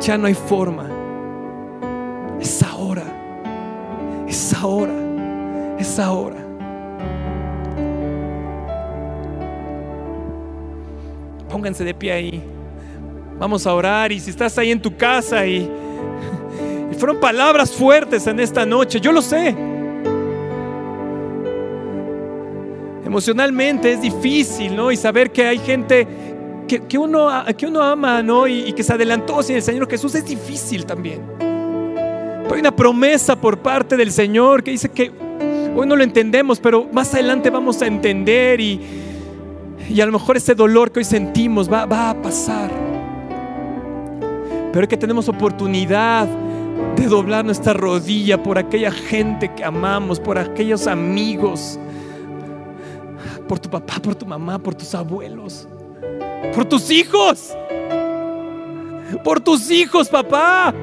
Ya 0.00 0.18
no 0.18 0.26
hay 0.26 0.34
forma. 0.34 0.88
Es 2.40 2.62
ahora. 2.62 3.04
Es 4.26 4.54
ahora. 4.54 4.94
Es 5.78 5.98
ahora. 5.98 6.43
Pónganse 11.54 11.84
de 11.84 11.94
pie 11.94 12.10
ahí. 12.10 12.42
Vamos 13.38 13.64
a 13.64 13.72
orar 13.72 14.10
y 14.10 14.18
si 14.18 14.30
estás 14.30 14.58
ahí 14.58 14.72
en 14.72 14.82
tu 14.82 14.96
casa 14.96 15.46
y, 15.46 15.58
y 16.90 16.94
fueron 16.96 17.20
palabras 17.20 17.70
fuertes 17.70 18.26
en 18.26 18.40
esta 18.40 18.66
noche, 18.66 19.00
yo 19.00 19.12
lo 19.12 19.22
sé. 19.22 19.54
emocionalmente 23.06 23.92
es 23.92 24.02
difícil, 24.02 24.74
¿no? 24.74 24.90
Y 24.90 24.96
saber 24.96 25.30
que 25.30 25.46
hay 25.46 25.58
gente 25.58 26.04
que, 26.66 26.98
uno, 26.98 27.30
que 27.56 27.66
uno 27.66 27.80
ama, 27.80 28.20
¿no? 28.24 28.48
Y, 28.48 28.72
que 28.72 28.82
se 28.82 28.92
adelantó 28.92 29.40
sin 29.40 29.54
el 29.54 29.62
Señor 29.62 29.88
Jesús 29.88 30.16
es 30.16 30.26
difícil 30.26 30.84
también. 30.84 31.20
Pero 31.38 32.54
hay 32.54 32.60
una 32.60 32.74
promesa 32.74 33.40
por 33.40 33.58
parte 33.58 33.96
del 33.96 34.10
Señor 34.10 34.64
que 34.64 34.72
dice 34.72 34.88
que 34.88 35.12
hoy 35.76 35.86
no 35.86 35.94
lo 35.94 36.02
entendemos, 36.02 36.58
pero 36.58 36.88
más 36.92 37.14
adelante 37.14 37.50
vamos 37.50 37.80
a 37.82 37.86
entender 37.86 38.60
y, 38.60 38.80
y 39.88 40.00
a 40.00 40.06
lo 40.06 40.12
mejor 40.12 40.36
ese 40.36 40.54
dolor 40.54 40.92
que 40.92 41.00
hoy 41.00 41.04
sentimos 41.04 41.70
va, 41.70 41.86
va 41.86 42.10
a 42.10 42.22
pasar. 42.22 42.70
Pero 44.72 44.82
es 44.82 44.88
que 44.88 44.96
tenemos 44.96 45.28
oportunidad 45.28 46.26
de 46.96 47.06
doblar 47.06 47.44
nuestra 47.44 47.72
rodilla 47.72 48.42
por 48.42 48.58
aquella 48.58 48.90
gente 48.90 49.52
que 49.54 49.64
amamos, 49.64 50.18
por 50.18 50.38
aquellos 50.38 50.86
amigos 50.86 51.78
por 53.48 53.58
tu 53.58 53.68
papá, 53.68 53.94
por 54.02 54.14
tu 54.14 54.26
mamá, 54.26 54.58
por 54.58 54.74
tus 54.74 54.94
abuelos, 54.94 55.68
por 56.54 56.64
tus 56.64 56.90
hijos, 56.90 57.54
por 59.22 59.40
tus 59.40 59.70
hijos, 59.70 60.08
papá. 60.08 60.74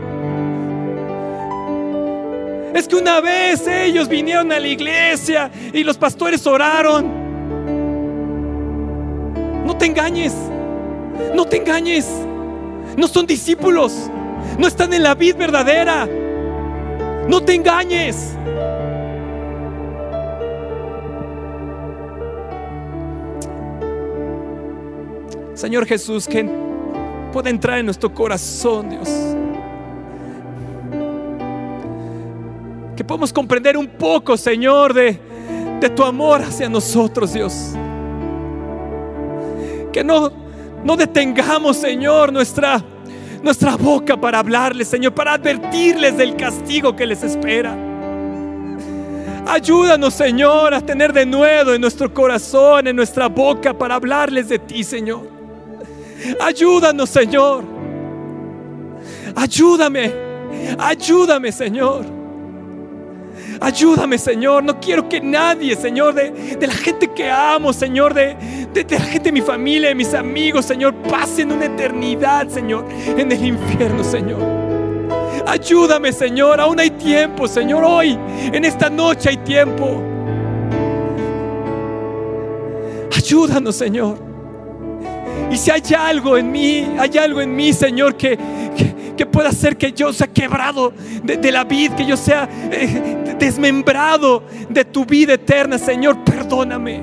Es 2.74 2.88
que 2.88 2.96
una 2.96 3.20
vez 3.20 3.68
ellos 3.68 4.08
vinieron 4.08 4.52
a 4.52 4.60
la 4.60 4.68
iglesia 4.68 5.52
y 5.74 5.84
los 5.84 5.98
pastores 5.98 6.46
oraron. 6.48 7.21
No 9.66 9.78
te 9.78 9.86
engañes, 9.86 10.34
no 11.34 11.46
te 11.46 11.58
engañes. 11.58 12.08
No 12.98 13.08
son 13.08 13.26
discípulos, 13.26 14.10
no 14.58 14.68
están 14.68 14.94
en 14.94 15.04
la 15.04 15.16
vida 15.16 15.38
verdadera. 15.38 16.08
No 17.28 17.42
te 17.42 17.54
engañes. 17.54 18.36
Señor 25.54 25.86
Jesús, 25.86 26.28
que 26.28 26.50
pueda 27.32 27.50
entrar 27.50 27.78
en 27.78 27.86
nuestro 27.86 28.12
corazón, 28.14 28.90
Dios. 28.90 29.10
Que 32.96 33.04
podamos 33.04 33.32
comprender 33.32 33.78
un 33.78 33.88
poco, 33.88 34.36
Señor, 34.36 34.94
de, 34.94 35.20
de 35.80 35.90
tu 35.90 36.04
amor 36.04 36.42
hacia 36.42 36.68
nosotros, 36.68 37.34
Dios. 37.34 37.76
Que 39.92 40.04
no, 40.04 40.32
no 40.84 40.96
detengamos, 40.96 41.78
Señor, 41.78 42.32
nuestra, 42.32 42.84
nuestra 43.44 43.76
boca 43.76 44.16
para 44.18 44.40
hablarles, 44.40 44.88
Señor, 44.88 45.14
para 45.14 45.34
advertirles 45.34 46.18
del 46.18 46.36
castigo 46.36 46.96
que 46.96 47.06
les 47.06 47.24
espera. 47.24 47.76
Ayúdanos, 49.48 50.14
Señor, 50.14 50.74
a 50.74 50.82
tener 50.82 51.12
de 51.12 51.26
nuevo 51.26 51.74
en 51.74 51.82
nuestro 51.82 52.14
corazón, 52.14 52.88
en 52.88 52.96
nuestra 52.96 53.28
boca, 53.28 53.74
para 53.74 53.96
hablarles 53.96 54.50
de 54.50 54.60
ti, 54.60 54.84
Señor. 54.84 55.28
Ayúdanos, 56.40 57.10
Señor. 57.10 57.64
Ayúdame. 59.36 60.14
Ayúdame, 60.78 61.52
Señor. 61.52 62.21
Ayúdame, 63.62 64.18
Señor. 64.18 64.64
No 64.64 64.80
quiero 64.80 65.08
que 65.08 65.22
nadie, 65.22 65.76
Señor, 65.76 66.16
de, 66.16 66.58
la 66.60 66.74
gente 66.74 67.08
que 67.08 67.30
amo, 67.30 67.72
Señor, 67.72 68.14
de, 68.14 68.36
de, 68.74 68.86
la 68.90 69.00
gente 69.00 69.30
de 69.30 69.32
mi 69.32 69.42
familia, 69.42 69.90
de 69.90 69.96
mis 69.96 70.16
amigos, 70.16 70.66
Señor, 70.66 70.96
pasen 71.10 71.52
una 71.52 71.66
eternidad, 71.66 72.48
Señor, 72.50 72.86
en 72.90 73.32
el 73.32 73.46
infierno, 73.46 74.04
Señor. 74.04 74.40
Ayúdame, 75.46 76.12
Señor. 76.12 76.60
Aún 76.60 76.80
hay 76.80 76.90
tiempo, 76.90 77.48
Señor. 77.48 77.84
Hoy, 77.84 78.18
en 78.52 78.66
esta 78.66 78.90
noche 78.90 79.30
hay 79.30 79.38
tiempo. 79.38 80.02
Ayúdanos, 83.16 83.76
Señor. 83.76 84.18
Y 85.52 85.58
si 85.58 85.70
hay 85.70 85.82
algo 85.98 86.38
en 86.38 86.52
mí, 86.52 86.88
hay 86.98 87.18
algo 87.18 87.42
en 87.42 87.56
mí, 87.56 87.74
Señor, 87.74 88.16
que, 88.16 88.38
que, 89.18 89.26
pueda 89.26 89.50
hacer 89.50 89.78
que 89.78 89.92
yo 89.92 90.12
sea 90.14 90.28
quebrado 90.28 90.94
de, 91.24 91.52
la 91.52 91.64
vida, 91.64 91.96
que 91.96 92.06
yo 92.06 92.18
sea 92.18 92.50
eh, 92.72 93.21
desmembrado 93.42 94.44
de 94.70 94.86
tu 94.86 95.04
vida 95.04 95.34
eterna, 95.34 95.80
Señor, 95.80 96.24
perdóname. 96.24 97.02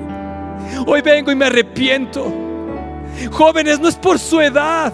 Hoy 0.87 1.01
vengo 1.01 1.31
y 1.31 1.35
me 1.35 1.45
arrepiento. 1.45 2.31
Jóvenes, 3.31 3.79
no 3.79 3.89
es 3.89 3.95
por 3.95 4.17
su 4.17 4.39
edad, 4.39 4.93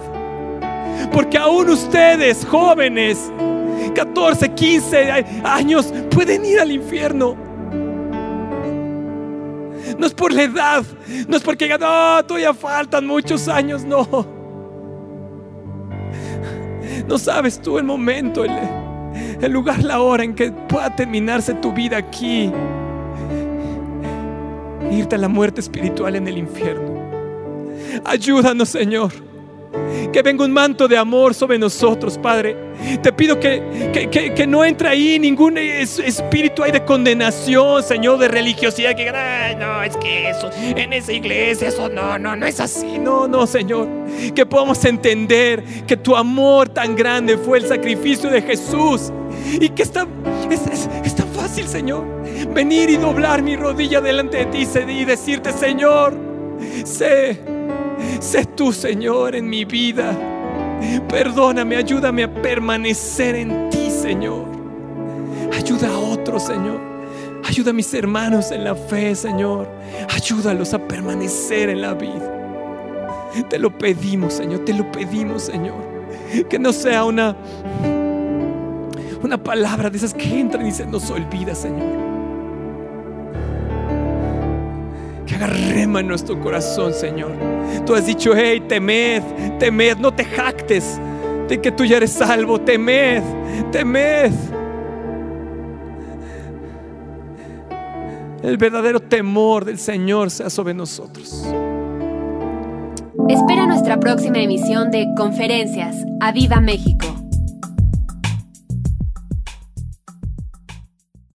porque 1.12 1.38
aún 1.38 1.70
ustedes, 1.70 2.44
jóvenes, 2.46 3.32
14, 3.94 4.50
15 4.50 5.26
años, 5.44 5.94
pueden 6.10 6.44
ir 6.46 6.60
al 6.60 6.72
infierno. 6.72 7.36
No 10.00 10.08
es 10.08 10.14
por 10.16 10.34
la 10.34 10.44
edad, 10.44 10.84
no 11.28 11.38
es 11.38 11.44
porque 11.44 11.70
no, 11.70 11.78
todavía 12.26 12.56
faltan 12.56 13.06
muchos 13.06 13.48
años, 13.48 13.86
no. 13.86 14.34
No 17.08 17.20
sabes 17.20 17.62
tú 17.62 17.78
el 17.78 17.84
momento, 17.84 18.44
el, 18.44 18.52
el 19.42 19.52
lugar, 19.52 19.84
la 19.84 20.02
hora 20.02 20.24
en 20.24 20.34
que 20.36 20.52
pueda 20.52 20.96
terminarse 20.96 21.54
tu 21.56 21.74
vida 21.74 21.98
aquí. 21.98 22.52
Irte 24.92 25.16
a 25.16 25.18
la 25.18 25.28
muerte 25.28 25.62
espiritual 25.62 26.16
en 26.16 26.28
el 26.28 26.38
infierno. 26.38 26.96
Ayúdanos, 28.04 28.70
Señor. 28.70 29.12
Que 30.12 30.22
venga 30.22 30.46
un 30.46 30.52
manto 30.52 30.88
de 30.88 30.98
amor 30.98 31.34
sobre 31.34 31.58
nosotros, 31.58 32.18
Padre. 32.18 32.56
Te 33.02 33.12
pido 33.12 33.40
que, 33.40 34.32
que, 34.36 34.48
no 34.48 34.64
entre 34.64 34.88
ahí 34.88 35.20
ningún 35.20 35.58
espíritu 35.58 36.64
de 36.64 36.84
condenación, 36.86 37.84
Señor, 37.84 38.20
de 38.20 38.28
religiosidad. 38.28 38.96
Que 38.96 39.12
no, 39.58 39.84
es 39.84 39.98
que 39.98 40.30
eso, 40.30 40.50
en 40.56 40.94
esa 40.94 41.12
iglesia, 41.12 41.68
eso 41.68 41.90
no, 41.90 42.18
no, 42.18 42.36
no 42.36 42.46
es 42.46 42.60
así. 42.60 42.98
No, 43.00 43.28
no, 43.28 43.46
Señor. 43.46 43.88
Que 44.34 44.46
podamos 44.46 44.84
entender 44.86 45.64
que 45.86 45.98
tu 45.98 46.16
amor 46.16 46.70
tan 46.70 46.96
grande 46.96 47.38
fue 47.38 47.58
el 47.58 47.68
sacrificio 47.68 48.30
de 48.30 48.42
Jesús. 48.42 49.12
Y 49.60 49.70
que 49.70 49.84
está, 49.84 50.08
es, 50.50 51.16
tan 51.16 51.28
fácil, 51.30 51.68
Señor, 51.68 52.06
venir 52.54 52.90
y 52.90 52.98
doblar 52.98 53.42
mi 53.42 53.56
rodilla 53.56 54.02
delante 54.02 54.38
de 54.38 54.46
ti 54.48 54.68
y 54.90 55.06
decirte, 55.06 55.52
Señor, 55.52 56.18
sé 56.84 57.40
Sé 58.20 58.46
tú, 58.46 58.74
Señor, 58.74 59.36
en 59.36 59.50
mi 59.50 59.66
vida. 59.66 60.18
Perdóname, 61.10 61.76
ayúdame 61.76 62.24
a 62.24 62.34
permanecer 62.34 63.36
en 63.36 63.70
ti, 63.70 63.90
Señor. 63.90 64.46
Ayuda 65.54 65.90
a 65.90 65.98
otros, 65.98 66.44
Señor. 66.44 66.80
Ayuda 67.44 67.72
a 67.72 67.74
mis 67.74 67.94
hermanos 67.94 68.52
en 68.52 68.64
la 68.64 68.76
fe, 68.76 69.16
Señor. 69.16 69.70
Ayúdalos 70.14 70.74
a 70.74 70.80
permanecer 70.80 71.70
en 71.70 71.82
la 71.82 71.94
vida. 71.94 72.32
Te 73.50 73.60
lo 73.60 73.78
pedimos, 73.78 74.34
Señor. 74.34 74.66
Te 74.66 74.74
lo 74.74 74.92
pedimos, 74.92 75.44
Señor. 75.44 75.76
Que 76.50 76.58
no 76.58 76.74
sea 76.74 77.06
una 77.06 77.36
una 79.24 79.38
palabra 79.38 79.90
de 79.90 79.98
esas 79.98 80.14
que 80.14 80.40
entran 80.40 80.66
y 80.66 80.72
se 80.72 80.86
nos 80.86 81.10
olvida, 81.10 81.56
Señor. 81.56 81.88
Que 85.26 85.36
haga 85.36 85.48
rema 85.48 86.02
en 86.02 86.08
nuestro 86.08 86.40
corazón, 86.40 86.94
Señor. 86.94 87.32
Tú 87.86 87.96
has 87.96 88.06
dicho, 88.06 88.34
hey, 88.36 88.62
temed, 88.68 89.24
temed, 89.60 89.98
no 89.98 90.14
te 90.14 90.24
jactes 90.24 91.00
de 91.48 91.60
que 91.60 91.72
tú 91.72 91.86
ya 91.86 91.98
eres 91.98 92.12
salvo, 92.12 92.60
temed, 92.60 93.24
temed. 93.72 94.32
El 98.44 98.58
verdadero 98.58 99.00
temor 99.00 99.66
del 99.66 99.80
Señor 99.80 100.30
sea 100.30 100.52
sobre 100.52 100.74
nosotros. 100.74 101.44
Espera 103.28 103.66
nuestra 103.66 104.00
próxima 104.00 104.38
emisión 104.38 104.92
de 104.92 105.08
Conferencias. 105.18 105.96
¡A 106.22 106.32
Viva 106.32 106.62
México! 106.62 107.25